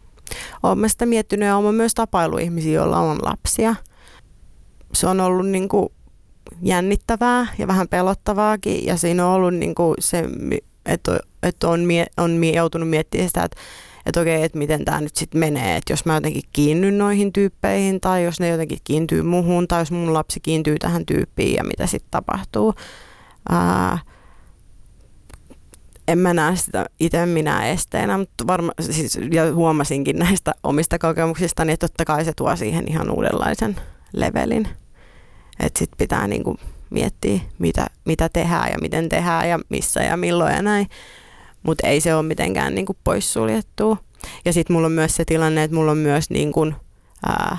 Olen 0.64 0.90
sitä 0.90 1.06
miettinyt 1.06 1.48
ja 1.48 1.58
olen 1.58 1.76
myös 1.76 1.94
tapailu 1.94 2.38
ihmisiä, 2.38 2.74
joilla 2.74 3.00
on 3.00 3.20
lapsia. 3.22 3.76
Se 4.94 5.08
on 5.08 5.20
ollut 5.20 5.48
niin 5.48 5.70
kuin 5.70 5.90
jännittävää 6.62 7.48
ja 7.58 7.68
vähän 7.68 7.88
pelottavaakin 7.88 8.86
ja 8.86 8.98
siinä 8.98 9.28
on 9.28 9.34
ollut 9.34 9.54
niin 9.54 9.76
kuin 9.76 9.96
se, 10.00 10.24
että, 10.86 11.70
on, 11.70 11.80
mie, 11.80 12.06
on 12.18 12.44
joutunut 12.44 12.90
miettimään 12.90 13.30
sitä, 13.30 13.44
että, 13.44 13.58
että 14.06 14.22
okei, 14.22 14.44
että 14.44 14.58
miten 14.58 14.86
tämä 14.86 15.02
nyt 15.02 15.16
sitten 15.16 15.40
menee, 15.40 15.78
että 15.78 15.94
jos 15.94 16.06
mä 16.06 16.16
jotenkin 16.16 16.44
kiinnyn 16.54 16.98
noihin 16.98 17.34
tyyppeihin 17.34 18.02
tai 18.02 18.24
jos 18.24 18.40
ne 18.40 18.50
jotenkin 18.50 18.80
kiintyy 18.84 19.22
muhun 19.22 19.68
tai 19.68 19.82
jos 19.82 19.92
mun 19.92 20.14
lapsi 20.14 20.40
kiintyy 20.40 20.80
tähän 20.80 21.06
tyyppiin 21.06 21.56
ja 21.56 21.64
mitä 21.64 21.88
sitten 21.88 22.12
tapahtuu. 22.12 22.74
Ää, 23.50 24.00
en 26.08 26.18
mä 26.18 26.34
näe 26.34 26.56
sitä 26.56 26.86
itse 27.00 27.26
minä 27.26 27.68
esteenä, 27.68 28.18
mutta 28.18 28.48
varma, 28.48 28.72
siis, 28.80 29.20
ja 29.32 29.54
huomasinkin 29.54 30.20
näistä 30.20 30.52
omista 30.64 31.00
kokemuksista, 31.00 31.64
että 31.64 31.88
totta 31.88 32.06
kai 32.06 32.26
se 32.26 32.34
tuo 32.34 32.56
siihen 32.56 32.88
ihan 32.88 33.12
uudenlaisen 33.12 33.76
levelin. 34.14 34.68
Että 35.60 35.80
sitten 35.80 35.98
pitää 35.98 36.28
niinku 36.28 36.58
miettiä, 36.90 37.40
mitä, 37.60 37.88
mitä 38.06 38.30
tehdään 38.30 38.72
ja 38.72 38.78
miten 38.82 39.10
tehdään 39.10 39.50
ja 39.50 39.60
missä 39.70 40.04
ja 40.04 40.18
milloin 40.18 40.56
ja 40.56 40.62
näin. 40.62 40.88
Mutta 41.64 41.88
ei 41.88 42.02
se 42.02 42.16
ole 42.16 42.24
mitenkään 42.24 42.76
niinku 42.76 42.98
poissuljettua. 43.04 43.98
Ja 44.46 44.54
sitten 44.54 44.74
mulla 44.74 44.86
on 44.86 44.92
myös 44.92 45.16
se 45.16 45.26
tilanne, 45.26 45.64
että 45.64 45.76
mulla 45.76 45.92
on 45.92 45.98
myös 45.98 46.30
niinku, 46.30 46.74
ää, 47.26 47.58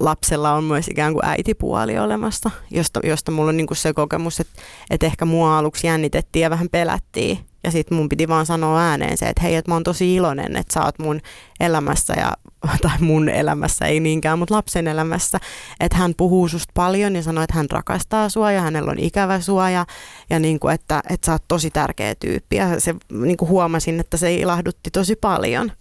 lapsella 0.00 0.52
on 0.52 0.64
myös 0.64 0.88
ikään 0.88 1.12
kuin 1.12 1.24
äitipuoli 1.24 1.98
olemassa, 1.98 2.50
josta, 2.70 3.00
josta 3.04 3.32
mulla 3.32 3.48
on 3.48 3.56
niinku 3.56 3.74
se 3.74 3.92
kokemus, 3.92 4.40
että, 4.40 4.62
että 4.90 5.06
ehkä 5.06 5.24
mua 5.24 5.58
aluksi 5.58 5.86
jännitettiin 5.86 6.42
ja 6.42 6.50
vähän 6.50 6.68
pelättiin 6.68 7.38
ja 7.64 7.70
sitten 7.70 7.98
mun 7.98 8.08
piti 8.08 8.28
vaan 8.28 8.46
sanoa 8.46 8.80
ääneen 8.80 9.18
se, 9.18 9.26
että 9.26 9.42
hei, 9.42 9.54
että 9.54 9.70
mä 9.70 9.74
oon 9.74 9.82
tosi 9.82 10.14
iloinen, 10.14 10.56
että 10.56 10.74
sä 10.74 10.84
oot 10.84 10.98
mun 10.98 11.20
elämässä, 11.60 12.14
ja, 12.16 12.36
tai 12.82 12.98
mun 13.00 13.28
elämässä, 13.28 13.86
ei 13.86 14.00
niinkään, 14.00 14.38
mutta 14.38 14.54
lapsen 14.54 14.88
elämässä. 14.88 15.40
Että 15.80 15.96
hän 15.96 16.14
puhuu 16.16 16.48
susta 16.48 16.72
paljon 16.74 17.16
ja 17.16 17.22
sanoo, 17.22 17.44
että 17.44 17.56
hän 17.56 17.70
rakastaa 17.70 18.28
sua 18.28 18.52
ja 18.52 18.60
hänellä 18.60 18.90
on 18.90 18.98
ikävä 18.98 19.40
sua 19.40 19.70
ja, 19.70 19.86
ja 20.30 20.38
niin 20.38 20.60
kuin, 20.60 20.74
että, 20.74 21.02
että 21.10 21.26
sä 21.26 21.32
oot 21.32 21.44
tosi 21.48 21.70
tärkeä 21.70 22.14
tyyppi. 22.14 22.56
Ja 22.56 22.80
se, 22.80 22.94
niin 23.12 23.36
kuin 23.36 23.48
huomasin, 23.48 24.00
että 24.00 24.16
se 24.16 24.34
ilahdutti 24.34 24.90
tosi 24.90 25.16
paljon. 25.16 25.72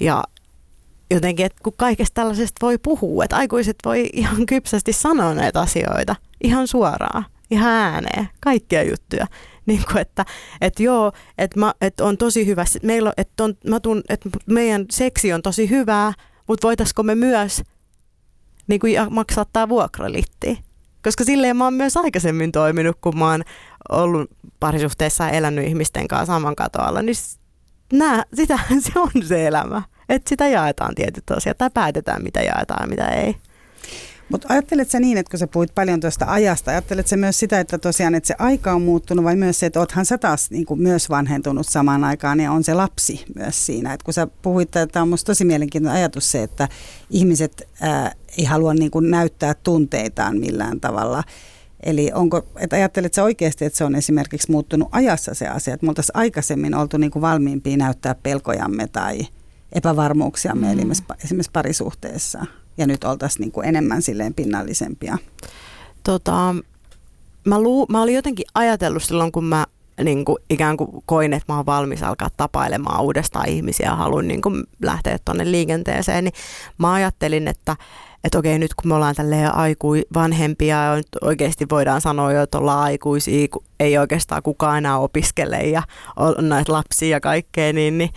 Ja 0.00 0.24
jotenkin, 1.10 1.46
että 1.46 1.58
kun 1.62 1.72
kaikesta 1.76 2.14
tällaisesta 2.14 2.66
voi 2.66 2.78
puhua, 2.78 3.24
että 3.24 3.36
aikuiset 3.36 3.76
voi 3.84 4.10
ihan 4.12 4.46
kypsästi 4.46 4.92
sanoa 4.92 5.34
näitä 5.34 5.60
asioita 5.60 6.16
ihan 6.42 6.68
suoraan, 6.68 7.24
ihan 7.50 7.72
ääneen, 7.72 8.28
kaikkia 8.40 8.82
juttuja. 8.82 9.26
niin 9.66 9.82
kuin, 9.92 9.98
että, 9.98 10.24
että 10.60 10.82
joo, 10.82 11.12
että, 11.38 11.60
mä, 11.60 11.74
että 11.80 12.04
on 12.04 12.18
tosi 12.18 12.46
hyvä, 12.46 12.64
meillä, 12.82 13.12
että, 13.16 13.44
on, 13.44 13.54
mä 13.68 13.80
tuun, 13.80 14.02
että 14.08 14.28
meidän 14.46 14.86
seksi 14.90 15.32
on 15.32 15.42
tosi 15.42 15.70
hyvää, 15.70 16.12
mutta 16.48 16.66
voitaisiko 16.66 17.02
me 17.02 17.14
myös 17.14 17.62
niin 18.66 18.80
kuin, 18.80 18.96
maksaa 19.10 19.46
tämä 19.52 19.68
vuokralitti? 19.68 20.58
Koska 21.02 21.24
silleen 21.24 21.56
mä 21.56 21.64
oon 21.64 21.74
myös 21.74 21.96
aikaisemmin 21.96 22.52
toiminut, 22.52 22.96
kun 23.00 23.18
mä 23.18 23.30
oon 23.30 23.42
ollut 23.88 24.30
parisuhteessa 24.60 25.30
elänyt 25.30 25.66
ihmisten 25.66 26.08
kanssa 26.08 26.34
saman 26.34 26.56
katoalla, 26.56 27.02
niin 27.02 27.16
nää, 27.92 28.24
sitä, 28.34 28.58
se 28.80 29.00
on 29.00 29.10
se 29.24 29.46
elämä. 29.46 29.82
Että 30.08 30.28
sitä 30.28 30.48
jaetaan 30.48 30.94
tietyt 30.94 31.30
asiat 31.30 31.58
tai 31.58 31.70
päätetään, 31.74 32.22
mitä 32.22 32.40
jaetaan 32.40 32.82
ja 32.82 32.86
mitä 32.86 33.08
ei. 33.08 33.36
Mutta 34.32 34.46
ajattelet 34.50 34.90
sä 34.90 35.00
niin, 35.00 35.18
että 35.18 35.30
kun 35.30 35.38
sä 35.38 35.46
puhuit 35.46 35.74
paljon 35.74 36.00
tuosta 36.00 36.24
ajasta, 36.28 36.70
ajattelet 36.70 37.06
sä 37.06 37.16
myös 37.16 37.38
sitä, 37.38 37.60
että 37.60 37.78
tosiaan 37.78 38.14
että 38.14 38.26
se 38.26 38.34
aika 38.38 38.72
on 38.72 38.82
muuttunut 38.82 39.24
vai 39.24 39.36
myös 39.36 39.60
se, 39.60 39.66
että 39.66 39.80
oothan 39.80 40.06
sä 40.06 40.18
taas 40.18 40.50
niin 40.50 40.66
kuin 40.66 40.82
myös 40.82 41.10
vanhentunut 41.10 41.66
samaan 41.68 42.04
aikaan 42.04 42.40
ja 42.40 42.52
on 42.52 42.64
se 42.64 42.74
lapsi 42.74 43.24
myös 43.34 43.66
siinä. 43.66 43.92
Että 43.92 44.04
kun 44.04 44.14
sä 44.14 44.26
puhuit, 44.42 44.76
että 44.76 45.02
on 45.02 45.08
musta 45.08 45.26
tosi 45.26 45.44
mielenkiintoinen 45.44 45.98
ajatus 45.98 46.30
se, 46.30 46.42
että 46.42 46.68
ihmiset 47.10 47.68
ää, 47.80 48.12
ei 48.38 48.44
halua 48.44 48.74
niin 48.74 48.90
kuin 48.90 49.10
näyttää 49.10 49.54
tunteitaan 49.54 50.38
millään 50.38 50.80
tavalla. 50.80 51.22
Eli 51.82 52.10
onko, 52.14 52.46
että 52.58 52.76
ajattelet 52.76 53.14
sä 53.14 53.22
oikeasti, 53.22 53.64
että 53.64 53.76
se 53.76 53.84
on 53.84 53.94
esimerkiksi 53.94 54.50
muuttunut 54.50 54.88
ajassa 54.92 55.34
se 55.34 55.48
asia, 55.48 55.74
että 55.74 55.86
me 55.86 55.90
oltaisiin 55.90 56.16
aikaisemmin 56.16 56.74
oltu 56.74 56.96
niin 56.96 57.10
kuin 57.10 57.22
valmiimpia 57.22 57.76
näyttää 57.76 58.14
pelkojamme 58.14 58.86
tai 58.86 59.26
epävarmuuksiamme 59.72 60.74
mm. 60.74 60.90
esimerkiksi 61.24 61.50
parisuhteessa? 61.52 62.46
Ja 62.78 62.86
nyt 62.86 63.04
oltaisiin 63.04 63.40
niin 63.40 63.52
kuin 63.52 63.68
enemmän 63.68 64.02
silleen 64.02 64.34
pinnallisempia? 64.34 65.18
Tota, 66.04 66.54
mä, 67.44 67.60
luu, 67.60 67.86
mä 67.88 68.02
olin 68.02 68.14
jotenkin 68.14 68.46
ajatellut 68.54 69.02
silloin, 69.02 69.32
kun 69.32 69.44
mä 69.44 69.66
niin 70.04 70.24
kuin 70.24 70.38
ikään 70.50 70.76
kuin 70.76 71.02
koin, 71.06 71.32
että 71.32 71.52
mä 71.52 71.56
oon 71.56 71.66
valmis 71.66 72.02
alkaa 72.02 72.28
tapailemaan 72.36 73.02
uudestaan 73.02 73.48
ihmisiä 73.48 73.86
ja 73.86 73.96
haluan 73.96 74.28
niin 74.28 74.42
kuin 74.42 74.64
lähteä 74.82 75.18
tuonne 75.24 75.50
liikenteeseen, 75.50 76.24
niin 76.24 76.34
mä 76.78 76.92
ajattelin, 76.92 77.48
että 77.48 77.76
että 78.24 78.38
okei, 78.38 78.58
nyt 78.58 78.74
kun 78.74 78.88
me 78.88 78.94
ollaan 78.94 79.14
tälleen 79.14 79.54
aikui, 79.54 80.02
vanhempia 80.14 80.84
ja 80.84 80.96
nyt 80.96 81.08
oikeasti 81.20 81.66
voidaan 81.70 82.00
sanoa 82.00 82.32
jo, 82.32 82.42
että 82.42 82.58
ollaan 82.58 82.82
aikuisia, 82.82 83.48
kun 83.48 83.64
ei 83.80 83.98
oikeastaan 83.98 84.42
kukaan 84.42 84.78
enää 84.78 84.98
opiskele 84.98 85.58
ja 85.58 85.82
on 86.16 86.48
näitä 86.48 86.72
lapsia 86.72 87.08
ja 87.08 87.20
kaikkea, 87.20 87.72
niin, 87.72 87.98
niin, 87.98 88.10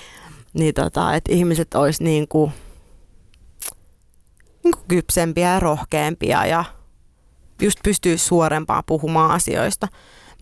niin 0.53 0.73
tota, 0.73 1.15
että 1.15 1.31
ihmiset 1.31 1.75
olisi 1.75 2.03
niin 2.03 2.27
kuin 2.27 2.51
niin 4.65 4.85
kypsempiä 4.87 5.53
ja 5.53 5.59
rohkeampia 5.59 6.45
ja 6.45 6.65
just 7.61 7.79
pystyy 7.83 8.17
suorempaa 8.17 8.83
puhumaan 8.83 9.31
asioista. 9.31 9.87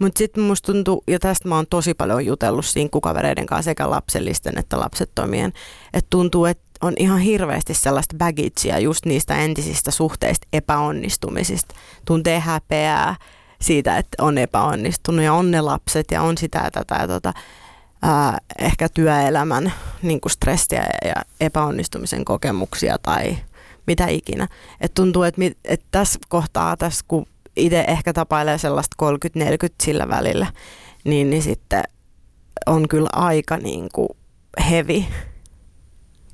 Mutta 0.01 0.17
sitten 0.17 0.43
musta 0.43 0.73
tuntuu, 0.73 1.03
ja 1.07 1.19
tästä 1.19 1.49
mä 1.49 1.55
oon 1.55 1.67
tosi 1.69 1.93
paljon 1.93 2.25
jutellut 2.25 2.65
sinkkukavereiden 2.65 3.45
kanssa 3.45 3.71
sekä 3.71 3.89
lapsellisten 3.89 4.57
että 4.57 4.79
lapsettomien, 4.79 5.53
että 5.93 6.07
tuntuu, 6.09 6.45
että 6.45 6.63
on 6.81 6.93
ihan 6.97 7.19
hirveästi 7.19 7.73
sellaista 7.73 8.15
bagagea 8.17 8.79
just 8.79 9.05
niistä 9.05 9.36
entisistä 9.36 9.91
suhteista 9.91 10.47
epäonnistumisista. 10.53 11.75
Tuntee 12.05 12.39
häpeää 12.39 13.15
siitä, 13.62 13.97
että 13.97 14.24
on 14.24 14.38
epäonnistunut 14.38 15.26
ja 15.26 15.34
on 15.34 15.51
ne 15.51 15.61
lapset 15.61 16.11
ja 16.11 16.21
on 16.21 16.38
sitä 16.38 16.61
ja 16.63 16.71
tätä 16.71 16.95
ja 16.95 17.07
tota, 17.07 17.34
ää, 18.01 18.38
ehkä 18.59 18.89
työelämän 18.89 19.74
niin 20.01 20.19
stressiä 20.28 20.86
ja 21.05 21.15
epäonnistumisen 21.39 22.26
kokemuksia 22.26 22.97
tai 22.97 23.38
mitä 23.88 24.07
ikinä. 24.07 24.47
Et 24.81 24.93
tuntuu, 24.93 25.23
että 25.23 25.41
et 25.65 25.81
tässä 25.91 26.19
kohtaa, 26.29 26.77
tässä 26.77 27.05
kun 27.07 27.25
itse 27.55 27.86
ehkä 27.88 28.13
tapailee 28.13 28.57
sellaista 28.57 29.05
30-40 29.38 29.43
sillä 29.84 30.09
välillä, 30.09 30.47
niin, 31.03 31.29
niin 31.29 31.41
sitten 31.41 31.84
on 32.65 32.88
kyllä 32.88 33.09
aika 33.13 33.57
niin 33.57 33.89
kuin 33.93 34.09
hevi 34.69 35.07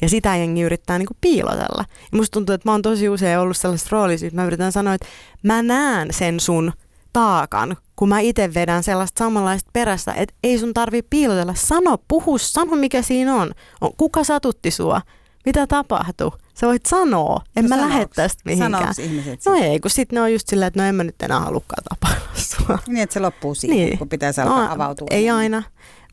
Ja 0.02 0.10
sitä 0.10 0.36
jengi 0.36 0.62
yrittää 0.62 0.98
niinku 0.98 1.16
piilotella. 1.22 1.86
Ja 2.12 2.18
musta 2.18 2.34
tuntuu, 2.34 2.56
että 2.56 2.70
mä 2.70 2.72
oon 2.72 2.82
tosi 2.82 3.10
usein 3.10 3.40
ollut 3.40 3.58
sellaisessa 3.58 3.90
roolissa, 3.92 4.26
että 4.26 4.42
mä 4.42 4.46
yritän 4.46 4.72
sanoa, 4.72 4.94
että 4.94 5.08
mä 5.44 5.62
näen 5.62 6.14
sen 6.14 6.40
sun 6.40 6.74
taakan, 7.14 7.78
kun 7.96 8.10
mä 8.10 8.20
itse 8.20 8.54
vedän 8.54 8.84
sellaista 8.84 9.26
samanlaista 9.26 9.70
perässä, 9.74 10.14
että 10.14 10.36
ei 10.44 10.60
sun 10.60 10.74
tarvi 10.74 11.02
piilotella. 11.02 11.54
Sano, 11.56 11.98
puhu, 12.08 12.38
sano 12.38 12.76
mikä 12.76 13.02
siinä 13.02 13.36
on. 13.36 13.52
Kuka 13.98 14.24
satutti 14.24 14.72
sua? 14.72 15.02
Mitä 15.46 15.68
tapahtuu? 15.68 16.34
Sä 16.54 16.68
voit 16.68 16.86
sanoa, 16.86 17.42
en 17.56 17.66
no 17.66 17.70
mä 17.70 17.78
lähde 17.78 18.08
tästä 18.16 18.42
mihinkään. 18.46 18.94
Ihmiset 19.00 19.40
No 19.46 19.54
ei, 19.54 19.80
kun 19.80 19.92
sitten 19.92 20.16
ne 20.16 20.22
on 20.22 20.34
just 20.34 20.48
silleen, 20.48 20.68
että 20.68 20.82
no 20.82 20.90
en 20.90 20.96
mä 20.96 21.04
nyt 21.04 21.22
enää 21.22 21.40
halukkaan 21.40 21.84
tapailla 21.90 22.30
sua. 22.58 22.80
Niin, 22.88 22.98
että 22.98 23.14
se 23.14 23.20
loppuu 23.20 23.56
siihen, 23.56 23.78
niin. 23.78 23.98
kun 23.98 24.10
pitäisi 24.10 24.42
alkaa 24.42 24.68
no, 24.68 24.74
avautua. 24.74 25.08
Ei 25.12 25.30
aina, 25.30 25.64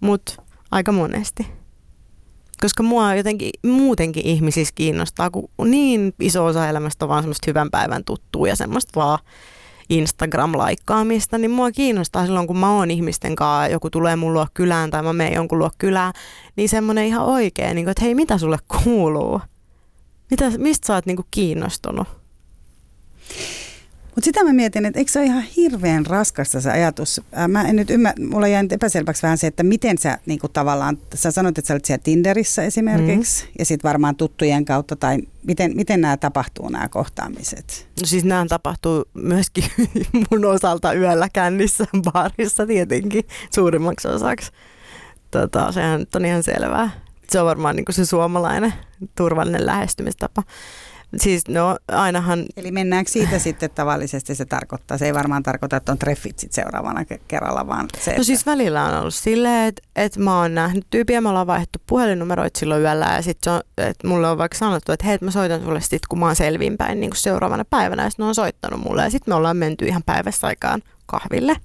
mutta 0.00 0.42
aika 0.70 0.92
monesti. 0.92 1.46
Koska 2.60 2.82
mua 2.82 3.14
jotenkin 3.14 3.50
muutenkin 3.62 4.26
ihmisissä 4.26 4.72
kiinnostaa, 4.74 5.30
kun 5.30 5.50
niin 5.64 6.14
iso 6.20 6.44
osa 6.44 6.68
elämästä 6.68 7.04
on 7.04 7.08
vaan 7.08 7.22
semmoista 7.22 7.44
hyvän 7.46 7.70
päivän 7.70 8.04
tuttua 8.04 8.48
ja 8.48 8.56
semmoista 8.56 9.00
vaan 9.00 9.18
Instagram-laikkaamista, 9.88 11.38
niin 11.38 11.50
mua 11.50 11.70
kiinnostaa 11.70 12.26
silloin, 12.26 12.46
kun 12.46 12.58
mä 12.58 12.76
oon 12.76 12.90
ihmisten 12.90 13.36
kanssa, 13.36 13.72
joku 13.72 13.90
tulee 13.90 14.16
mun 14.16 14.32
luo 14.32 14.46
kylään 14.54 14.90
tai 14.90 15.02
mä 15.02 15.12
menen 15.12 15.34
jonkun 15.34 15.58
luo 15.58 15.70
kylään, 15.78 16.12
niin 16.56 16.68
semmoinen 16.68 17.06
ihan 17.06 17.24
oikein, 17.24 17.74
niin 17.74 17.84
kuin, 17.84 17.90
että 17.90 18.04
hei, 18.04 18.14
mitä 18.14 18.38
sulle 18.38 18.58
kuuluu? 18.84 19.40
Mitä, 20.30 20.50
mistä 20.58 20.86
sä 20.86 20.94
oot 20.94 21.06
niin 21.06 21.16
kuin 21.16 21.28
kiinnostunut? 21.30 22.08
Mutta 24.16 24.24
sitä 24.24 24.44
mä 24.44 24.52
mietin, 24.52 24.86
että 24.86 24.98
eikö 24.98 25.12
se 25.12 25.18
ole 25.18 25.26
ihan 25.26 25.42
hirveän 25.42 26.06
raskasta 26.06 26.60
se 26.60 26.70
ajatus. 26.70 27.20
Mä 27.48 27.62
en 27.62 27.76
nyt 27.76 27.90
ymmärrä, 27.90 28.24
mulla 28.26 28.48
jäi 28.48 28.64
epäselväksi 28.70 29.22
vähän 29.22 29.38
se, 29.38 29.46
että 29.46 29.62
miten 29.62 29.98
sä 29.98 30.18
niin 30.26 30.38
kuin 30.38 30.52
tavallaan, 30.52 30.98
sä 31.14 31.30
sanoit, 31.30 31.58
että 31.58 31.68
sä 31.68 31.74
olet 31.74 31.84
siellä 31.84 32.02
Tinderissä 32.02 32.62
esimerkiksi, 32.62 33.44
mm. 33.44 33.50
ja 33.58 33.64
sitten 33.64 33.88
varmaan 33.88 34.16
tuttujen 34.16 34.64
kautta, 34.64 34.96
tai 34.96 35.18
miten, 35.46 35.72
miten 35.76 36.00
nämä 36.00 36.16
tapahtuu, 36.16 36.68
nämä 36.68 36.88
kohtaamiset? 36.88 37.88
No 38.00 38.06
siis 38.06 38.24
nämä 38.24 38.46
tapahtuu 38.48 39.04
myöskin 39.14 39.64
mun 40.30 40.44
osalta 40.44 40.92
yöllä 40.92 41.28
kännissä 41.32 41.84
baarissa 42.12 42.66
tietenkin 42.66 43.24
suurimmaksi 43.54 44.08
osaksi. 44.08 44.52
Tota, 45.30 45.72
sehän 45.72 46.06
on 46.14 46.24
ihan 46.24 46.42
selvää. 46.42 46.90
Se 47.28 47.40
on 47.40 47.46
varmaan 47.46 47.76
niin 47.76 47.84
kuin 47.84 47.94
se 47.94 48.06
suomalainen 48.06 48.74
turvallinen 49.16 49.66
lähestymistapa. 49.66 50.42
Siis 51.18 51.48
no 51.48 51.76
ainahan... 51.88 52.44
Eli 52.56 52.70
mennäänkö 52.70 53.10
siitä 53.10 53.38
sitten 53.38 53.70
tavallisesti 53.70 54.34
se 54.34 54.44
tarkoittaa? 54.44 54.98
Se 54.98 55.06
ei 55.06 55.14
varmaan 55.14 55.42
tarkoita, 55.42 55.76
että 55.76 55.92
on 55.92 55.98
treffit 55.98 56.38
sitten 56.38 56.64
seuraavana 56.64 57.04
kerralla, 57.28 57.66
vaan 57.66 57.86
se, 57.98 58.16
No 58.16 58.24
siis 58.24 58.46
välillä 58.46 58.84
on 58.84 59.00
ollut 59.00 59.14
silleen, 59.14 59.68
että, 59.68 59.82
että 59.96 60.20
mä 60.20 60.40
oon 60.40 60.54
nähnyt 60.54 60.86
tyypiä, 60.90 61.20
me 61.20 61.28
ollaan 61.28 61.46
vaihdettu 61.46 61.78
puhelinnumeroita 61.86 62.58
silloin 62.58 62.82
yöllä 62.82 63.06
ja 63.16 63.22
sitten 63.22 63.52
on, 63.52 63.60
että 63.78 64.08
mulle 64.08 64.30
on 64.30 64.38
vaikka 64.38 64.58
sanottu, 64.58 64.92
että 64.92 65.06
hei, 65.06 65.14
että 65.14 65.24
mä 65.24 65.30
soitan 65.30 65.62
sulle 65.62 65.80
sitten, 65.80 66.00
kun 66.08 66.18
mä 66.18 66.26
oon 66.26 66.36
selvinpäin 66.36 67.00
niin 67.00 67.10
seuraavana 67.14 67.64
päivänä 67.64 68.04
ja 68.04 68.10
sitten 68.10 68.24
ne 68.24 68.28
on 68.28 68.34
soittanut 68.34 68.80
mulle 68.80 69.02
ja 69.02 69.10
sitten 69.10 69.32
me 69.32 69.36
ollaan 69.36 69.56
menty 69.56 69.86
ihan 69.86 70.02
päivässä 70.06 70.46
aikaan 70.46 70.82
kahville 71.06 71.56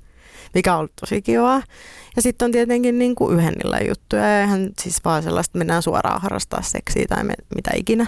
mikä 0.54 0.74
on 0.74 0.80
ollut 0.80 0.96
tosi 1.00 1.22
kivaa. 1.22 1.64
Ja 2.16 2.22
sitten 2.22 2.46
on 2.46 2.52
tietenkin 2.52 3.00
niin 3.00 3.16
kuin 3.16 3.40
yhdennillä 3.40 3.80
juttuja 3.88 4.28
ja 4.28 4.44
ihan 4.44 4.70
siis 4.82 5.06
vaan 5.06 5.24
sellaista, 5.24 5.58
mennään 5.58 5.84
suoraan 5.84 6.22
harrastaa 6.22 6.62
seksiä 6.62 7.06
tai 7.10 7.24
me, 7.24 7.34
mitä 7.56 7.72
ikinä. 7.76 8.08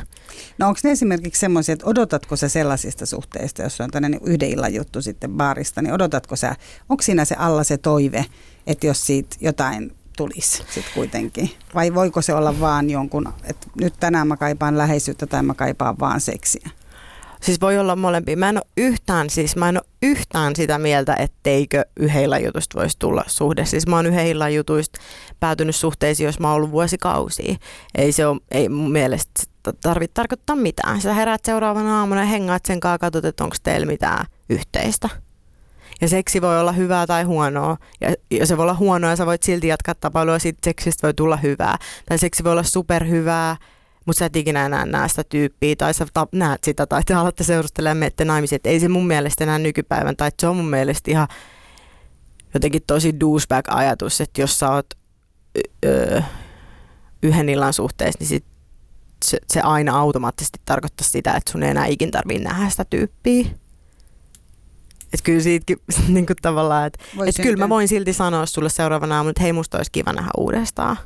No 0.58 0.68
onko 0.68 0.80
ne 0.84 0.91
esimerkiksi 0.91 1.39
semmoisia, 1.39 1.74
että 1.74 1.86
odotatko 1.86 2.36
sä 2.36 2.50
sellaisista 2.50 3.06
suhteista, 3.06 3.62
jos 3.62 3.82
on 3.82 3.91
tämmöinen 3.91 4.20
yhden 4.26 4.50
illan 4.50 4.74
juttu 4.74 5.02
sitten 5.02 5.30
baarista, 5.30 5.82
niin 5.82 5.94
odotatko 5.94 6.36
sä, 6.36 6.56
onko 6.89 7.04
siinä 7.04 7.26
se 7.26 7.36
alla 7.36 7.64
se 7.64 7.78
toive, 7.78 8.26
että 8.68 8.88
jos 8.88 9.06
siitä 9.06 9.36
jotain 9.41 9.96
tulisi 10.18 10.58
sitten 10.58 10.94
kuitenkin? 10.94 11.52
Vai 11.76 11.94
voiko 11.94 12.22
se 12.22 12.34
olla 12.34 12.60
vaan 12.60 12.89
jonkun, 12.89 13.34
että 13.44 13.68
nyt 13.82 13.94
tänään 14.00 14.28
mä 14.28 14.38
kaipaan 14.38 14.78
läheisyyttä 14.78 15.28
tai 15.28 15.44
mä 15.44 15.54
kaipaan 15.54 16.00
vaan 16.00 16.22
seksiä? 16.22 16.70
Siis 17.44 17.62
voi 17.62 17.78
olla 17.78 17.96
molempia. 17.96 18.38
Mä 18.38 18.50
en 18.50 18.58
ole 18.58 18.66
yhtään, 18.78 19.30
siis 19.30 19.56
mä 19.56 19.70
en 19.70 19.78
ole 19.78 19.86
yhtään 20.02 20.56
sitä 20.56 20.80
mieltä, 20.80 21.16
etteikö 21.16 21.86
yhdellä 21.98 22.39
jutusta 22.39 22.80
voisi 22.80 23.00
tulla 23.00 23.24
suhde. 23.28 23.66
Siis 23.66 23.88
mä 23.88 23.96
oon 23.96 24.06
yhdellä 24.06 24.50
jutuista 24.50 25.00
päätynyt 25.39 25.76
suhteisiin, 25.76 26.26
jos 26.26 26.39
mä 26.39 26.48
oon 26.48 26.56
ollut 26.56 26.72
vuosikausia. 26.72 27.56
Ei 27.96 28.12
se 28.12 28.28
ole, 28.28 28.39
ei 28.52 28.70
mun 28.70 28.91
mielestä 28.91 29.44
tarvitse 29.82 30.14
tarkoittaa 30.14 30.56
mitään. 30.56 31.02
Sä 31.02 31.14
heräät 31.14 31.46
seuraavana 31.46 32.00
aamuna 32.00 32.22
ja 32.22 32.28
hengaat 32.28 32.66
sen 32.66 32.80
kanssa, 32.80 32.98
katsot, 32.98 33.26
että 33.26 33.44
onko 33.44 33.56
teillä 33.64 33.86
mitään 33.86 34.26
yhteistä. 34.50 35.10
Ja 36.02 36.08
seksi 36.10 36.41
voi 36.41 36.60
olla 36.60 36.72
hyvää 36.72 37.08
tai 37.08 37.24
huonoa. 37.24 37.78
Ja, 38.02 38.14
ja 38.32 38.46
se 38.46 38.58
voi 38.58 38.64
olla 38.64 38.74
huonoa 38.74 39.10
ja 39.10 39.16
sä 39.16 39.26
voit 39.26 39.44
silti 39.44 39.68
jatkaa 39.68 39.96
tapailua, 39.96 40.39
siitä 40.39 40.60
seksistä 40.64 41.08
voi 41.08 41.14
tulla 41.14 41.38
hyvää. 41.38 41.78
Tai 42.06 42.18
seksi 42.18 42.44
voi 42.44 42.52
olla 42.52 42.64
superhyvää 42.64 43.58
mutta 44.06 44.20
sä 44.20 44.26
et 44.26 44.36
ikinä 44.36 44.66
enää 44.66 44.86
näe 44.86 45.10
sitä 45.10 45.24
tyyppiä, 45.24 45.76
tai 45.76 45.93
sä 45.93 46.08
ta- 46.14 46.28
näet 46.32 46.64
sitä, 46.64 46.86
tai 46.86 47.04
te 47.04 47.14
alatte 47.14 47.43
seurustelemaan 47.43 47.97
ja 47.97 47.99
menette 47.99 48.26
naimisiin. 48.26 48.56
Et 48.58 48.66
ei 48.66 48.80
se 48.80 48.88
mun 48.88 49.08
mielestä 49.08 49.43
enää 49.43 49.60
nykypäivän, 49.60 50.16
tai 50.16 50.32
se 50.39 50.47
on 50.47 50.56
mun 50.56 50.70
mielestä 50.70 51.12
ihan 51.12 51.28
jotenkin 52.54 52.82
tosi 52.88 53.20
douchebag-ajatus, 53.20 54.22
että 54.22 54.41
jos 54.41 54.60
sä 54.60 54.72
oot 54.72 54.86
öö, 55.86 56.22
yhden 57.24 57.49
illan 57.49 57.74
suhteessa, 57.74 58.18
niin 58.20 58.28
sit 58.28 58.45
se, 59.26 59.38
se 59.47 59.62
aina 59.62 59.99
automaattisesti 59.99 60.60
tarkoittaa 60.66 61.08
sitä, 61.08 61.34
että 61.34 61.51
sun 61.51 61.64
ei 61.64 61.70
enää 61.70 61.86
ikin 61.86 62.12
tarvii 62.12 62.39
nähdä 62.39 62.70
sitä 62.70 62.86
tyyppiä. 62.89 63.45
Että 65.14 65.24
kyllä 65.24 65.41
siitäkin 65.41 65.78
niin 66.08 66.26
kuin 66.26 66.38
tavallaan, 66.41 66.88
että 66.88 66.99
et 67.26 67.36
kyllä 67.41 67.58
mä 67.58 67.70
voin 67.70 67.88
silti 67.88 68.14
sanoa 68.14 68.45
sulle 68.45 68.70
seuraavana 68.70 69.16
aamuna, 69.16 69.30
että 69.30 69.43
hei 69.43 69.54
musta 69.54 69.78
olisi 69.78 69.91
kiva 69.91 70.14
nähdä 70.14 70.30
uudestaan. 70.38 70.97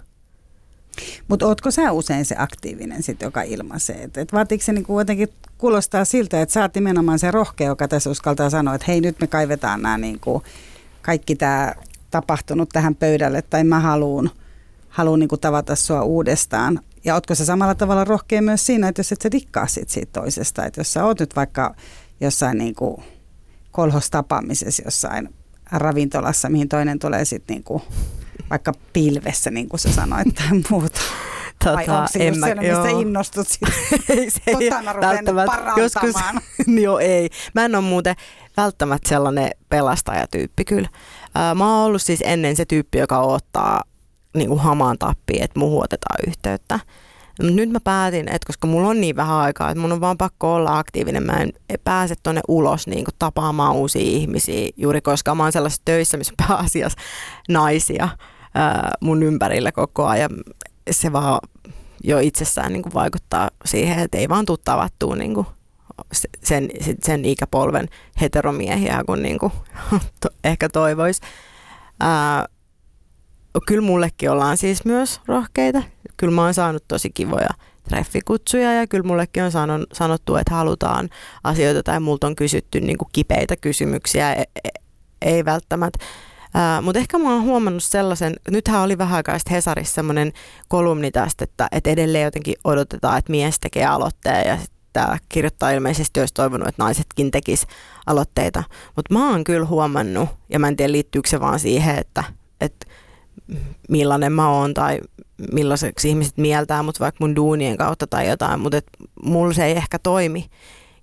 Mutta 1.28 1.46
ootko 1.46 1.72
sä 1.72 1.92
usein 1.92 2.26
se 2.26 2.36
aktiivinen 2.38 3.04
sit, 3.04 3.22
joka 3.22 3.42
ilmaisee? 3.42 4.04
Et, 4.04 4.18
et 4.18 4.34
vaatiiko 4.34 4.64
se 4.64 4.74
niinku 4.74 5.00
jotenkin 5.00 5.30
kuulostaa 5.58 6.06
siltä, 6.06 6.42
että 6.42 6.54
sä 6.54 6.62
oot 6.62 6.76
nimenomaan 6.76 7.20
se 7.20 7.32
rohkea, 7.32 7.68
joka 7.68 7.88
tässä 7.88 8.10
uskaltaa 8.10 8.50
sanoa, 8.50 8.76
että 8.76 8.86
hei 8.88 9.02
nyt 9.02 9.20
me 9.20 9.28
kaivetaan 9.28 9.82
nämä 9.82 9.98
niinku, 9.98 10.44
kaikki 11.02 11.36
tämä 11.36 11.74
tapahtunut 12.12 12.70
tähän 12.70 12.96
pöydälle 12.96 13.42
tai 13.42 13.64
mä 13.64 13.80
haluun, 13.80 14.30
haluun 14.90 15.20
niinku 15.20 15.38
tavata 15.38 15.76
sua 15.76 16.02
uudestaan. 16.02 16.80
Ja 17.06 17.14
ootko 17.14 17.36
sä 17.36 17.46
samalla 17.46 17.76
tavalla 17.76 18.04
rohkea 18.04 18.42
myös 18.42 18.66
siinä, 18.66 18.88
että 18.88 19.00
jos 19.00 19.12
et 19.12 19.22
sä 19.22 19.32
dikkaa 19.32 19.68
sit 19.68 19.90
siitä 19.90 20.12
toisesta, 20.22 20.66
että 20.66 20.80
jos 20.80 20.94
sä 20.94 21.06
oot 21.06 21.20
nyt 21.20 21.36
vaikka 21.36 21.76
jossain 22.22 22.58
niinku 22.58 23.04
kolhostapaamisessa 23.72 24.84
jossain 24.86 25.30
ravintolassa, 25.72 26.50
mihin 26.50 26.70
toinen 26.70 27.00
tulee 27.00 27.26
sitten 27.26 27.54
niinku 27.56 27.82
vaikka 28.50 28.74
pilvessä, 28.94 29.52
niin 29.52 29.70
kuin 29.70 29.80
sä 29.80 29.92
sanoit, 29.92 30.36
tai 30.36 30.48
muuta. 30.70 31.00
Tota, 31.64 31.76
Vai 31.76 31.86
onko 31.88 32.08
se 32.08 32.28
en 32.28 32.40
mä, 32.40 32.46
siellä, 32.46 32.62
joo. 32.62 32.84
mistä 32.84 33.00
innostut 33.00 33.48
ei 34.10 34.30
se 34.30 34.42
ei 34.46 34.70
välttämättä, 35.02 35.74
joskus, 35.78 36.16
joo 36.84 37.00
ei. 37.00 37.30
Mä 37.56 37.66
en 37.66 37.76
ole 37.76 37.84
muuten 37.84 38.16
välttämättä 38.58 39.10
sellainen 39.10 39.52
pelastajatyyppi 39.70 40.66
kyllä. 40.66 40.90
Mä 41.56 41.76
oon 41.76 41.86
ollut 41.86 42.02
siis 42.02 42.24
ennen 42.26 42.56
se 42.56 42.66
tyyppi, 42.66 42.98
joka 42.98 43.20
ottaa 43.20 43.84
niin 44.34 44.50
kuin 44.50 44.60
hamaan 44.60 44.98
tappiin, 44.98 45.44
että 45.44 45.60
muuhun 45.60 45.84
otetaan 45.84 46.20
yhteyttä. 46.28 46.80
Mutta 47.42 47.56
nyt 47.56 47.70
mä 47.70 47.80
päätin, 47.84 48.28
että 48.30 48.48
koska 48.48 48.68
mulla 48.68 48.88
on 48.88 49.02
niin 49.02 49.16
vähän 49.16 49.36
aikaa, 49.36 49.70
että 49.70 49.82
mun 49.82 49.92
on 49.92 50.02
vaan 50.02 50.18
pakko 50.18 50.56
olla 50.56 50.78
aktiivinen, 50.78 51.24
mä 51.24 51.34
en 51.34 51.54
pääse 51.84 52.16
tonne 52.24 52.42
ulos 52.48 52.88
niin 52.88 53.06
kuin 53.06 53.16
tapaamaan 53.20 53.76
uusia 53.76 54.02
ihmisiä, 54.02 54.70
juuri 54.78 55.02
koska 55.02 55.36
mä 55.36 55.44
oon 55.44 55.52
sellaisessa 55.52 55.82
töissä, 55.86 56.18
missä 56.18 56.34
pääasiassa 56.48 57.00
naisia 57.50 58.10
mun 59.02 59.24
ympärillä 59.24 59.72
koko 59.72 60.06
ajan. 60.06 60.32
Se 60.92 61.12
vaan 61.12 61.40
jo 62.04 62.20
itsessään 62.20 62.74
niin 62.74 62.84
kuin 62.84 62.94
vaikuttaa 62.94 63.50
siihen, 63.66 64.00
että 64.00 64.18
ei 64.18 64.30
vaan 64.30 64.46
tule 64.46 64.58
tavattua 64.66 65.16
niin 65.16 65.34
kuin 65.34 65.48
sen, 66.44 66.70
sen 67.04 67.26
ikäpolven 67.26 67.88
heteromiehiä, 68.22 69.04
kun 69.06 69.22
niin 69.22 69.40
kuin 69.40 69.52
to, 70.22 70.30
ehkä 70.44 70.70
toivoisi. 70.70 71.22
kyllä 73.68 73.82
mullekin 73.82 74.32
ollaan 74.32 74.58
siis 74.58 74.86
myös 74.86 75.22
rohkeita. 75.26 75.84
Kyllä 76.18 76.34
mä 76.34 76.44
oon 76.44 76.54
saanut 76.54 76.84
tosi 76.88 77.10
kivoja 77.10 77.50
treffikutsuja 77.90 78.74
ja 78.74 78.88
kyllä 78.88 79.08
mullekin 79.08 79.44
on 79.44 79.52
sanottu, 79.94 80.36
että 80.36 80.56
halutaan 80.56 81.10
asioita 81.44 81.84
tai 81.84 82.00
multa 82.00 82.28
on 82.28 82.36
kysytty 82.36 82.80
niin 82.80 82.98
kuin 82.98 83.10
kipeitä 83.14 83.56
kysymyksiä. 83.56 84.34
Ei, 84.34 84.46
e, 84.64 84.70
ei 85.22 85.46
välttämättä 85.46 86.06
Mutta 86.82 87.00
ehkä 87.00 87.18
mä 87.18 87.34
oon 87.34 87.44
huomannut 87.44 87.84
sellaisen, 87.84 88.36
nythän 88.52 88.82
oli 88.82 88.98
vähän 88.98 89.16
aikaa 89.16 89.38
Hesarissa 89.52 89.96
semmoinen 89.96 90.34
kolumni 90.68 91.12
tästä, 91.12 91.44
että, 91.44 91.68
että 91.72 91.90
edelleen 91.90 92.24
jotenkin 92.24 92.56
odotetaan, 92.64 93.18
että 93.18 93.32
mies 93.32 93.60
tekee 93.60 93.86
aloitteen 93.86 94.48
ja 94.48 94.58
tämä 94.94 95.18
kirjoittaa 95.30 95.72
ilmeisesti 95.72 96.20
olisi 96.20 96.34
toivonut, 96.34 96.68
että 96.68 96.84
naisetkin 96.84 97.32
tekis 97.32 97.68
aloitteita. 98.06 98.64
Mutta 98.96 99.14
mä 99.14 99.30
oon 99.30 99.44
kyllä 99.44 99.66
huomannut, 99.66 100.30
ja 100.50 100.60
mä 100.60 100.68
en 100.68 100.76
tiedä 100.76 100.92
liittyykö 100.92 101.30
se 101.30 101.40
vaan 101.40 101.60
siihen, 101.60 101.98
että, 101.98 102.24
että 102.62 102.88
millainen 103.90 104.32
mä 104.32 104.50
oon 104.50 104.74
tai 104.74 105.00
millaiseksi 105.54 106.10
ihmiset 106.10 106.38
mieltää 106.38 106.84
mut 106.84 107.00
vaikka 107.00 107.18
mun 107.26 107.36
duunien 107.36 107.78
kautta 107.78 108.08
tai 108.08 108.30
jotain, 108.30 108.60
mutta 108.60 108.82
mulla 109.24 109.54
se 109.54 109.66
ei 109.66 109.72
ehkä 109.72 110.00
toimi 110.00 110.50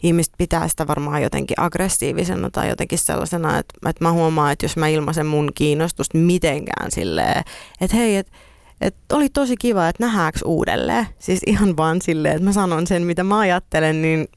ihmiset 0.05 0.33
pitää 0.39 0.69
sitä 0.69 0.87
varmaan 0.87 1.23
jotenkin 1.23 1.61
aggressiivisena 1.61 2.51
tai 2.51 2.69
jotenkin 2.69 2.99
sellaisena, 2.99 3.59
että, 3.59 3.91
että 3.91 4.05
mä 4.05 4.13
huomaan, 4.13 4.53
että 4.53 4.65
jos 4.65 4.77
mä 4.77 4.89
ilmaisen 4.89 5.27
mun 5.27 5.51
kiinnostusta 5.55 6.19
mitenkään 6.19 6.91
silleen, 6.91 7.45
että 7.81 7.97
hei, 7.97 8.17
että 8.17 8.33
et 8.81 8.95
oli 9.13 9.29
tosi 9.29 9.57
kiva, 9.57 9.89
että 9.89 10.05
nähdäänkö 10.05 10.39
uudelleen. 10.45 11.07
Siis 11.19 11.41
ihan 11.47 11.77
vaan 11.77 12.03
silleen, 12.03 12.35
että 12.35 12.45
mä 12.45 12.53
sanon 12.53 12.87
sen, 12.87 13.03
mitä 13.03 13.25
mä 13.25 13.39
ajattelen, 13.39 14.03
niin 14.03 14.29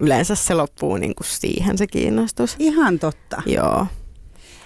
yleensä 0.00 0.34
se 0.34 0.54
loppuu 0.54 0.96
niin 0.96 1.14
kuin 1.14 1.26
siihen 1.26 1.78
se 1.78 1.86
kiinnostus. 1.86 2.56
Ihan 2.58 2.98
totta. 2.98 3.42
Joo. 3.46 3.86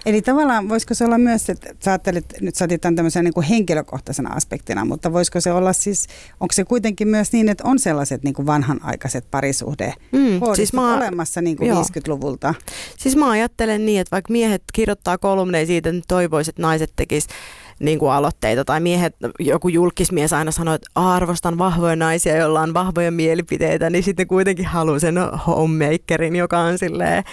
Eli 0.08 0.22
tavallaan 0.22 0.68
voisiko 0.68 0.94
se 0.94 1.04
olla 1.04 1.18
myös, 1.18 1.50
että 1.50 1.74
sä 1.84 1.90
ajattelit, 1.90 2.24
nyt 2.40 2.54
sä 2.54 2.64
otit 2.64 2.80
tämän 2.80 2.96
tämmöisen 2.96 3.24
niin 3.24 3.34
kuin 3.34 3.46
henkilökohtaisena 3.46 4.34
aspektina, 4.34 4.84
mutta 4.84 5.12
voisiko 5.12 5.40
se 5.40 5.52
olla 5.52 5.72
siis, 5.72 6.06
onko 6.40 6.52
se 6.52 6.64
kuitenkin 6.64 7.08
myös 7.08 7.32
niin, 7.32 7.48
että 7.48 7.64
on 7.66 7.78
sellaiset 7.78 8.22
niin 8.22 8.34
kuin 8.34 8.46
vanhanaikaiset 8.46 9.30
parisuhde 9.30 9.94
mm, 10.12 10.40
siis 10.54 10.72
mä, 10.72 10.96
olemassa 10.96 11.42
niin 11.42 11.56
kuin 11.56 11.70
50-luvulta? 11.70 12.54
Siis 12.98 13.16
mä 13.16 13.30
ajattelen 13.30 13.86
niin, 13.86 14.00
että 14.00 14.10
vaikka 14.10 14.32
miehet 14.32 14.62
kirjoittaa 14.72 15.18
kolumneja 15.18 15.66
siitä, 15.66 15.88
että 15.88 16.02
toivoisit, 16.08 16.52
että 16.52 16.62
naiset 16.62 16.92
tekisivät 16.96 17.34
niin 17.80 17.98
kuin 17.98 18.12
aloitteita 18.12 18.64
tai 18.64 18.80
miehet, 18.80 19.16
joku 19.38 19.68
julkismies 19.68 20.32
aina 20.32 20.50
sanoo, 20.50 20.74
että 20.74 20.90
arvostan 20.94 21.58
vahvoja 21.58 21.96
naisia, 21.96 22.36
joilla 22.36 22.60
on 22.60 22.74
vahvoja 22.74 23.10
mielipiteitä, 23.10 23.90
niin 23.90 24.02
sitten 24.02 24.26
kuitenkin 24.26 24.66
haluaa 24.66 24.98
sen 24.98 25.14
homemakerin, 25.46 26.36
joka 26.36 26.58
on 26.58 26.78
silleen, 26.78 27.24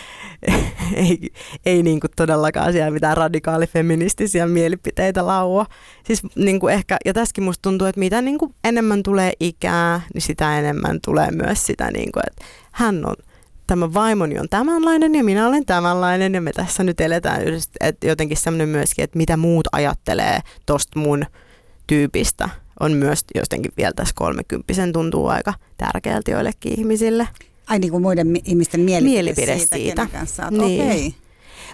ei, 0.96 1.30
ei 1.66 1.84
niin 1.84 2.00
kuin 2.00 2.12
todellakaan 2.16 2.72
siellä 2.72 2.92
mitään 2.92 3.18
radikaalifeministisiä 3.18 4.48
mielipiteitä 4.48 5.28
laua. 5.28 5.66
Siis 6.04 6.22
niin 6.36 6.60
kuin 6.60 6.74
ehkä, 6.74 6.98
ja 7.06 7.14
tässäkin 7.14 7.44
musta 7.44 7.62
tuntuu, 7.62 7.88
että 7.88 8.00
mitä 8.00 8.22
niin 8.22 8.38
kuin 8.38 8.56
enemmän 8.64 9.04
tulee 9.04 9.34
ikää, 9.40 10.02
niin 10.14 10.22
sitä 10.22 10.60
enemmän 10.60 11.00
tulee 11.06 11.32
myös 11.32 11.66
sitä, 11.66 11.92
niin 11.92 12.12
kuin, 12.12 12.24
että 12.28 12.46
hän 12.72 13.06
on 13.06 13.16
tämä 13.68 13.94
vaimoni 13.94 14.40
on 14.40 14.50
tämänlainen 14.50 15.16
ja 15.16 15.24
minä 15.24 15.48
olen 15.48 15.66
tämänlainen 15.66 16.34
ja 16.34 16.42
me 16.42 16.52
tässä 16.52 16.84
nyt 16.84 17.02
eletään 17.02 17.44
yhdessä. 17.44 17.72
Että 17.80 18.08
jotenkin 18.08 18.38
semmoinen 18.38 18.70
myöskin, 18.70 19.04
että 19.04 19.18
mitä 19.18 19.38
muut 19.38 19.68
ajattelee 19.72 20.40
tosta 20.66 21.00
mun 21.00 21.26
tyypistä 21.88 22.50
on 22.80 22.92
myös 22.92 23.26
jotenkin 23.36 23.72
vielä 23.78 23.94
tässä 23.96 24.14
kolmekymppisen 24.16 24.94
tuntuu 24.94 25.28
aika 25.28 25.54
tärkeältä 25.78 26.32
joillekin 26.32 26.80
ihmisille. 26.80 27.28
Ai 27.68 27.80
niin 27.80 27.92
kuin 27.92 28.02
muiden 28.02 28.36
ihmisten 28.46 28.82
mielipide, 28.82 29.12
mielipide 29.12 29.58
siitä, 29.58 29.76
siitä. 29.76 30.08
kanssa 30.12 30.52
niin. 30.52 30.82
Okay. 30.82 31.12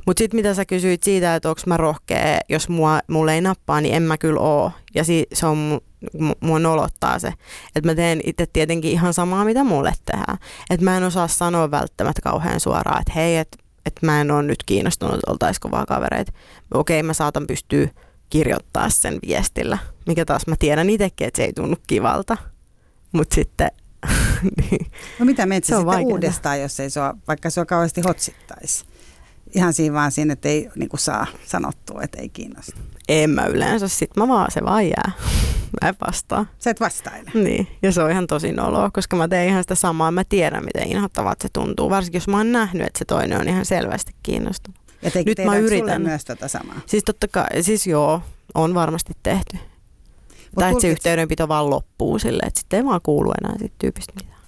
Mutta 0.05 0.19
sitten 0.21 0.37
mitä 0.37 0.53
sä 0.53 0.65
kysyit 0.65 1.03
siitä, 1.03 1.35
että 1.35 1.49
onko 1.49 1.61
mä 1.65 1.77
rohkea, 1.77 2.39
jos 2.49 2.69
mua, 2.69 2.99
mulle 3.07 3.33
ei 3.33 3.41
nappaa, 3.41 3.81
niin 3.81 3.95
en 3.95 4.03
mä 4.03 4.17
kyllä 4.17 4.39
oo. 4.39 4.71
Ja 4.95 5.03
si, 5.03 5.27
se 5.33 5.45
on 5.45 5.81
mua 6.39 6.59
nolottaa 6.59 7.19
se. 7.19 7.33
Että 7.75 7.89
mä 7.89 7.95
teen 7.95 8.21
itse 8.25 8.45
tietenkin 8.53 8.91
ihan 8.91 9.13
samaa, 9.13 9.45
mitä 9.45 9.63
mulle 9.63 9.93
tehdään. 10.05 10.37
Että 10.69 10.83
mä 10.83 10.97
en 10.97 11.03
osaa 11.03 11.27
sanoa 11.27 11.71
välttämättä 11.71 12.21
kauhean 12.21 12.59
suoraan, 12.59 13.01
että 13.01 13.13
hei, 13.15 13.37
että 13.37 13.57
et 13.85 13.99
mä 14.01 14.21
en 14.21 14.31
ole 14.31 14.43
nyt 14.43 14.63
kiinnostunut, 14.65 15.19
oltaisiko 15.27 15.71
vaan 15.71 15.85
kavereita. 15.85 16.31
Okei, 16.73 17.03
mä 17.03 17.13
saatan 17.13 17.47
pystyä 17.47 17.87
kirjoittaa 18.29 18.89
sen 18.89 19.19
viestillä, 19.27 19.77
mikä 20.07 20.25
taas 20.25 20.47
mä 20.47 20.55
tiedän 20.59 20.89
itsekin, 20.89 21.27
että 21.27 21.37
se 21.37 21.43
ei 21.43 21.53
tunnu 21.53 21.75
kivalta. 21.87 22.37
Mutta 23.11 23.35
sitten... 23.35 23.71
niin, 24.57 24.91
no 25.19 25.25
mitä 25.25 25.45
me 25.45 25.55
sitten 25.55 26.05
uudestaan, 26.05 26.61
jos 26.61 26.79
ei 26.79 26.89
sua, 26.89 27.13
vaikka 27.27 27.49
sua 27.49 27.65
kauheasti 27.65 28.01
hotsittaisi? 28.01 28.85
Ihan 29.55 29.73
siinä 29.73 29.95
vaan 29.95 30.11
siinä, 30.11 30.33
että 30.33 30.49
ei 30.49 30.69
niin 30.75 30.89
saa 30.95 31.27
sanottua, 31.45 32.01
että 32.01 32.21
ei 32.21 32.29
kiinnosta. 32.29 32.77
En 33.09 33.29
mä 33.29 33.45
yleensä, 33.45 33.87
sit 33.87 34.15
mä 34.17 34.27
vaan, 34.27 34.51
se 34.51 34.63
vaan 34.63 34.85
jää. 34.87 35.11
Mä 35.81 35.89
en 35.89 35.95
vastaa. 36.07 36.45
Sä 36.59 36.69
et 36.69 36.79
vastaile. 36.79 37.31
Niin, 37.33 37.67
ja 37.81 37.91
se 37.91 38.03
on 38.03 38.11
ihan 38.11 38.27
tosi 38.27 38.51
noloa, 38.51 38.91
koska 38.91 39.15
mä 39.15 39.27
teen 39.27 39.47
ihan 39.47 39.63
sitä 39.63 39.75
samaa. 39.75 40.11
Mä 40.11 40.23
tiedän, 40.23 40.65
miten 40.65 40.87
inhottavat 40.87 41.41
se 41.41 41.47
tuntuu, 41.53 41.89
varsinkin 41.89 42.19
jos 42.19 42.27
mä 42.27 42.37
oon 42.37 42.51
nähnyt, 42.51 42.87
että 42.87 42.99
se 42.99 43.05
toinen 43.05 43.39
on 43.39 43.47
ihan 43.47 43.65
selvästi 43.65 44.15
kiinnostunut. 44.23 44.79
Ja 45.01 45.11
te, 45.11 45.23
Nyt 45.25 45.37
mä 45.45 45.57
yritän. 45.57 46.01
myös 46.01 46.25
tätä 46.25 46.47
samaa? 46.47 46.81
Siis 46.85 47.03
totta 47.03 47.27
kai, 47.27 47.63
siis 47.63 47.87
joo, 47.87 48.21
on 48.55 48.73
varmasti 48.73 49.13
tehty. 49.23 49.57
Mut 49.57 50.55
tai 50.55 50.71
että 50.71 50.81
se 50.81 50.87
yhteydenpito 50.87 51.47
vaan 51.47 51.69
loppuu 51.69 52.19
silleen, 52.19 52.47
että 52.47 52.59
sitten 52.59 52.77
ei 52.77 52.85
vaan 52.85 53.01
kuulu 53.03 53.31
enää 53.41 53.57
siitä 53.59 53.75
tyypistä 53.79 54.13
mitään. 54.15 54.40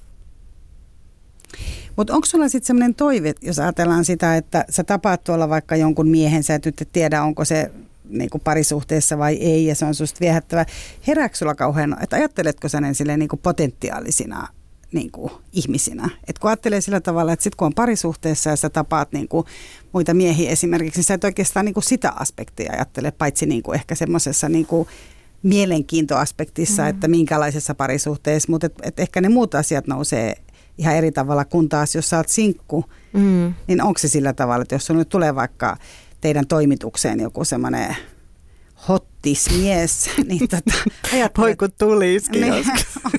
Mutta 1.96 2.14
onko 2.14 2.26
sulla 2.26 2.50
sitten 2.50 2.68
sellainen 2.68 2.96
toive, 2.96 3.34
jos 3.42 3.60
ajatellaan 3.60 4.06
sitä, 4.06 4.38
että 4.38 4.66
sä 4.70 4.84
tapaat 4.84 5.24
tuolla 5.24 5.50
vaikka 5.50 5.76
jonkun 5.76 6.10
miehen, 6.10 6.44
sä 6.44 6.56
et 6.56 6.66
nyt 6.66 6.90
tiedä, 6.94 7.24
onko 7.24 7.46
se 7.46 7.72
niin 8.10 8.30
kuin 8.30 8.42
parisuhteessa 8.42 9.18
vai 9.18 9.36
ei, 9.36 9.66
ja 9.66 9.76
se 9.76 9.86
on 9.86 9.96
susta 9.96 10.20
viehättävä. 10.20 10.66
Herääkö 11.08 11.36
sulla 11.36 11.56
kauhean, 11.56 11.98
että 12.04 12.16
ajatteletko 12.16 12.70
sä 12.70 12.82
ne 12.82 12.94
silleen 12.94 13.20
niin 13.20 13.30
kuin 13.30 13.40
potentiaalisina 13.44 14.48
niin 14.92 15.12
kuin 15.12 15.32
ihmisinä. 15.54 16.10
Et 16.28 16.40
kun 16.40 16.50
ajattelee 16.50 16.82
sillä 16.82 17.02
tavalla, 17.02 17.34
että 17.34 17.44
sitten 17.44 17.58
kun 17.58 17.66
on 17.66 17.74
parisuhteessa 17.74 18.50
ja 18.50 18.56
sä 18.56 18.70
tapaat 18.70 19.12
niin 19.12 19.28
kuin 19.28 19.46
muita 19.94 20.14
miehiä 20.14 20.52
esimerkiksi, 20.52 20.98
niin 20.98 21.06
sä 21.06 21.14
et 21.14 21.24
oikeastaan 21.24 21.66
niin 21.66 21.74
kuin 21.74 21.84
sitä 21.84 22.10
aspektia 22.10 22.74
ajattele, 22.74 23.12
paitsi 23.12 23.46
niin 23.46 23.64
kuin 23.64 23.76
ehkä 23.76 23.96
semmoisessa 23.96 24.50
niin 24.50 24.66
kuin 24.66 24.88
mielenkiintoaspektissa, 25.44 26.82
mm. 26.84 26.90
että 26.90 27.08
minkälaisessa 27.08 27.76
parisuhteessa, 27.76 28.52
mutta 28.52 28.68
et, 28.68 28.74
et 28.82 29.00
ehkä 29.00 29.22
ne 29.22 29.30
muut 29.30 29.56
asiat 29.56 29.88
nousee 29.88 30.36
ihan 30.78 30.96
eri 30.96 31.12
tavalla, 31.12 31.46
kun 31.46 31.70
taas 31.70 31.96
jos 31.96 32.10
sä 32.10 32.18
oot 32.18 32.30
sinkku, 32.30 32.86
mm. 33.14 33.54
niin 33.68 33.82
onko 33.82 34.00
se 34.00 34.08
sillä 34.08 34.34
tavalla, 34.34 34.62
että 34.62 34.76
jos 34.76 34.86
sulla 34.86 34.98
nyt 34.98 35.10
tulee 35.10 35.36
vaikka 35.36 35.78
teidän 36.22 36.48
toimitukseen 36.48 37.20
joku 37.20 37.46
semmoinen 37.46 37.96
hottismies, 38.90 40.10
niin 40.30 40.50
tota, 40.50 40.74
Voi 41.38 41.56
kun 41.56 41.70
tulisikin 41.78 42.42
niin, 42.42 42.54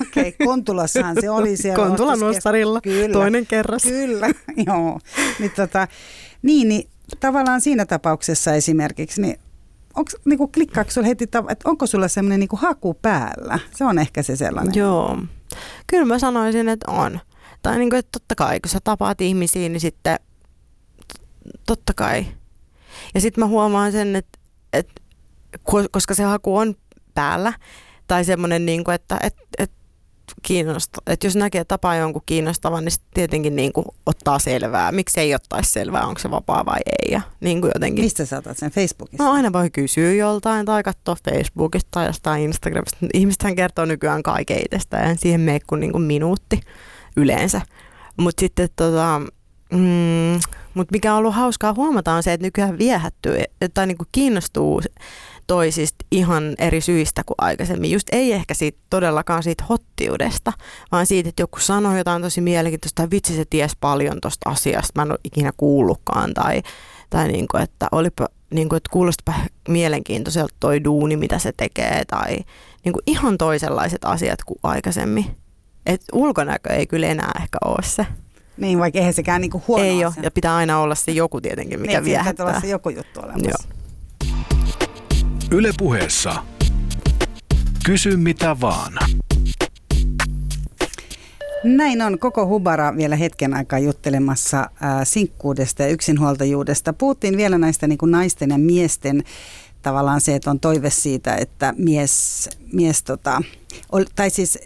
Okei, 0.01 0.27
okay, 0.27 0.47
Kontulassahan 0.47 1.17
se 1.21 1.29
oli 1.29 1.57
siellä. 1.57 1.87
Kontulan 1.87 2.23
ostarilla, 2.23 2.81
kyllä, 2.81 3.13
toinen 3.13 3.45
kerras. 3.45 3.83
Kyllä, 3.83 4.27
joo. 4.67 4.99
Niin, 5.39 5.51
tota, 5.55 5.87
niin, 6.41 6.69
niin 6.69 6.89
tavallaan 7.19 7.61
siinä 7.61 7.85
tapauksessa 7.85 8.53
esimerkiksi, 8.53 9.21
niin 9.21 9.39
onko, 9.95 10.11
niin 10.25 10.37
kuin, 10.37 10.51
klikkaako 10.51 10.91
sulla 10.91 11.07
heti, 11.07 11.23
että 11.23 11.69
onko 11.69 11.87
sulla 11.87 12.07
semmoinen 12.07 12.39
niin 12.39 12.49
haku 12.53 12.93
päällä? 12.93 13.59
Se 13.75 13.85
on 13.85 13.99
ehkä 13.99 14.23
se 14.23 14.35
sellainen. 14.35 14.75
Joo, 14.75 15.17
kyllä 15.87 16.05
mä 16.05 16.19
sanoisin, 16.19 16.69
että 16.69 16.91
on. 16.91 17.19
Tai 17.65 17.77
niin 17.77 17.89
kuin, 17.89 17.99
että 17.99 18.19
totta 18.19 18.35
kai, 18.35 18.59
kun 18.59 18.69
sä 18.69 18.79
tapaat 18.83 19.21
ihmisiä, 19.21 19.69
niin 19.69 19.79
sitten 19.79 20.19
totta 21.65 21.93
kai. 21.93 22.25
Ja 23.13 23.21
sitten 23.21 23.43
mä 23.43 23.47
huomaan 23.47 23.91
sen, 23.91 24.15
että, 24.15 24.39
että 24.73 25.01
koska 25.91 26.13
se 26.13 26.23
haku 26.23 26.57
on 26.57 26.75
päällä, 27.13 27.53
tai 28.07 28.25
semmoinen, 28.25 28.65
niin 28.65 28.83
kuin, 28.83 28.95
että, 28.95 29.19
että, 29.23 29.41
että 29.57 29.75
kiinnosta, 30.41 31.01
että 31.07 31.27
jos 31.27 31.35
näkee 31.35 31.63
tapaa 31.63 31.95
jonkun 31.95 32.21
kiinnostavan, 32.25 32.85
niin 32.85 32.99
tietenkin 33.13 33.55
niin 33.55 33.73
kuin 33.73 33.85
ottaa 34.05 34.39
selvää. 34.39 34.91
Miksi 34.91 35.19
ei 35.19 35.35
ottaisi 35.35 35.71
selvää, 35.71 36.07
onko 36.07 36.19
se 36.19 36.31
vapaa 36.31 36.65
vai 36.65 36.79
ei. 36.85 37.11
Ja 37.11 37.21
niin 37.39 37.61
kuin 37.61 37.71
jotenkin. 37.75 38.03
Mistä 38.03 38.25
sä 38.25 38.37
otat 38.37 38.57
sen 38.57 38.71
Facebookista? 38.71 39.23
No 39.23 39.31
aina 39.31 39.53
voi 39.53 39.69
kysyä 39.69 40.13
joltain 40.13 40.65
tai 40.65 40.83
katsoa 40.83 41.15
Facebookista 41.29 41.89
tai 41.91 42.05
jostain 42.05 42.43
Instagramista. 42.43 42.97
Ihmisethän 43.13 43.55
kertoo 43.55 43.85
nykyään 43.85 44.23
kaiken 44.23 44.59
itsestä 44.65 44.97
ja 44.97 45.15
siihen 45.15 45.41
mene 45.41 45.59
kuin, 45.67 45.79
niin 45.79 45.91
kuin 45.91 46.03
minuutti 46.03 46.61
yleensä. 47.17 47.61
Mutta 48.17 48.39
sitten 48.39 48.69
tota, 48.75 49.21
mm, 49.73 50.39
mut 50.73 50.91
mikä 50.91 51.13
on 51.13 51.19
ollut 51.19 51.35
hauskaa 51.35 51.73
huomata 51.73 52.13
on 52.13 52.23
se, 52.23 52.33
että 52.33 52.47
nykyään 52.47 52.77
viehättyy 52.77 53.37
tai 53.73 53.87
niin 53.87 53.97
kuin 53.97 54.07
kiinnostuu 54.11 54.81
toisista 55.47 56.05
ihan 56.11 56.55
eri 56.59 56.81
syistä 56.81 57.21
kuin 57.25 57.35
aikaisemmin. 57.37 57.91
Just 57.91 58.07
ei 58.11 58.33
ehkä 58.33 58.53
siitä 58.53 58.77
todellakaan 58.89 59.43
siitä 59.43 59.63
hottiudesta, 59.69 60.53
vaan 60.91 61.05
siitä, 61.05 61.29
että 61.29 61.41
joku 61.41 61.59
sanoi 61.59 61.97
jotain 61.97 62.21
tosi 62.21 62.41
mielenkiintoista 62.41 62.95
tai 62.95 63.07
vitsi 63.11 63.35
se 63.35 63.45
ties 63.49 63.75
paljon 63.79 64.21
tuosta 64.21 64.49
asiasta, 64.49 64.91
mä 64.95 65.01
en 65.01 65.11
ole 65.11 65.19
ikinä 65.23 65.51
kuullutkaan 65.57 66.33
tai, 66.33 66.61
tai 67.09 67.27
niin 67.27 67.47
kuin, 67.51 67.63
että 67.63 67.87
olipa 67.91 68.27
niin 68.49 68.69
kuin, 68.69 68.77
että 68.77 68.89
kuulostapa 68.91 69.33
mielenkiintoiselta 69.67 70.55
toi 70.59 70.83
duuni, 70.83 71.17
mitä 71.17 71.39
se 71.39 71.53
tekee 71.57 72.05
tai 72.05 72.37
niin 72.85 72.93
kuin 72.93 73.03
ihan 73.07 73.37
toisenlaiset 73.37 74.05
asiat 74.05 74.39
kuin 74.45 74.59
aikaisemmin. 74.63 75.25
Et 75.85 76.01
ulkonäkö 76.13 76.73
ei 76.73 76.87
kyllä 76.87 77.07
enää 77.07 77.31
ehkä 77.41 77.57
ole 77.65 77.83
se. 77.83 78.05
Niin, 78.57 78.79
vaikka 78.79 78.99
eihän 78.99 79.13
sekään 79.13 79.41
niinku 79.41 79.63
huono 79.67 79.83
Ei 79.83 80.05
ole, 80.05 80.13
ja 80.21 80.31
pitää 80.31 80.55
aina 80.55 80.79
olla 80.79 80.95
se 80.95 81.11
joku 81.11 81.41
tietenkin, 81.41 81.81
mikä 81.81 81.93
niin, 81.93 82.05
viehättää. 82.05 82.45
olla 82.45 82.59
se 82.59 82.67
joku 82.67 82.89
juttu 82.89 83.19
olemassa. 83.19 83.49
Joo. 83.49 83.75
Yle 85.51 85.71
puheessa. 85.77 86.35
Kysy 87.85 88.17
mitä 88.17 88.55
vaan. 88.61 88.93
Näin 91.63 92.01
on 92.01 92.19
koko 92.19 92.47
Hubara 92.47 92.95
vielä 92.97 93.15
hetken 93.15 93.53
aikaa 93.53 93.79
juttelemassa 93.79 94.59
äh, 94.59 94.69
sinkkuudesta 95.03 95.83
ja 95.83 95.89
yksinhuoltajuudesta. 95.89 96.93
Puhuttiin 96.93 97.37
vielä 97.37 97.57
näistä 97.57 97.87
niin 97.87 97.97
kuin 97.97 98.11
naisten 98.11 98.49
ja 98.49 98.57
miesten 98.57 99.23
tavallaan 99.81 100.21
se, 100.21 100.35
että 100.35 100.51
on 100.51 100.59
toive 100.59 100.89
siitä, 100.89 101.35
että 101.35 101.73
mies, 101.77 102.49
mies 102.73 103.03
tota, 103.03 103.41
tai 104.15 104.29
siis 104.29 104.59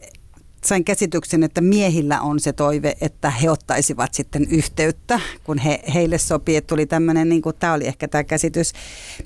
sain 0.66 0.86
käsityksen, 0.86 1.44
että 1.44 1.62
miehillä 1.62 2.22
on 2.22 2.40
se 2.40 2.54
toive, 2.54 2.96
että 3.02 3.30
he 3.30 3.50
ottaisivat 3.50 4.14
sitten 4.14 4.48
yhteyttä, 4.50 5.20
kun 5.44 5.58
he, 5.58 5.82
heille 5.94 6.18
sopii, 6.18 6.56
että 6.56 6.68
tuli 6.68 6.86
tämmöinen, 6.86 7.30
niin 7.30 7.42
kuin 7.42 7.56
tämä 7.60 7.74
oli 7.74 7.88
ehkä 7.88 8.08
tämä 8.08 8.24
käsitys. 8.24 8.74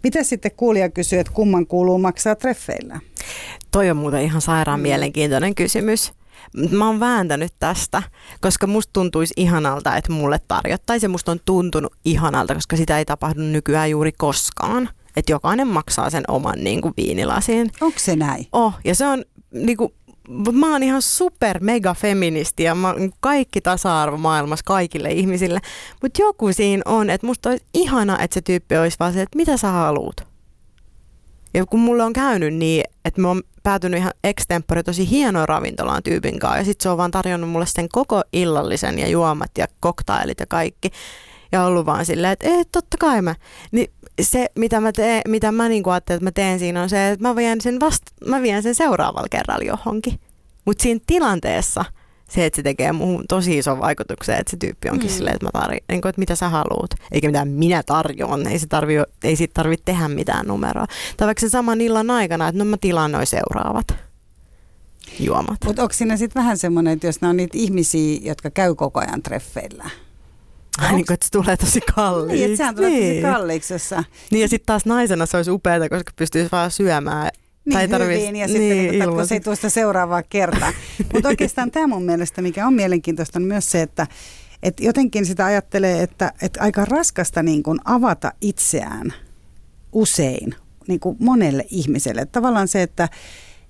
Mitä 0.04 0.24
sitten 0.24 0.52
kuulija 0.58 0.90
kysyy, 0.90 1.20
että 1.20 1.34
kumman 1.34 1.68
kuuluu 1.68 1.98
maksaa 1.98 2.36
treffeillä? 2.36 3.00
Toi 3.72 3.90
on 3.90 3.98
muuten 3.98 4.22
ihan 4.22 4.42
sairaan 4.42 4.80
mm. 4.80 4.84
mielenkiintoinen 4.84 5.56
kysymys. 5.56 6.14
Mä 6.72 6.88
oon 6.88 7.00
vääntänyt 7.00 7.54
tästä, 7.60 8.04
koska 8.42 8.68
musta 8.68 8.94
tuntuisi 8.94 9.34
ihanalta, 9.38 9.98
että 9.98 10.12
mulle 10.12 10.40
tarjottaisiin. 10.48 11.12
Musta 11.12 11.32
on 11.32 11.40
tuntunut 11.46 11.94
ihanalta, 12.06 12.54
koska 12.54 12.76
sitä 12.78 12.98
ei 12.98 13.06
tapahdu 13.06 13.42
nykyään 13.42 13.90
juuri 13.90 14.12
koskaan. 14.12 14.90
että 15.16 15.32
jokainen 15.32 15.68
maksaa 15.68 16.10
sen 16.10 16.24
oman 16.28 16.64
niin 16.64 16.82
kuin 16.82 16.94
viinilasin. 16.98 17.72
Onko 17.82 18.00
se 18.00 18.16
näin? 18.16 18.48
Oh, 18.52 18.74
ja 18.84 18.96
se 18.96 19.06
on 19.06 19.24
niin 19.52 19.78
kuin, 19.78 19.94
mä 20.52 20.72
oon 20.72 20.84
ihan 20.84 21.02
super 21.02 21.64
mega 21.64 21.94
feministi 21.94 22.64
ja 22.64 22.76
mä 22.76 22.96
kaikki 23.20 23.62
tasa-arvo 23.62 24.18
maailmassa 24.18 24.66
kaikille 24.66 25.12
ihmisille. 25.12 25.60
Mutta 26.02 26.22
joku 26.22 26.54
siinä 26.54 26.82
on, 26.86 27.10
että 27.10 27.28
musta 27.28 27.50
olisi 27.50 27.66
ihana, 27.74 28.20
että 28.20 28.34
se 28.34 28.42
tyyppi 28.42 28.78
olisi 28.78 28.98
vaan 29.00 29.14
se, 29.14 29.22
että 29.22 29.38
mitä 29.38 29.58
sä 29.58 29.68
haluut. 29.68 30.22
Ja 31.54 31.66
kun 31.66 31.80
mulle 31.80 32.04
on 32.04 32.14
käynyt 32.14 32.54
niin, 32.54 32.84
että 33.06 33.22
mä 33.22 33.28
oon 33.28 33.42
päätynyt 33.64 34.00
ihan 34.00 34.14
extempore 34.24 34.84
tosi 34.84 35.10
hienoa 35.10 35.46
ravintolaan 35.46 36.04
tyypin 36.04 36.40
kanssa 36.40 36.58
ja 36.58 36.66
sitten 36.66 36.84
se 36.84 36.90
on 36.90 36.98
vaan 36.98 37.12
tarjonnut 37.12 37.50
mulle 37.50 37.66
sen 37.66 37.90
koko 37.90 38.22
illallisen 38.34 39.00
ja 39.00 39.08
juomat 39.08 39.52
ja 39.58 39.68
koktailit 39.80 40.40
ja 40.40 40.46
kaikki. 40.46 40.90
Ja 41.52 41.66
ollut 41.66 41.86
vaan 41.86 42.06
silleen, 42.06 42.34
että 42.34 42.48
ei, 42.48 42.66
totta 42.72 42.98
kai 43.00 43.22
mä. 43.22 43.36
Niin 43.72 43.92
se, 44.22 44.48
mitä 44.56 44.80
mä, 44.80 44.92
teen, 44.92 45.22
mitä 45.28 45.52
mä 45.52 45.70
niin 45.70 45.84
ajattelin, 45.86 46.18
että 46.18 46.26
mä 46.26 46.32
teen 46.32 46.60
siinä 46.60 46.82
on 46.82 46.90
se, 46.90 47.10
että 47.10 47.28
mä 47.28 47.36
vien 47.36 47.62
sen, 47.62 47.80
vasta, 47.80 48.12
mä 48.26 48.42
vien 48.42 48.64
sen 48.64 48.76
seuraavalla 48.76 49.28
kerralla 49.32 49.66
johonkin. 49.66 50.20
Mutta 50.66 50.82
siinä 50.82 51.00
tilanteessa 51.08 51.86
se, 52.30 52.46
että 52.46 52.56
se 52.56 52.64
tekee 52.64 52.92
muuhun 52.92 53.26
tosi 53.30 53.58
ison 53.58 53.80
vaikutuksen, 53.80 54.40
että 54.40 54.52
se 54.52 54.58
tyyppi 54.58 54.90
onkin 54.90 55.10
mm. 55.10 55.14
silleen, 55.16 55.36
että, 55.36 55.46
mä 55.46 55.62
tarvi, 55.62 55.78
niin 55.90 56.02
kuin, 56.02 56.10
että 56.10 56.20
mitä 56.20 56.36
sä 56.36 56.50
haluat, 56.50 56.90
eikä 57.12 57.28
mitään 57.28 57.48
minä 57.48 57.84
tarjoan, 57.84 58.48
ei, 58.48 58.60
se 58.60 58.68
tarvi, 58.68 58.94
ei 59.24 59.36
siitä 59.36 59.54
tarvitse 59.54 59.84
tehdä 59.86 60.08
mitään 60.08 60.48
numeroa. 60.48 60.86
Tai 61.18 61.26
vaikka 61.26 61.42
se 61.42 61.50
saman 61.50 61.82
illan 61.82 62.12
aikana, 62.12 62.48
että 62.48 62.60
no 62.60 62.66
mä 62.66 62.78
tilaan 62.82 63.12
noin 63.12 63.28
seuraavat 63.28 63.88
juomat. 65.20 65.58
Mutta 65.66 65.82
onko 65.82 65.94
siinä 65.94 66.18
sitten 66.18 66.40
vähän 66.40 66.58
semmoinen, 66.58 66.94
että 66.94 67.08
jos 67.08 67.22
ne 67.22 67.28
on 67.28 67.38
niitä 67.38 67.58
ihmisiä, 67.58 68.20
jotka 68.22 68.50
käy 68.50 68.76
koko 68.76 69.00
ajan 69.00 69.24
treffeillä, 69.24 69.90
Ai 70.78 70.96
niin 70.96 71.06
kuin, 71.06 71.14
että 71.14 71.26
se 71.26 71.32
tulee 71.32 71.58
tosi 71.58 71.82
kalliiksi. 71.96 72.36
Niin, 72.38 72.46
että 72.46 72.58
sehän 72.58 72.76
tulee 72.76 72.90
niin. 72.90 73.24
tosi 73.24 73.34
kalliiksi. 73.34 73.74
Jossa... 73.74 74.04
Niin 74.32 74.42
ja 74.42 74.48
sitten 74.48 74.66
taas 74.66 74.86
naisena 74.86 75.26
se 75.26 75.38
olisi 75.38 75.52
upeaa, 75.52 75.90
koska 75.90 76.12
pystyisi 76.16 76.52
vaan 76.52 76.72
syömään 76.72 77.30
niin, 77.66 77.74
tai 77.74 77.88
tarvitse, 77.88 78.22
hyvin, 78.22 78.36
ja 78.36 78.48
sitten 78.48 78.70
niin, 78.70 78.92
niin, 78.92 79.10
kun 79.10 79.28
se 79.28 79.36
ei 79.36 79.40
tule 79.40 79.56
sitä 79.56 79.70
seuraavaa 79.70 80.24
kertaa. 80.24 80.74
Mutta 81.14 81.30
oikeastaan 81.30 81.72
tämä 81.72 81.88
mun 81.88 82.04
mielestä, 82.04 82.42
mikä 82.42 82.68
on 82.68 82.74
mielenkiintoista, 82.74 83.40
on 83.40 83.44
myös 83.44 83.72
se, 83.72 83.82
että 83.82 84.08
et 84.64 84.80
jotenkin 84.80 85.26
sitä 85.26 85.46
ajattelee, 85.46 86.04
että, 86.04 86.34
että 86.42 86.62
aika 86.62 86.86
raskasta 86.86 87.44
niin 87.44 87.64
kuin 87.64 87.80
avata 87.86 88.32
itseään 88.42 89.14
usein 89.92 90.56
niin 90.88 91.00
kuin 91.00 91.18
monelle 91.20 91.66
ihmiselle. 91.70 92.26
Tavallaan 92.26 92.68
se, 92.68 92.82
että 92.82 93.10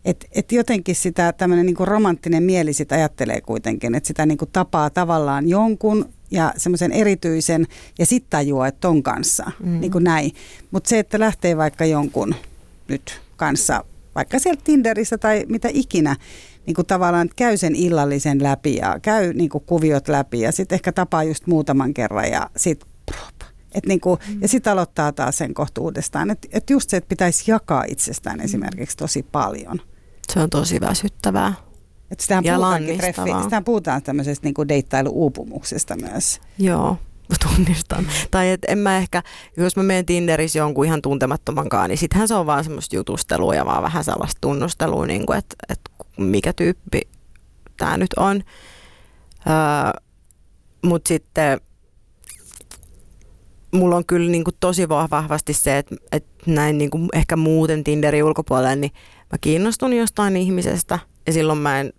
et, 0.05 0.25
et 0.31 0.51
jotenkin 0.51 0.95
sitä 0.95 1.33
tämmöinen 1.33 1.65
niin 1.65 1.75
romanttinen 1.79 2.43
mieli 2.43 2.73
sitä 2.73 2.95
ajattelee 2.95 3.41
kuitenkin, 3.41 3.95
että 3.95 4.07
sitä 4.07 4.25
niin 4.25 4.37
kuin 4.37 4.49
tapaa 4.53 4.89
tavallaan 4.89 5.49
jonkun 5.49 6.09
ja 6.31 6.53
semmoisen 6.57 6.91
erityisen 6.91 7.67
ja 7.99 8.05
sitten 8.05 8.29
tajuaa, 8.29 8.67
että 8.67 8.79
ton 8.81 9.03
kanssa, 9.03 9.51
mm. 9.59 9.79
niin 9.79 9.91
kuin 9.91 10.03
näin. 10.03 10.31
Mutta 10.71 10.89
se, 10.89 10.99
että 10.99 11.19
lähtee 11.19 11.57
vaikka 11.57 11.85
jonkun 11.85 12.35
nyt 12.87 13.21
kanssa, 13.35 13.83
vaikka 14.15 14.39
sieltä 14.39 14.61
Tinderissä 14.63 15.17
tai 15.17 15.45
mitä 15.49 15.69
ikinä, 15.71 16.15
niin 16.65 16.75
kuin 16.75 16.85
tavallaan 16.85 17.29
käy 17.35 17.57
sen 17.57 17.75
illallisen 17.75 18.43
läpi 18.43 18.75
ja 18.75 18.99
käy 19.01 19.33
niin 19.33 19.49
kuin 19.49 19.63
kuviot 19.65 20.07
läpi 20.07 20.39
ja 20.39 20.51
sitten 20.51 20.75
ehkä 20.75 20.91
tapaa 20.91 21.23
just 21.23 21.47
muutaman 21.47 21.93
kerran 21.93 22.29
ja 22.29 22.49
sitten 22.57 22.87
et 23.73 23.85
niin 23.85 23.99
kuin, 23.99 24.19
mm. 24.29 24.41
Ja 24.41 24.47
sitten 24.47 24.73
aloittaa 24.73 25.11
taas 25.11 25.37
sen 25.37 25.53
kohta 25.53 25.81
uudestaan. 25.81 26.31
Että 26.31 26.47
et 26.51 26.69
just 26.69 26.89
se, 26.89 26.97
että 26.97 27.07
pitäisi 27.07 27.51
jakaa 27.51 27.83
itsestään 27.87 28.37
mm. 28.37 28.45
esimerkiksi 28.45 28.97
tosi 28.97 29.23
paljon. 29.31 29.81
Se 30.33 30.39
on 30.39 30.49
tosi 30.49 30.81
väsyttävää. 30.81 31.53
Että 32.11 32.21
sitähän, 32.21 32.45
ja 32.45 32.57
treffi, 32.97 33.31
sitähän 33.43 33.63
puhutaan 33.63 34.03
tämmöisestä 34.03 34.47
niin 34.47 34.67
deittailu-uupumuksesta 34.69 35.95
myös. 35.95 36.41
Joo, 36.59 36.97
tunnistan. 37.43 38.07
Tai 38.31 38.49
et 38.49 38.61
en 38.67 38.77
mä 38.77 38.97
ehkä, 38.97 39.23
jos 39.57 39.75
mä 39.75 39.83
menen 39.83 40.05
Tinderissä 40.05 40.59
jonkun 40.59 40.85
ihan 40.85 41.01
tuntemattomankaan, 41.01 41.89
niin 41.89 41.97
sittenhän 41.97 42.27
se 42.27 42.35
on 42.35 42.45
vaan 42.45 42.63
semmoista 42.63 42.95
jutustelua 42.95 43.55
ja 43.55 43.65
vaan 43.65 43.83
vähän 43.83 44.03
sellaista 44.03 44.37
tunnustelua, 44.41 45.05
niin 45.05 45.21
että, 45.21 45.55
että 45.69 45.91
mikä 46.17 46.53
tyyppi 46.53 47.01
tämä 47.77 47.97
nyt 47.97 48.13
on. 48.17 48.43
Öö, 49.47 50.01
Mutta 50.81 51.07
sitten 51.07 51.61
mulla 53.73 53.95
on 53.95 54.05
kyllä 54.05 54.31
niin 54.31 54.43
kuin 54.43 54.55
tosi 54.59 54.89
vahvasti 54.89 55.53
se, 55.53 55.77
että, 55.77 55.95
että 56.11 56.43
näin 56.45 56.77
niin 56.77 56.89
kuin 56.89 57.09
ehkä 57.13 57.35
muuten 57.35 57.83
Tinderin 57.83 58.23
ulkopuolella, 58.23 58.75
niin 58.75 58.91
mä 59.33 59.37
kiinnostun 59.41 59.93
jostain 59.93 60.37
ihmisestä 60.37 60.99
ja 61.27 61.33
silloin 61.33 61.59
mä 61.59 61.79
en 61.79 61.93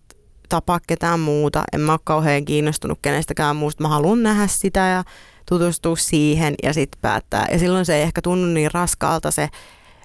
tapaa 0.48 0.80
ketään 0.86 1.20
muuta. 1.20 1.64
En 1.72 1.80
mä 1.80 1.92
ole 1.92 2.00
kauhean 2.04 2.44
kiinnostunut 2.44 2.98
kenestäkään 3.02 3.56
muusta. 3.56 3.82
Mä 3.82 3.88
haluan 3.88 4.22
nähdä 4.22 4.46
sitä 4.46 4.80
ja 4.80 5.04
tutustua 5.48 5.96
siihen 5.96 6.54
ja 6.62 6.72
sitten 6.72 7.00
päättää. 7.00 7.46
Ja 7.52 7.58
silloin 7.58 7.84
se 7.84 7.96
ei 7.96 8.02
ehkä 8.02 8.22
tunnu 8.22 8.46
niin 8.46 8.70
raskaalta 8.74 9.30
se 9.30 9.48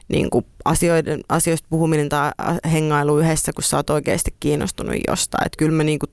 niin 0.07 0.29
kuin 0.29 0.45
asioiden, 0.65 1.21
asioista 1.29 1.67
puhuminen 1.69 2.09
tai 2.09 2.31
hengailu 2.71 3.19
yhdessä, 3.19 3.53
kun 3.53 3.63
sä 3.63 3.77
oot 3.77 3.89
oikeasti 3.89 4.35
kiinnostunut 4.39 4.95
jostain. 5.07 5.45
Että 5.45 5.57
kyllä 5.57 5.77
mä 5.77 5.83
niin 5.83 5.99
kuin 5.99 6.11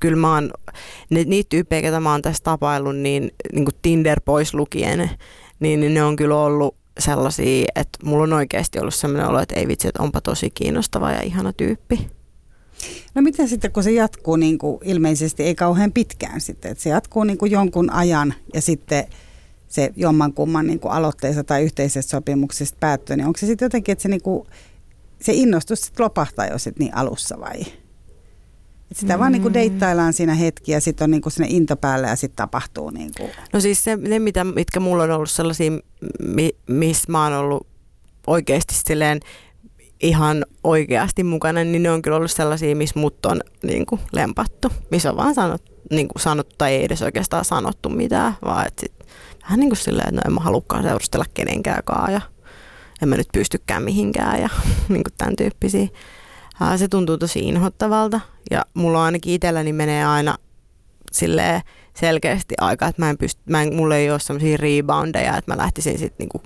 kyllä 0.00 0.16
mä 0.16 0.34
oon, 0.34 0.50
ne, 1.10 1.24
niitä 1.24 1.48
tyyppejä, 1.48 1.82
ketä 1.82 2.00
mä 2.00 2.12
oon 2.12 2.22
tässä 2.22 2.44
tapaillut, 2.44 2.96
niin, 2.96 3.30
niin 3.52 3.64
kuin 3.64 3.74
Tinder 3.82 4.20
pois 4.24 4.54
lukien, 4.54 5.10
niin, 5.60 5.80
niin 5.80 5.94
ne 5.94 6.04
on 6.04 6.16
kyllä 6.16 6.36
ollut 6.36 6.81
sellaisia, 6.98 7.66
että 7.74 7.98
mulla 8.04 8.22
on 8.22 8.32
oikeasti 8.32 8.78
ollut 8.78 8.94
sellainen 8.94 9.28
olo, 9.28 9.40
että 9.40 9.54
ei 9.54 9.68
vitsi, 9.68 9.88
että 9.88 10.02
onpa 10.02 10.20
tosi 10.20 10.50
kiinnostava 10.50 11.12
ja 11.12 11.22
ihana 11.22 11.52
tyyppi. 11.52 12.10
No 13.14 13.22
miten 13.22 13.48
sitten, 13.48 13.72
kun 13.72 13.82
se 13.82 13.90
jatkuu 13.90 14.36
niin 14.36 14.58
kuin 14.58 14.78
ilmeisesti 14.84 15.42
ei 15.42 15.54
kauhean 15.54 15.92
pitkään 15.92 16.40
sitten, 16.40 16.70
että 16.70 16.82
se 16.82 16.90
jatkuu 16.90 17.24
niin 17.24 17.38
kuin 17.38 17.52
jonkun 17.52 17.90
ajan 17.90 18.34
ja 18.54 18.60
sitten 18.60 19.04
se 19.68 19.92
jommankumman 19.96 20.66
niin 20.66 20.80
kuin 20.80 20.92
aloitteessa 20.92 21.44
tai 21.44 21.62
yhteisestä 21.62 22.10
sopimuksesta 22.10 22.76
päättyy, 22.80 23.16
niin 23.16 23.26
onko 23.26 23.38
se 23.38 23.46
sitten 23.46 23.66
jotenkin, 23.66 23.92
että 23.92 24.02
se, 24.02 24.08
niin 24.08 24.22
kuin, 24.22 24.46
se 25.20 25.32
innostus 25.32 25.80
sitten 25.80 26.04
lopahtaa 26.04 26.46
jo 26.46 26.58
sitten 26.58 26.84
niin 26.84 26.96
alussa 26.96 27.40
vai? 27.40 27.64
Et 28.92 28.98
sitä 28.98 29.16
mm. 29.16 29.20
vaan 29.20 29.32
niin 29.32 29.42
kuin 29.42 29.54
deittaillaan 29.54 30.12
siinä 30.12 30.34
hetki 30.34 30.72
ja 30.72 30.80
sitten 30.80 31.04
on 31.04 31.10
niin 31.10 31.22
kuin 31.22 31.32
sinne 31.32 31.48
into 31.50 31.76
päällä 31.76 32.08
ja 32.08 32.16
sitten 32.16 32.36
tapahtuu. 32.36 32.90
Niin 32.90 33.10
kuin. 33.16 33.30
No 33.52 33.60
siis 33.60 33.84
se, 33.84 33.96
ne, 33.96 34.18
mitä, 34.18 34.44
mitkä 34.44 34.80
mulla 34.80 35.02
on 35.02 35.10
ollut 35.10 35.30
sellaisia, 35.30 35.70
mi, 36.22 36.50
missä 36.68 37.12
mä 37.12 37.24
oon 37.24 37.32
ollut 37.32 37.66
oikeasti 38.26 38.74
silleen 38.74 39.20
ihan 40.02 40.46
oikeasti 40.64 41.24
mukana, 41.24 41.64
niin 41.64 41.82
ne 41.82 41.90
on 41.90 42.02
kyllä 42.02 42.16
ollut 42.16 42.30
sellaisia, 42.30 42.76
missä 42.76 43.00
mut 43.00 43.26
on 43.26 43.40
niin 43.62 43.86
kuin, 43.86 44.00
lempattu, 44.12 44.72
missä 44.90 45.10
on 45.10 45.16
vaan 45.16 45.34
sanottu, 45.34 45.72
niin 45.90 46.08
kuin 46.08 46.22
sanottu 46.22 46.54
tai 46.58 46.72
ei 46.72 46.84
edes 46.84 47.02
oikeastaan 47.02 47.44
sanottu 47.44 47.88
mitään, 47.88 48.34
vaan 48.44 48.66
että 48.66 48.80
sit, 48.80 48.92
vähän 49.42 49.60
niin 49.60 49.70
kuin 49.70 49.78
silleen, 49.78 50.08
että 50.08 50.20
no 50.20 50.22
en 50.26 50.32
mä 50.32 50.40
halukkaan 50.40 50.82
seurustella 50.82 51.26
kenenkään 51.34 51.82
ja 52.12 52.20
en 53.02 53.08
mä 53.08 53.16
nyt 53.16 53.28
pystykään 53.32 53.82
mihinkään 53.82 54.42
ja 54.42 54.48
niin 54.88 55.04
kuin 55.04 55.14
tämän 55.18 55.36
tyyppisiä. 55.36 55.88
Se 56.76 56.88
tuntuu 56.88 57.18
tosi 57.18 57.38
inhottavalta 57.38 58.20
ja 58.50 58.64
mulla 58.74 59.04
ainakin 59.04 59.34
itselläni 59.34 59.72
menee 59.72 60.04
aina 60.04 60.36
silleen 61.12 61.60
selkeästi 61.96 62.54
aika, 62.60 62.86
että 62.86 63.02
mä 63.02 63.10
en 63.10 63.18
pysty, 63.18 63.42
mä 63.50 63.62
en, 63.62 63.74
mulla 63.74 63.96
ei 63.96 64.10
ole 64.10 64.20
semmoisia 64.20 64.56
reboundeja, 64.56 65.36
että 65.36 65.52
mä 65.52 65.58
lähtisin 65.62 65.98
sitten 65.98 66.16
niinku 66.18 66.42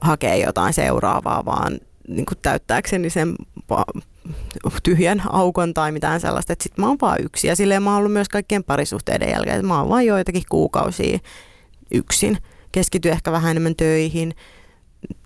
hakemaan 0.00 0.40
jotain 0.40 0.72
seuraavaa, 0.72 1.44
vaan 1.44 1.80
niin 2.08 2.26
kuin 2.26 2.38
täyttääkseni 2.42 3.10
sen 3.10 3.36
tyhjän 4.82 5.22
aukon 5.28 5.74
tai 5.74 5.92
mitään 5.92 6.20
sellaista, 6.20 6.52
että 6.52 6.62
sitten 6.62 6.84
mä 6.84 6.88
oon 6.88 6.98
vaan 7.00 7.18
yksi. 7.22 7.46
Ja 7.46 7.56
silleen 7.56 7.82
mä 7.82 7.90
oon 7.90 7.98
ollut 7.98 8.12
myös 8.12 8.28
kaikkien 8.28 8.64
parisuhteiden 8.64 9.30
jälkeen, 9.30 9.56
että 9.56 9.66
mä 9.66 9.80
oon 9.80 9.88
vaan 9.88 10.06
joitakin 10.06 10.42
kuukausia 10.48 11.18
yksin. 11.90 12.38
Keskity 12.72 13.10
ehkä 13.10 13.32
vähän 13.32 13.50
enemmän 13.50 13.76
töihin, 13.76 14.34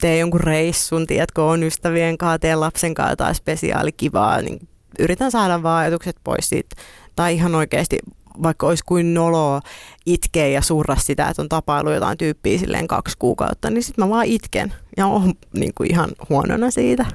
tee 0.01 0.19
jonkun 0.19 0.41
reissun, 0.41 1.07
tiedätkö, 1.07 1.45
on 1.45 1.63
ystävien 1.63 2.19
kanssa, 2.19 2.39
tee 2.39 2.55
lapsen 2.55 2.95
kanssa 2.95 3.13
jotain 3.13 3.35
spesiaalikivaa, 3.35 4.43
niin 4.43 4.69
yritän 4.99 5.31
saada 5.31 5.63
vaan 5.63 5.81
ajatukset 5.81 6.17
pois 6.25 6.49
siitä. 6.49 6.77
Tai 7.17 7.35
ihan 7.35 7.55
oikeasti 7.55 7.99
vaikka 8.43 8.67
olisi 8.67 8.85
kuin 8.87 9.15
noloa 9.15 9.61
itkeä 10.07 10.47
ja 10.47 10.63
surra 10.63 10.97
sitä, 10.97 11.29
että 11.29 11.43
on 11.43 11.49
tapailu 11.49 11.91
jotain 11.91 12.19
tyyppiä 12.19 12.59
silleen 12.59 12.89
kaksi 12.89 13.19
kuukautta, 13.19 13.71
niin 13.71 13.83
sitten 13.83 14.05
mä 14.05 14.09
vaan 14.09 14.27
itken 14.27 14.75
ja 14.97 15.07
on 15.07 15.33
niin 15.57 15.73
kuin 15.75 15.91
ihan 15.91 16.11
huonona 16.29 16.71
siitä. 16.71 17.07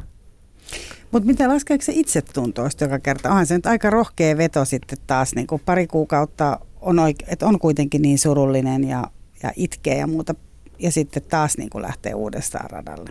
Mutta 1.12 1.28
miten 1.28 1.50
laskeeko 1.50 1.84
se 1.84 1.92
itse 1.96 2.22
tuntuu 2.22 2.66
joka 2.82 3.00
kerta? 3.00 3.30
Onhan 3.30 3.46
se 3.46 3.56
nyt 3.56 3.66
aika 3.66 3.90
rohkea 3.90 4.38
veto 4.38 4.66
sitten 4.66 4.98
taas, 5.08 5.36
niin 5.36 5.48
kuin 5.48 5.62
pari 5.66 5.88
kuukautta 5.88 6.60
on, 6.82 7.00
oike- 7.00 7.26
että 7.28 7.46
on 7.46 7.60
kuitenkin 7.60 8.02
niin 8.02 8.20
surullinen 8.20 8.84
ja, 8.84 9.04
ja 9.44 9.52
itkee 9.56 9.98
ja 9.98 10.08
muuta, 10.08 10.36
ja 10.80 10.92
sitten 10.92 11.24
taas 11.24 11.58
niin 11.58 11.70
kuin 11.70 11.82
lähtee 11.82 12.14
uudestaan 12.14 12.70
radalle. 12.70 13.10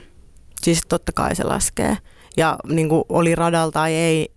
Siis 0.63 0.81
totta 0.89 1.13
kai 1.13 1.37
se 1.37 1.45
laskee. 1.45 1.97
Ja 2.37 2.57
niin 2.69 2.89
kuin 2.89 3.05
oli 3.09 3.35
radalta 3.35 3.73
tai 3.73 3.95
ei, 3.95 4.33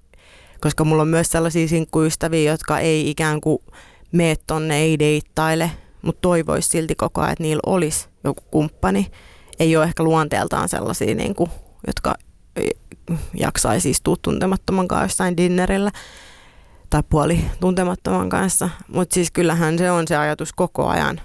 koska 0.62 0.84
mulla 0.84 1.02
on 1.02 1.08
myös 1.08 1.28
sellaisia 1.32 1.68
sinkkuystäviä, 1.68 2.52
jotka 2.52 2.80
ei 2.80 3.10
ikään 3.10 3.42
kuin 3.42 3.60
mene 4.12 4.36
tonne, 4.48 4.78
ei 4.78 5.00
deittaile, 5.00 5.72
mutta 6.02 6.22
toivoisi 6.22 6.70
silti 6.70 6.96
koko 6.96 7.22
ajan, 7.22 7.32
että 7.32 7.44
niillä 7.44 7.62
olisi 7.66 8.08
joku 8.24 8.44
kumppani. 8.52 9.12
Ei 9.60 9.76
ole 9.78 9.86
ehkä 9.86 10.04
luonteeltaan 10.04 10.70
sellaisia, 10.70 11.16
niin 11.16 11.36
kuin, 11.36 11.52
jotka 11.88 12.16
jaksaisi 13.34 13.90
istua 13.90 14.16
tuntemattoman 14.22 14.88
kanssa 14.88 15.06
jossain 15.06 15.38
dinnerillä 15.38 15.92
tai 16.90 17.04
puoli 17.10 17.46
tuntemattoman 17.60 18.30
kanssa. 18.30 18.70
Mutta 18.88 19.14
siis 19.14 19.32
kyllähän 19.32 19.78
se 19.78 19.92
on 19.92 20.08
se 20.08 20.16
ajatus 20.16 20.54
koko 20.54 20.88
ajan, 20.88 21.22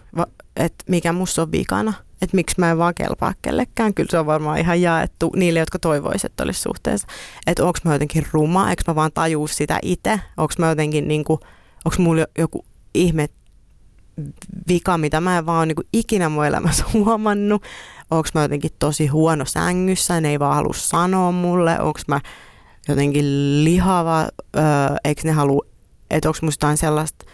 että 0.57 0.85
mikä 0.89 1.13
musta 1.13 1.43
on 1.43 1.53
vikana– 1.53 1.93
että 2.25 2.37
miksi 2.37 2.55
mä 2.59 2.71
en 2.71 2.79
vaan 2.79 2.95
kelpaa 2.95 3.35
kellekään. 3.43 3.95
Kyllä 3.95 4.11
se 4.11 4.19
on 4.19 4.27
varmaan 4.27 4.59
ihan 4.59 4.81
jaettu 4.81 5.33
niille, 5.37 5.59
jotka 5.59 5.79
toivoisivat, 5.79 6.33
että 6.33 6.45
olisi 6.45 6.61
suhteessa. 6.61 7.07
Että 7.47 7.65
onko 7.65 7.79
mä 7.85 7.93
jotenkin 7.93 8.27
ruma, 8.33 8.71
eikö 8.71 8.83
mä 8.87 8.95
vaan 8.95 9.13
tajuu 9.15 9.47
sitä 9.47 9.79
itse, 9.83 10.21
onko 10.37 10.55
mä 10.59 10.69
jotenkin 10.69 11.09
niinku, 11.09 11.41
onko 11.85 11.97
mulla 11.99 12.27
joku 12.39 12.65
ihme 12.95 13.29
vika, 14.69 14.99
mitä 14.99 15.21
mä 15.21 15.39
en 15.39 15.47
vaan 15.47 15.69
niinku 15.69 15.83
ikinä 15.93 16.29
mun 16.29 16.47
elämässä 16.47 16.85
huomannut. 16.93 17.63
Onko 18.11 18.29
mä 18.35 18.43
jotenkin 18.43 18.71
tosi 18.79 19.07
huono 19.07 19.45
sängyssä, 19.45 20.21
ne 20.21 20.29
ei 20.31 20.39
vaan 20.39 20.55
halua 20.55 20.75
sanoa 20.77 21.33
mulle, 21.33 21.81
onko 21.81 22.01
mä 22.09 22.21
jotenkin 22.89 23.25
lihava, 23.65 24.21
öö, 24.57 24.63
eikö 25.05 25.23
ne 25.25 25.33
halua, 25.33 25.67
että 26.11 26.29
onko 26.29 26.39
musta 26.43 26.77
sellaista 26.77 27.25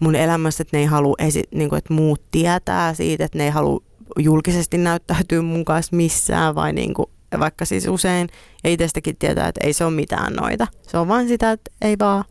mun 0.00 0.14
elämässä, 0.14 0.62
että 0.62 0.76
ne 0.76 0.80
ei 0.80 0.86
halua, 0.86 1.14
esi- 1.18 1.48
niinku, 1.54 1.74
että 1.74 1.94
muut 1.94 2.22
tietää 2.30 2.94
siitä, 2.94 3.24
että 3.24 3.38
ne 3.38 3.44
ei 3.44 3.50
halua 3.50 3.80
julkisesti 4.18 4.78
näyttäytyy 4.78 5.40
mun 5.40 5.64
kanssa 5.64 5.96
missään 5.96 6.54
vai 6.54 6.72
niin 6.72 6.94
kuin, 6.94 7.06
vaikka 7.38 7.64
siis 7.64 7.88
usein 7.88 8.28
ja 8.64 8.70
itsestäkin 8.70 9.16
tietää, 9.16 9.48
että 9.48 9.66
ei 9.66 9.72
se 9.72 9.84
ole 9.84 9.94
mitään 9.94 10.32
noita. 10.32 10.66
Se 10.82 10.98
on 10.98 11.08
vain 11.08 11.28
sitä, 11.28 11.52
että 11.52 11.70
ei 11.82 11.96
vaan 11.98 12.24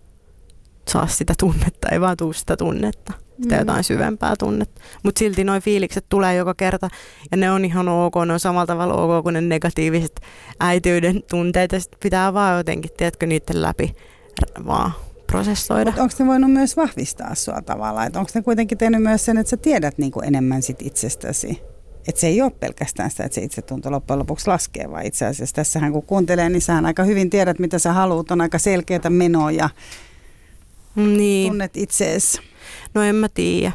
saa 0.88 1.08
sitä 1.08 1.34
tunnetta, 1.40 1.90
ei 1.92 2.02
vaan 2.02 2.18
tuu 2.18 2.34
sitä 2.34 2.58
tunnetta, 2.58 3.14
sitä 3.42 3.56
mm. 3.56 3.60
jotain 3.60 3.84
syvempää 3.84 4.36
tunnetta. 4.40 4.82
Mutta 5.04 5.20
silti 5.20 5.44
noin 5.44 5.62
fiilikset 5.62 6.06
tulee 6.10 6.36
joka 6.36 6.54
kerta 6.54 6.90
ja 7.32 7.38
ne 7.38 7.52
on 7.52 7.66
ihan 7.66 7.88
ok, 7.88 8.14
ne 8.26 8.34
on 8.34 8.40
samalla 8.40 8.66
tavalla 8.66 8.94
ok 8.94 9.24
kuin 9.24 9.34
ne 9.34 9.42
negatiiviset 9.42 10.22
äityyden 10.60 11.24
tunteet 11.30 11.72
ja 11.72 11.80
pitää 12.04 12.34
vaan 12.34 12.58
jotenkin, 12.58 12.92
tiedätkö, 12.98 13.26
niiden 13.26 13.62
läpi 13.62 13.96
vaan 14.66 14.92
prosessoida. 15.30 15.94
onko 15.98 16.16
ne 16.20 16.28
voinut 16.28 16.52
myös 16.52 16.78
vahvistaa 16.78 17.36
sua 17.36 17.62
tavallaan? 17.62 18.12
onko 18.16 18.32
ne 18.34 18.42
kuitenkin 18.42 18.78
tehnyt 18.78 19.04
myös 19.04 19.26
sen, 19.26 19.38
että 19.38 19.50
sä 19.50 19.58
tiedät 19.58 19.98
niin 19.98 20.12
kuin 20.12 20.26
enemmän 20.26 20.62
sit 20.62 20.82
itsestäsi? 20.82 21.62
Että 22.08 22.22
se 22.22 22.28
ei 22.28 22.42
ole 22.42 22.52
pelkästään 22.52 23.12
sitä, 23.12 23.24
että 23.24 23.36
se 23.36 23.42
itse 23.42 23.62
tuntuu 23.62 23.92
loppujen 23.92 24.20
lopuksi 24.20 24.48
laskee, 24.48 24.92
vaan 24.92 25.06
itse 25.06 25.26
asiassa 25.26 25.56
tässähän 25.56 25.92
kun 25.92 26.04
kuuntelee, 26.04 26.50
niin 26.50 26.62
sähän 26.62 26.86
aika 26.86 27.04
hyvin 27.04 27.30
tiedät, 27.30 27.60
mitä 27.60 27.80
sä 27.80 27.94
haluat, 27.94 28.32
on 28.32 28.42
aika 28.42 28.60
selkeätä 28.60 29.10
menoa 29.10 29.52
ja 29.52 29.70
niin. 30.96 31.52
tunnet 31.52 31.78
itseesi. 31.78 32.42
No 32.94 33.02
en 33.02 33.16
mä 33.16 33.30
tiedä. 33.34 33.72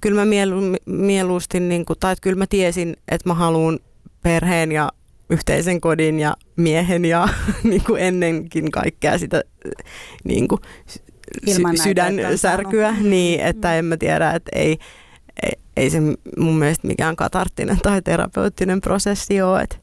Kyllä 0.00 0.20
mä 0.20 0.24
mielu, 0.24 0.60
mieluusti, 0.86 1.60
niin 1.60 1.84
kuin, 1.84 1.98
tai 1.98 2.16
kyllä 2.20 2.38
mä 2.38 2.46
tiesin, 2.46 2.96
että 3.08 3.28
mä 3.28 3.34
haluan 3.34 3.78
perheen 4.22 4.72
ja 4.72 4.92
yhteisen 5.30 5.80
kodin 5.80 6.20
ja 6.20 6.36
miehen 6.56 7.04
ja 7.04 7.28
niin 7.64 7.84
kuin 7.84 8.02
ennenkin 8.02 8.70
kaikkea 8.70 9.18
sitä 9.18 9.44
niin 10.24 10.48
kuin 10.48 10.60
sy- 11.46 11.82
sydänsärkyä, 11.82 12.94
niin 13.00 13.40
että 13.40 13.74
en 13.74 13.84
mä 13.84 13.96
tiedä, 13.96 14.30
että 14.30 14.50
ei, 14.54 14.78
ei, 15.42 15.52
ei 15.76 15.90
se 15.90 16.00
mun 16.38 16.58
mielestä 16.58 16.86
mikään 16.86 17.16
katarttinen 17.16 17.80
tai 17.82 18.02
terapeuttinen 18.02 18.80
prosessi 18.80 19.42
ole, 19.42 19.62
että, 19.62 19.76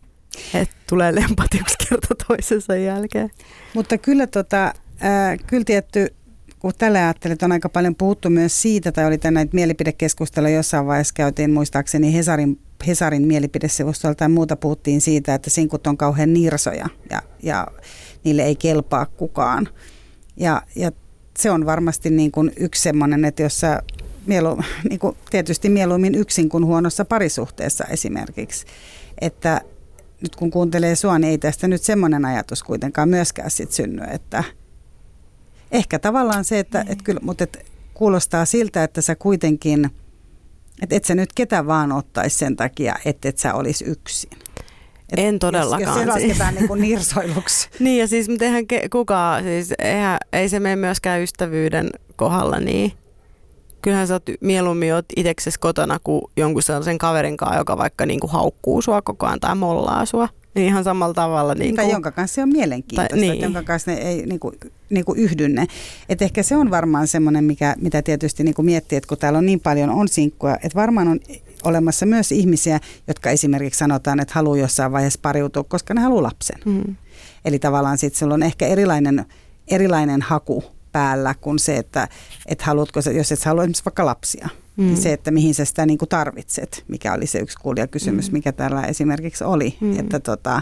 että 0.53 0.75
tulee 0.89 1.15
lempati 1.15 1.57
yksi 1.57 1.75
kerta 1.89 2.15
toisensa 2.27 2.75
jälkeen. 2.75 3.29
Mutta 3.73 3.97
kyllä, 3.97 4.27
tota, 4.27 4.65
äh, 4.65 5.37
kyllä 5.47 5.63
tietty 5.63 6.07
kun 6.59 6.73
tällä 6.77 6.99
ajattelet, 6.99 7.43
on 7.43 7.51
aika 7.51 7.69
paljon 7.69 7.95
puhuttu 7.95 8.29
myös 8.29 8.61
siitä, 8.61 8.91
tai 8.91 9.05
oli 9.05 9.17
näitä 9.31 9.55
mielipidekeskustelua 9.55 10.49
jossain 10.49 10.85
vaiheessa 10.85 11.13
käytiin 11.13 11.51
muistaakseni 11.51 12.13
Hesarin 12.13 12.59
Hesarin 12.87 13.27
mielipidesivustolla 13.27 14.15
tai 14.15 14.29
muuta 14.29 14.55
puhuttiin 14.55 15.01
siitä, 15.01 15.33
että 15.33 15.49
sinkut 15.49 15.87
on 15.87 15.97
kauhean 15.97 16.33
nirsoja 16.33 16.89
ja, 17.09 17.21
ja 17.43 17.67
niille 18.23 18.43
ei 18.43 18.55
kelpaa 18.55 19.05
kukaan. 19.05 19.69
Ja, 20.37 20.61
ja 20.75 20.91
se 21.39 21.51
on 21.51 21.65
varmasti 21.65 22.09
niin 22.09 22.31
kuin 22.31 22.51
yksi 22.57 22.81
semmoinen, 22.81 23.25
että 23.25 23.43
jos 23.43 23.59
sä 23.59 23.81
mielu, 24.25 24.59
niin 24.89 24.99
kuin 24.99 25.17
tietysti 25.29 25.69
mieluummin 25.69 26.15
yksin 26.15 26.49
kuin 26.49 26.65
huonossa 26.65 27.05
parisuhteessa 27.05 27.83
esimerkiksi, 27.83 28.65
että 29.21 29.61
nyt 30.21 30.35
kun 30.35 30.51
kuuntelee 30.51 30.95
sua, 30.95 31.19
niin 31.19 31.31
ei 31.31 31.37
tästä 31.37 31.67
nyt 31.67 31.81
semmoinen 31.81 32.25
ajatus 32.25 32.63
kuitenkaan 32.63 33.09
myöskään 33.09 33.51
sit 33.51 33.71
synny, 33.71 34.03
että 34.11 34.43
ehkä 35.71 35.99
tavallaan 35.99 36.45
se, 36.45 36.59
että, 36.59 36.85
että 36.89 37.03
kyllä, 37.03 37.19
mutta 37.23 37.43
että 37.43 37.59
kuulostaa 37.93 38.45
siltä, 38.45 38.83
että 38.83 39.01
sä 39.01 39.15
kuitenkin– 39.15 39.89
että 40.81 40.95
et 40.95 41.05
sä 41.05 41.15
nyt 41.15 41.29
ketä 41.35 41.67
vaan 41.67 41.91
ottaisi 41.91 42.37
sen 42.37 42.55
takia, 42.55 42.95
että 43.05 43.29
et 43.29 43.37
sä 43.37 43.53
olisi 43.53 43.85
yksin. 43.85 44.29
Et 45.09 45.19
en 45.19 45.39
todellakaan. 45.39 45.81
Jos, 45.81 46.05
jos 46.07 46.15
se 46.15 46.25
lasketaan 46.25 46.55
niin 46.55 46.67
kuin 46.67 46.81
nirsoiluksi. 46.89 47.69
niin 47.79 47.99
ja 47.99 48.07
siis 48.07 48.27
eihän 48.41 48.67
ke, 48.67 48.89
kukaan, 48.89 49.43
siis 49.43 49.73
eihän, 49.79 50.17
ei 50.33 50.49
se 50.49 50.59
mene 50.59 50.75
myöskään 50.75 51.21
ystävyyden 51.21 51.89
kohdalla 52.15 52.59
niin. 52.59 52.91
Kyllähän 53.81 54.07
sä 54.07 54.13
oot 54.13 54.23
mieluummin 54.41 54.93
oot 54.93 55.05
itseksesi 55.15 55.59
kotona 55.59 55.99
kuin 56.03 56.21
jonkun 56.37 56.63
sellaisen 56.63 56.97
kaverin 56.97 57.37
kanssa, 57.37 57.57
joka 57.57 57.77
vaikka 57.77 58.05
niin 58.05 58.19
kuin 58.19 58.31
haukkuu 58.31 58.81
sua 58.81 59.01
koko 59.01 59.25
ajan 59.25 59.39
tai 59.39 59.55
mollaa 59.55 60.05
sua. 60.05 60.29
Niin 60.55 60.67
ihan 60.67 60.83
samalla 60.83 61.13
tavalla. 61.13 61.55
Niin 61.55 61.75
tai 61.75 61.85
kuin, 61.85 61.93
jonka 61.93 62.11
kanssa 62.11 62.35
se 62.35 62.43
on 62.43 62.49
mielenkiintoista, 62.49 63.15
tai, 63.15 63.19
niin. 63.19 63.41
jonka 63.41 63.63
kanssa 63.63 63.91
ne 63.91 63.97
ei 63.97 64.25
niin 64.25 64.39
kuin, 64.39 64.55
niin 64.89 65.05
kuin 65.05 65.19
yhdy 65.19 65.49
ne. 65.49 65.67
Et 66.09 66.21
ehkä 66.21 66.43
se 66.43 66.55
on 66.55 66.71
varmaan 66.71 67.07
semmoinen, 67.07 67.43
mikä, 67.43 67.75
mitä 67.81 68.01
tietysti 68.01 68.43
niin 68.43 68.55
kuin 68.55 68.65
miettii, 68.65 68.97
että 68.97 69.07
kun 69.07 69.17
täällä 69.17 69.39
on 69.39 69.45
niin 69.45 69.59
paljon 69.59 69.89
on 69.89 70.07
sinkkuja, 70.07 70.55
että 70.55 70.75
varmaan 70.75 71.07
on 71.07 71.19
olemassa 71.63 72.05
myös 72.05 72.31
ihmisiä, 72.31 72.79
jotka 73.07 73.29
esimerkiksi 73.29 73.77
sanotaan, 73.77 74.19
että 74.19 74.33
haluaa 74.33 74.57
jossain 74.57 74.91
vaiheessa 74.91 75.19
pariutua, 75.21 75.63
koska 75.63 75.93
ne 75.93 76.01
haluaa 76.01 76.23
lapsen. 76.23 76.59
Mm. 76.65 76.95
Eli 77.45 77.59
tavallaan 77.59 77.97
sitten 77.97 78.19
sulla 78.19 78.33
on 78.33 78.43
ehkä 78.43 78.67
erilainen, 78.67 79.25
erilainen 79.67 80.21
haku 80.21 80.63
päällä 80.91 81.35
kuin 81.41 81.59
se, 81.59 81.77
että 81.77 82.07
et 82.45 82.61
haluatko, 82.61 82.99
jos 83.15 83.31
et 83.31 83.45
halua 83.45 83.63
esimerkiksi 83.63 83.85
vaikka 83.85 84.05
lapsia. 84.05 84.49
Niin 84.77 84.89
mm. 84.89 85.01
Se, 85.01 85.13
että 85.13 85.31
mihin 85.31 85.55
sä 85.55 85.65
sitä 85.65 85.85
niin 85.85 85.97
kuin 85.97 86.09
tarvitset, 86.09 86.83
mikä 86.87 87.13
oli 87.13 87.27
se 87.27 87.39
yksi 87.39 87.57
kuulijakysymys, 87.57 88.31
mm. 88.31 88.33
mikä 88.33 88.51
täällä 88.51 88.83
esimerkiksi 88.83 89.43
oli. 89.43 89.77
Mm. 89.81 89.99
Että 89.99 90.19
tota, 90.19 90.61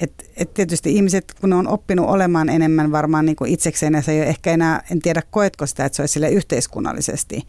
et, 0.00 0.30
et 0.36 0.54
tietysti 0.54 0.94
ihmiset, 0.94 1.34
kun 1.40 1.50
ne 1.50 1.56
on 1.56 1.68
oppinut 1.68 2.06
olemaan 2.06 2.48
enemmän 2.48 2.92
varmaan 2.92 3.26
niin 3.26 3.36
kuin 3.36 3.50
itsekseen, 3.50 3.94
ja 3.94 4.02
se 4.02 4.12
ei 4.12 4.20
ole 4.20 4.28
ehkä 4.28 4.52
enää, 4.52 4.82
en 4.90 5.00
tiedä 5.00 5.22
koetko 5.30 5.66
sitä, 5.66 5.84
että 5.84 5.96
se 5.96 6.02
olisi 6.02 6.12
sille 6.12 6.30
yhteiskunnallisesti. 6.30 7.42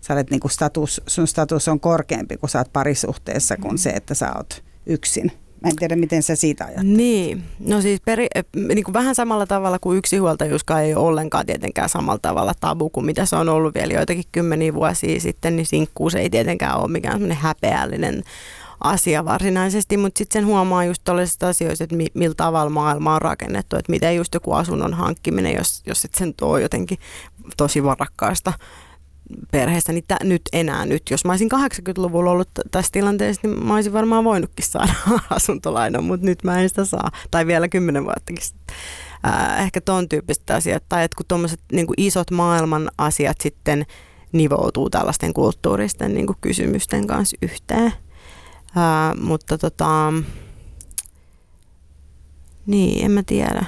Sä 0.00 0.14
olet 0.14 0.30
niin 0.30 0.40
kuin 0.40 0.50
status, 0.50 1.02
sun 1.06 1.26
status 1.26 1.68
on 1.68 1.80
korkeampi, 1.80 2.36
kun 2.36 2.48
sä 2.48 2.58
oot 2.58 2.72
parisuhteessa, 2.72 3.56
kuin 3.56 3.74
mm. 3.74 3.78
se, 3.78 3.90
että 3.90 4.14
sä 4.14 4.32
oot 4.36 4.64
yksin. 4.86 5.32
Mä 5.60 5.68
en 5.68 5.76
tiedä, 5.76 5.96
miten 5.96 6.22
sä 6.22 6.36
siitä 6.36 6.64
ajattelet. 6.64 6.96
Niin, 6.96 7.42
no 7.58 7.80
siis 7.80 8.00
peri, 8.04 8.26
eh, 8.34 8.44
niin 8.54 8.84
kuin 8.84 8.92
vähän 8.92 9.14
samalla 9.14 9.46
tavalla 9.46 9.78
kuin 9.78 9.98
yksinhuoltajuuskaan 9.98 10.82
ei 10.82 10.94
ole 10.94 11.06
ollenkaan 11.06 11.46
tietenkään 11.46 11.88
samalla 11.88 12.18
tavalla 12.22 12.52
tabu 12.60 12.90
kuin 12.90 13.06
mitä 13.06 13.26
se 13.26 13.36
on 13.36 13.48
ollut 13.48 13.74
vielä 13.74 13.92
joitakin 13.92 14.24
kymmeniä 14.32 14.74
vuosia 14.74 15.20
sitten, 15.20 15.56
niin 15.56 15.66
sinkkuus 15.66 16.14
ei 16.14 16.30
tietenkään 16.30 16.78
ole 16.78 16.90
mikään 16.90 17.14
semmoinen 17.14 17.36
häpeällinen 17.36 18.22
asia 18.80 19.24
varsinaisesti, 19.24 19.96
mutta 19.96 20.18
sitten 20.18 20.40
sen 20.42 20.46
huomaa 20.46 20.84
just 20.84 21.02
tällaisista 21.04 21.48
asioista, 21.48 21.84
että 21.84 21.96
mi, 21.96 22.06
millä 22.14 22.34
tavalla 22.34 22.70
maailma 22.70 23.14
on 23.14 23.22
rakennettu, 23.22 23.76
että 23.76 23.92
miten 23.92 24.16
just 24.16 24.34
joku 24.34 24.52
asunnon 24.52 24.94
hankkiminen, 24.94 25.54
jos, 25.56 25.82
jos 25.86 26.04
et 26.04 26.14
sen 26.14 26.34
tuo 26.34 26.58
jotenkin 26.58 26.98
tosi 27.56 27.84
varakkaasta 27.84 28.52
perheestä, 29.52 29.92
niin 29.92 30.04
t- 30.08 30.22
nyt 30.24 30.42
enää 30.52 30.86
nyt. 30.86 31.02
Jos 31.10 31.24
mä 31.24 31.32
olisin 31.32 31.48
80-luvulla 31.52 32.30
ollut 32.30 32.54
t- 32.54 32.70
tässä 32.70 32.92
tilanteessa, 32.92 33.48
niin 33.48 33.66
mä 33.66 33.74
olisin 33.74 33.92
varmaan 33.92 34.24
voinutkin 34.24 34.66
saada 34.66 34.92
asuntolainan, 35.30 36.04
mutta 36.04 36.26
nyt 36.26 36.44
mä 36.44 36.60
en 36.60 36.68
sitä 36.68 36.84
saa. 36.84 37.10
Tai 37.30 37.46
vielä 37.46 37.68
kymmenen 37.68 38.04
vuottakin. 38.04 38.38
Äh, 39.26 39.60
ehkä 39.60 39.80
ton 39.80 40.08
tyyppistä 40.08 40.54
asiat. 40.54 40.84
Tai 40.88 41.04
että 41.04 41.16
kun 41.16 41.26
tuommoiset 41.28 41.60
niin 41.72 41.86
isot 41.96 42.30
maailman 42.30 42.90
asiat 42.98 43.40
sitten 43.40 43.86
nivoutuu 44.32 44.90
tällaisten 44.90 45.34
kulttuuristen 45.34 46.14
niin 46.14 46.26
kysymysten 46.40 47.06
kanssa 47.06 47.36
yhteen. 47.42 47.92
Ää, 48.76 49.14
mutta 49.14 49.58
tota, 49.58 50.12
niin, 52.66 53.04
en 53.04 53.10
mä 53.10 53.22
tiedä. 53.22 53.64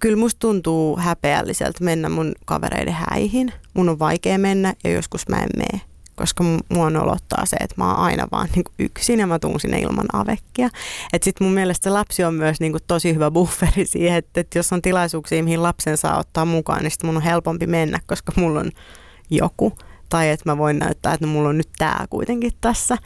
Kyllä 0.00 0.16
musta 0.16 0.38
tuntuu 0.38 0.96
häpeälliseltä 0.96 1.84
mennä 1.84 2.08
mun 2.08 2.32
kavereiden 2.44 2.96
häihin. 3.10 3.52
Mun 3.74 3.88
on 3.88 3.98
vaikea 3.98 4.38
mennä 4.38 4.74
ja 4.84 4.90
joskus 4.90 5.28
mä 5.28 5.36
en 5.36 5.48
mene, 5.56 5.80
koska 6.16 6.44
mua 6.68 6.90
nolottaa 6.90 7.46
se, 7.46 7.56
että 7.56 7.74
mä 7.78 7.90
oon 7.90 8.04
aina 8.04 8.28
vaan 8.32 8.48
niin 8.54 8.64
yksin 8.78 9.20
ja 9.20 9.26
mä 9.26 9.38
tuun 9.38 9.60
sinne 9.60 9.80
ilman 9.80 10.06
avekkia. 10.12 10.68
Et 11.12 11.22
sit 11.22 11.40
mun 11.40 11.52
mielestä 11.52 11.94
lapsi 11.94 12.24
on 12.24 12.34
myös 12.34 12.60
niin 12.60 12.76
tosi 12.86 13.14
hyvä 13.14 13.30
bufferi 13.30 13.86
siihen, 13.92 14.18
että, 14.18 14.40
että 14.40 14.58
jos 14.58 14.72
on 14.72 14.82
tilaisuuksia, 14.82 15.44
mihin 15.44 15.62
lapsen 15.62 15.96
saa 15.96 16.18
ottaa 16.18 16.44
mukaan, 16.44 16.82
niin 16.82 16.90
sit 16.90 17.02
mun 17.02 17.16
on 17.16 17.22
helpompi 17.22 17.66
mennä, 17.66 18.00
koska 18.06 18.32
mulla 18.36 18.60
on 18.60 18.70
joku 19.30 19.72
tai 20.08 20.28
että 20.28 20.50
mä 20.50 20.58
voin 20.58 20.78
näyttää, 20.78 21.14
että 21.14 21.26
no, 21.26 21.32
mulla 21.32 21.48
on 21.48 21.58
nyt 21.58 21.68
tämä 21.78 22.06
kuitenkin 22.10 22.52
tässä. 22.60 22.98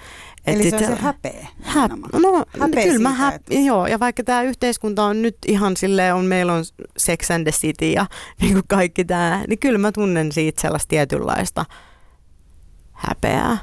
Eli 0.46 0.68
Et 0.68 0.70
se 0.70 0.76
on 0.76 0.96
se 0.96 1.02
häpeä. 1.02 1.48
Häp, 1.62 1.92
no, 2.12 2.44
häpeä 2.60 2.84
kyllä 2.84 2.98
mä 2.98 3.12
häp, 3.12 3.34
että... 3.34 3.54
joo, 3.54 3.86
ja 3.86 4.00
vaikka 4.00 4.24
tämä 4.24 4.42
yhteiskunta 4.42 5.04
on 5.04 5.22
nyt 5.22 5.36
ihan 5.46 5.76
silleen, 5.76 6.14
on, 6.14 6.24
meillä 6.24 6.52
on 6.52 6.64
Sex 6.96 7.30
and 7.30 7.44
the 7.44 7.52
City 7.52 7.90
ja 7.90 8.06
niin 8.40 8.52
kuin 8.52 8.64
kaikki 8.68 9.04
tämä, 9.04 9.44
niin 9.48 9.58
kyllä 9.58 9.78
mä 9.78 9.92
tunnen 9.92 10.32
siitä 10.32 10.60
sellaista 10.60 10.88
tietynlaista 10.88 11.64
häpeää. 12.92 13.58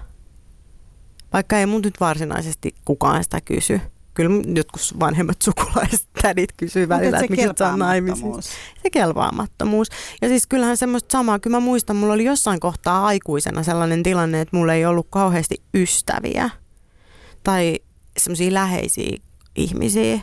Vaikka 1.33 1.59
ei 1.59 1.65
mun 1.65 1.81
nyt 1.81 1.99
varsinaisesti 1.99 2.75
kukaan 2.85 3.23
sitä 3.23 3.41
kysy. 3.41 3.81
Kyllä 4.17 4.41
jotkut 4.55 4.81
vanhemmat 4.99 5.41
sukulaiset 5.41 6.07
tädit 6.21 6.51
kysyy 6.57 6.89
välillä, 6.89 7.19
että 7.19 7.29
miksi 7.29 7.47
on 7.47 7.79
naimisissa. 7.79 8.51
Se 8.83 8.89
kelvaamattomuus. 8.91 9.87
Ja 10.21 10.27
siis 10.27 10.47
kyllähän 10.47 10.77
semmoista 10.77 11.11
samaa, 11.11 11.39
kyllä 11.39 11.55
mä 11.55 11.59
muistan, 11.59 11.95
mulla 11.95 12.13
oli 12.13 12.23
jossain 12.23 12.59
kohtaa 12.59 13.05
aikuisena 13.05 13.63
sellainen 13.63 14.03
tilanne, 14.03 14.41
että 14.41 14.57
mulla 14.57 14.73
ei 14.73 14.85
ollut 14.85 15.07
kauheasti 15.09 15.61
ystäviä 15.73 16.49
tai 17.43 17.79
semmoisia 18.17 18.53
läheisiä 18.53 19.17
ihmisiä. 19.55 20.19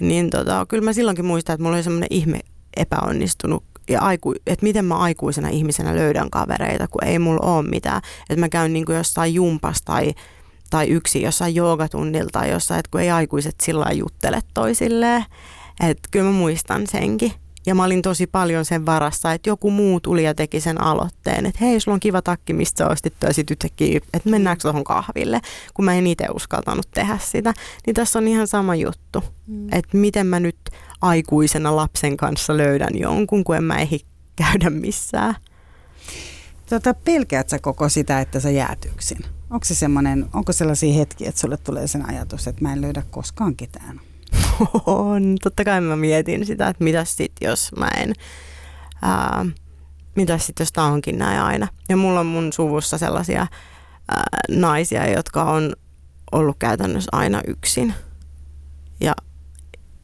Niin 0.00 0.30
tota, 0.30 0.66
kyllä 0.68 0.84
mä 0.84 0.92
silloinkin 0.92 1.24
muistan, 1.24 1.54
että 1.54 1.62
mulla 1.62 1.76
oli 1.76 1.82
semmoinen 1.82 2.08
ihme 2.10 2.40
epäonnistunut 2.76 3.64
ja 3.88 4.00
aiku, 4.00 4.34
että 4.46 4.66
miten 4.66 4.84
mä 4.84 4.96
aikuisena 4.96 5.48
ihmisenä 5.48 5.96
löydän 5.96 6.30
kavereita, 6.30 6.88
kun 6.88 7.04
ei 7.04 7.18
mulla 7.18 7.56
ole 7.56 7.68
mitään. 7.68 8.02
Että 8.30 8.40
mä 8.40 8.48
käyn 8.48 8.72
niin 8.72 8.84
kuin 8.84 8.96
jossain 8.96 9.34
jumpas 9.34 9.82
tai, 9.82 10.14
tai 10.74 10.88
yksi 10.88 11.22
jossain 11.22 11.54
joogatunnilta 11.54 12.30
tai 12.32 12.50
jossain, 12.50 12.78
että 12.78 12.90
kun 12.90 13.00
ei 13.00 13.10
aikuiset 13.10 13.54
sillä 13.62 13.92
juttele 13.92 14.40
toisilleen. 14.54 15.24
Että 15.80 16.08
kyllä 16.10 16.26
mä 16.26 16.32
muistan 16.32 16.86
senkin. 16.86 17.32
Ja 17.66 17.74
mä 17.74 17.84
olin 17.84 18.02
tosi 18.02 18.26
paljon 18.26 18.64
sen 18.64 18.86
varassa, 18.86 19.32
että 19.32 19.50
joku 19.50 19.70
muu 19.70 20.00
tuli 20.00 20.24
ja 20.24 20.34
teki 20.34 20.60
sen 20.60 20.80
aloitteen, 20.80 21.46
että 21.46 21.64
hei, 21.64 21.80
sulla 21.80 21.94
on 21.94 22.00
kiva 22.00 22.22
takki, 22.22 22.52
mistä 22.52 22.84
sä 22.84 22.90
ostit, 22.90 23.14
ja 23.22 23.28
yhtäkkiä, 23.50 24.00
että 24.14 24.30
mennäänkö 24.30 24.62
tuohon 24.62 24.84
kahville, 24.84 25.40
kun 25.74 25.84
mä 25.84 25.94
en 25.94 26.06
itse 26.06 26.26
uskaltanut 26.34 26.88
tehdä 26.94 27.18
sitä. 27.22 27.54
Niin 27.86 27.94
tässä 27.94 28.18
on 28.18 28.28
ihan 28.28 28.46
sama 28.46 28.74
juttu, 28.74 29.24
mm. 29.46 29.72
että 29.72 29.96
miten 29.96 30.26
mä 30.26 30.40
nyt 30.40 30.58
aikuisena 31.00 31.76
lapsen 31.76 32.16
kanssa 32.16 32.56
löydän 32.56 32.98
jonkun, 32.98 33.44
kun 33.44 33.56
en 33.56 33.64
mä 33.64 33.78
ehdi 33.78 33.98
käydä 34.36 34.70
missään. 34.70 35.34
Tota, 36.70 36.94
pelkäät 36.94 37.48
sä 37.48 37.58
koko 37.58 37.88
sitä, 37.88 38.20
että 38.20 38.40
sä 38.40 38.50
jäät 38.50 38.84
yksin? 38.84 39.18
Onko, 39.54 39.64
se 39.64 39.86
onko 40.32 40.52
sellaisia 40.52 40.94
hetkiä, 40.94 41.28
että 41.28 41.40
sulle 41.40 41.56
tulee 41.56 41.86
sen 41.86 42.08
ajatus, 42.08 42.48
että 42.48 42.62
mä 42.62 42.72
en 42.72 42.80
löydä 42.80 43.02
koskaan 43.10 43.56
ketään? 43.56 44.00
On. 44.86 45.36
Totta 45.42 45.64
kai 45.64 45.80
mä 45.80 45.96
mietin 45.96 46.46
sitä, 46.46 46.68
että 46.68 46.84
mitä 46.84 47.04
sitten, 47.04 47.48
jos 47.48 47.72
mä 47.76 47.88
en... 47.96 48.12
Ää, 49.02 49.46
mitä 50.16 50.38
sitten, 50.38 50.64
jos 50.64 50.72
tää 50.72 50.84
onkin 50.84 51.18
näin 51.18 51.40
aina. 51.40 51.68
Ja 51.88 51.96
mulla 51.96 52.20
on 52.20 52.26
mun 52.26 52.52
suvussa 52.52 52.98
sellaisia 52.98 53.46
ää, 54.08 54.24
naisia, 54.50 55.10
jotka 55.10 55.44
on 55.44 55.72
ollut 56.32 56.56
käytännössä 56.58 57.08
aina 57.12 57.40
yksin. 57.46 57.94
Ja 59.00 59.14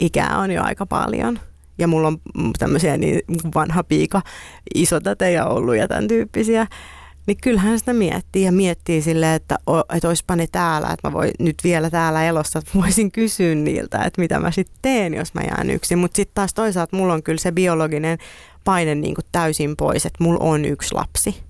ikää 0.00 0.38
on 0.38 0.50
jo 0.50 0.62
aika 0.62 0.86
paljon. 0.86 1.38
Ja 1.78 1.88
mulla 1.88 2.08
on 2.08 2.20
tämmöisiä 2.58 2.96
niin 2.96 3.20
vanha 3.54 3.84
piika, 3.84 4.22
isotätejä 4.74 5.46
ollut 5.46 5.76
ja 5.76 5.88
tämän 5.88 6.08
tyyppisiä. 6.08 6.66
Niin 7.30 7.38
kyllähän 7.42 7.78
sitä 7.78 7.92
miettii 7.92 8.44
ja 8.44 8.52
miettii 8.52 9.02
silleen, 9.02 9.34
että, 9.34 9.58
että 9.94 10.08
olisipa 10.08 10.36
ne 10.36 10.46
täällä, 10.52 10.88
että 10.90 11.08
mä 11.08 11.12
voin 11.12 11.30
nyt 11.38 11.56
vielä 11.64 11.90
täällä 11.90 12.24
elossa, 12.24 12.58
että 12.58 12.70
voisin 12.74 13.12
kysyä 13.12 13.54
niiltä, 13.54 13.98
että 14.04 14.20
mitä 14.20 14.38
mä 14.38 14.50
sitten 14.50 14.76
teen, 14.82 15.14
jos 15.14 15.34
mä 15.34 15.40
jään 15.40 15.70
yksin. 15.70 15.98
Mutta 15.98 16.16
sitten 16.16 16.34
taas 16.34 16.54
toisaalta 16.54 16.96
mulla 16.96 17.14
on 17.14 17.22
kyllä 17.22 17.40
se 17.40 17.52
biologinen 17.52 18.18
paine 18.64 18.94
niin 18.94 19.14
kuin 19.14 19.24
täysin 19.32 19.76
pois, 19.76 20.06
että 20.06 20.24
mulla 20.24 20.44
on 20.44 20.64
yksi 20.64 20.94
lapsi. 20.94 21.42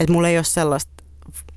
Että 0.00 0.12
mulla 0.12 0.28
ei 0.28 0.38
ole 0.38 0.44
sellaista 0.44 0.92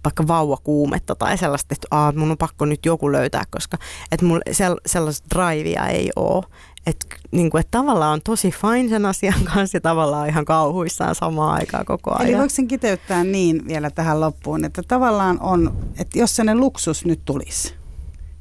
vaikka 0.04 0.28
vauvakuumetta 0.28 1.16
tai 1.16 1.38
sellaista, 1.38 1.74
että 1.74 1.88
Aa, 1.92 2.12
mun 2.12 2.32
on 2.32 2.38
pakko 2.38 2.66
nyt 2.66 2.86
joku 2.86 3.12
löytää, 3.12 3.44
koska 3.50 3.78
että 4.12 4.26
mulla 4.26 4.42
sellaista 4.86 5.28
drivea 5.36 5.88
ei 5.88 6.10
ole. 6.16 6.44
Että 6.88 7.16
niin 7.32 7.50
kuin, 7.50 7.60
että 7.60 7.78
tavallaan 7.78 8.14
on 8.14 8.22
tosi 8.22 8.52
fine 8.52 8.90
sen 8.90 9.06
asian 9.06 9.44
kanssa 9.54 9.78
ja 9.78 9.82
tavallaan 9.82 10.30
ihan 10.30 10.46
kauhuissaan 10.46 11.16
samaan 11.16 11.54
aikaan 11.54 11.86
koko 11.86 12.12
ajan. 12.12 12.28
Eli 12.28 12.38
voiko 12.38 12.50
sen 12.50 12.68
kiteyttää 12.68 13.24
niin 13.24 13.68
vielä 13.68 13.90
tähän 13.90 14.22
loppuun, 14.22 14.66
että 14.66 14.84
tavallaan 14.88 15.42
on, 15.42 15.78
että 16.00 16.20
jos 16.20 16.36
sellainen 16.36 16.60
luksus 16.60 17.06
nyt 17.06 17.22
tulisi, 17.26 17.74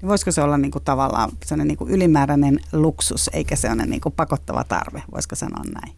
niin 0.01 0.09
voisiko 0.09 0.32
se 0.32 0.42
olla 0.42 0.59
niin 0.59 0.70
kuin 0.70 0.84
tavallaan 0.84 1.30
sellainen 1.44 1.68
niin 1.68 1.78
kuin 1.78 1.90
ylimääräinen 1.90 2.61
luksus, 2.72 3.30
eikä 3.32 3.57
sellainen 3.57 3.90
niin 3.90 4.01
kuin 4.01 4.12
pakottava 4.12 4.64
tarve, 4.64 5.03
voisiko 5.12 5.34
sanoa 5.34 5.62
näin? 5.74 5.97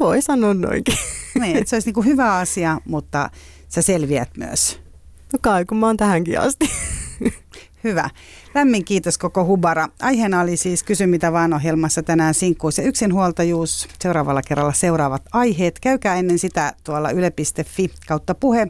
Voi 0.00 0.22
sanoa 0.22 0.54
noinkin. 0.54 0.94
Niin, 1.40 1.56
että 1.56 1.70
se 1.70 1.76
olisi 1.76 1.88
niin 1.88 1.94
kuin 1.94 2.06
hyvä 2.06 2.36
asia, 2.36 2.80
mutta 2.84 3.30
sä 3.68 3.82
selviät 3.82 4.30
myös. 4.36 4.80
No 5.32 5.38
kai, 5.42 5.64
kun 5.64 5.76
mä 5.76 5.86
oon 5.86 5.96
tähänkin 5.96 6.40
asti. 6.40 6.70
Hyvä. 7.84 8.10
Lämmin 8.54 8.84
kiitos 8.84 9.18
koko 9.18 9.44
Hubara. 9.44 9.88
Aiheena 10.02 10.40
oli 10.40 10.56
siis 10.56 10.82
Kysy 10.82 11.06
mitä 11.06 11.32
vaan 11.32 11.52
ohjelmassa 11.52 12.02
tänään 12.02 12.34
sinkkuus 12.34 12.78
ja 12.78 12.84
yksinhuoltajuus. 12.84 13.88
Seuraavalla 14.02 14.42
kerralla 14.42 14.72
seuraavat 14.72 15.22
aiheet. 15.32 15.80
Käykää 15.80 16.16
ennen 16.16 16.38
sitä 16.38 16.72
tuolla 16.84 17.10
yle.fi 17.10 17.90
kautta 18.06 18.34
puhe. 18.34 18.68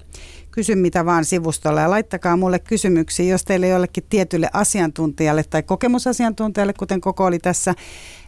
Kysy 0.51 0.75
mitä 0.75 1.05
vaan 1.05 1.25
sivustolla 1.25 1.81
ja 1.81 1.91
laittakaa 1.91 2.37
mulle 2.37 2.59
kysymyksiä, 2.59 3.27
jos 3.27 3.45
teille 3.45 3.69
jollekin 3.69 4.05
tietylle 4.11 4.51
asiantuntijalle 4.53 5.45
tai 5.51 5.63
kokemusasiantuntijalle, 5.63 6.73
kuten 6.73 7.01
koko 7.01 7.25
oli 7.25 7.39
tässä, 7.39 7.75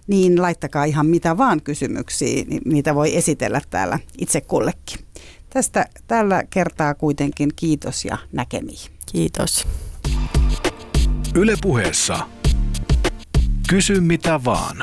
niin 0.07 0.43
laittakaa 0.43 0.85
ihan 0.85 1.07
mitä 1.07 1.39
vaan 1.39 1.63
kysymyksiä, 1.63 2.45
niitä 2.65 2.95
voi 2.95 3.17
esitellä 3.17 3.61
täällä 3.71 3.99
itse 4.19 4.41
kullekin. 4.41 4.99
Tästä 5.51 5.87
tällä 6.07 6.43
kertaa 6.51 6.95
kuitenkin 6.95 7.51
kiitos 7.57 8.05
ja 8.05 8.19
näkemiin. 8.33 8.91
Kiitos. 9.13 9.67
Yle 11.35 11.55
puheessa. 11.63 12.19
Kysy 13.69 14.01
mitä 14.01 14.45
vaan. 14.45 14.77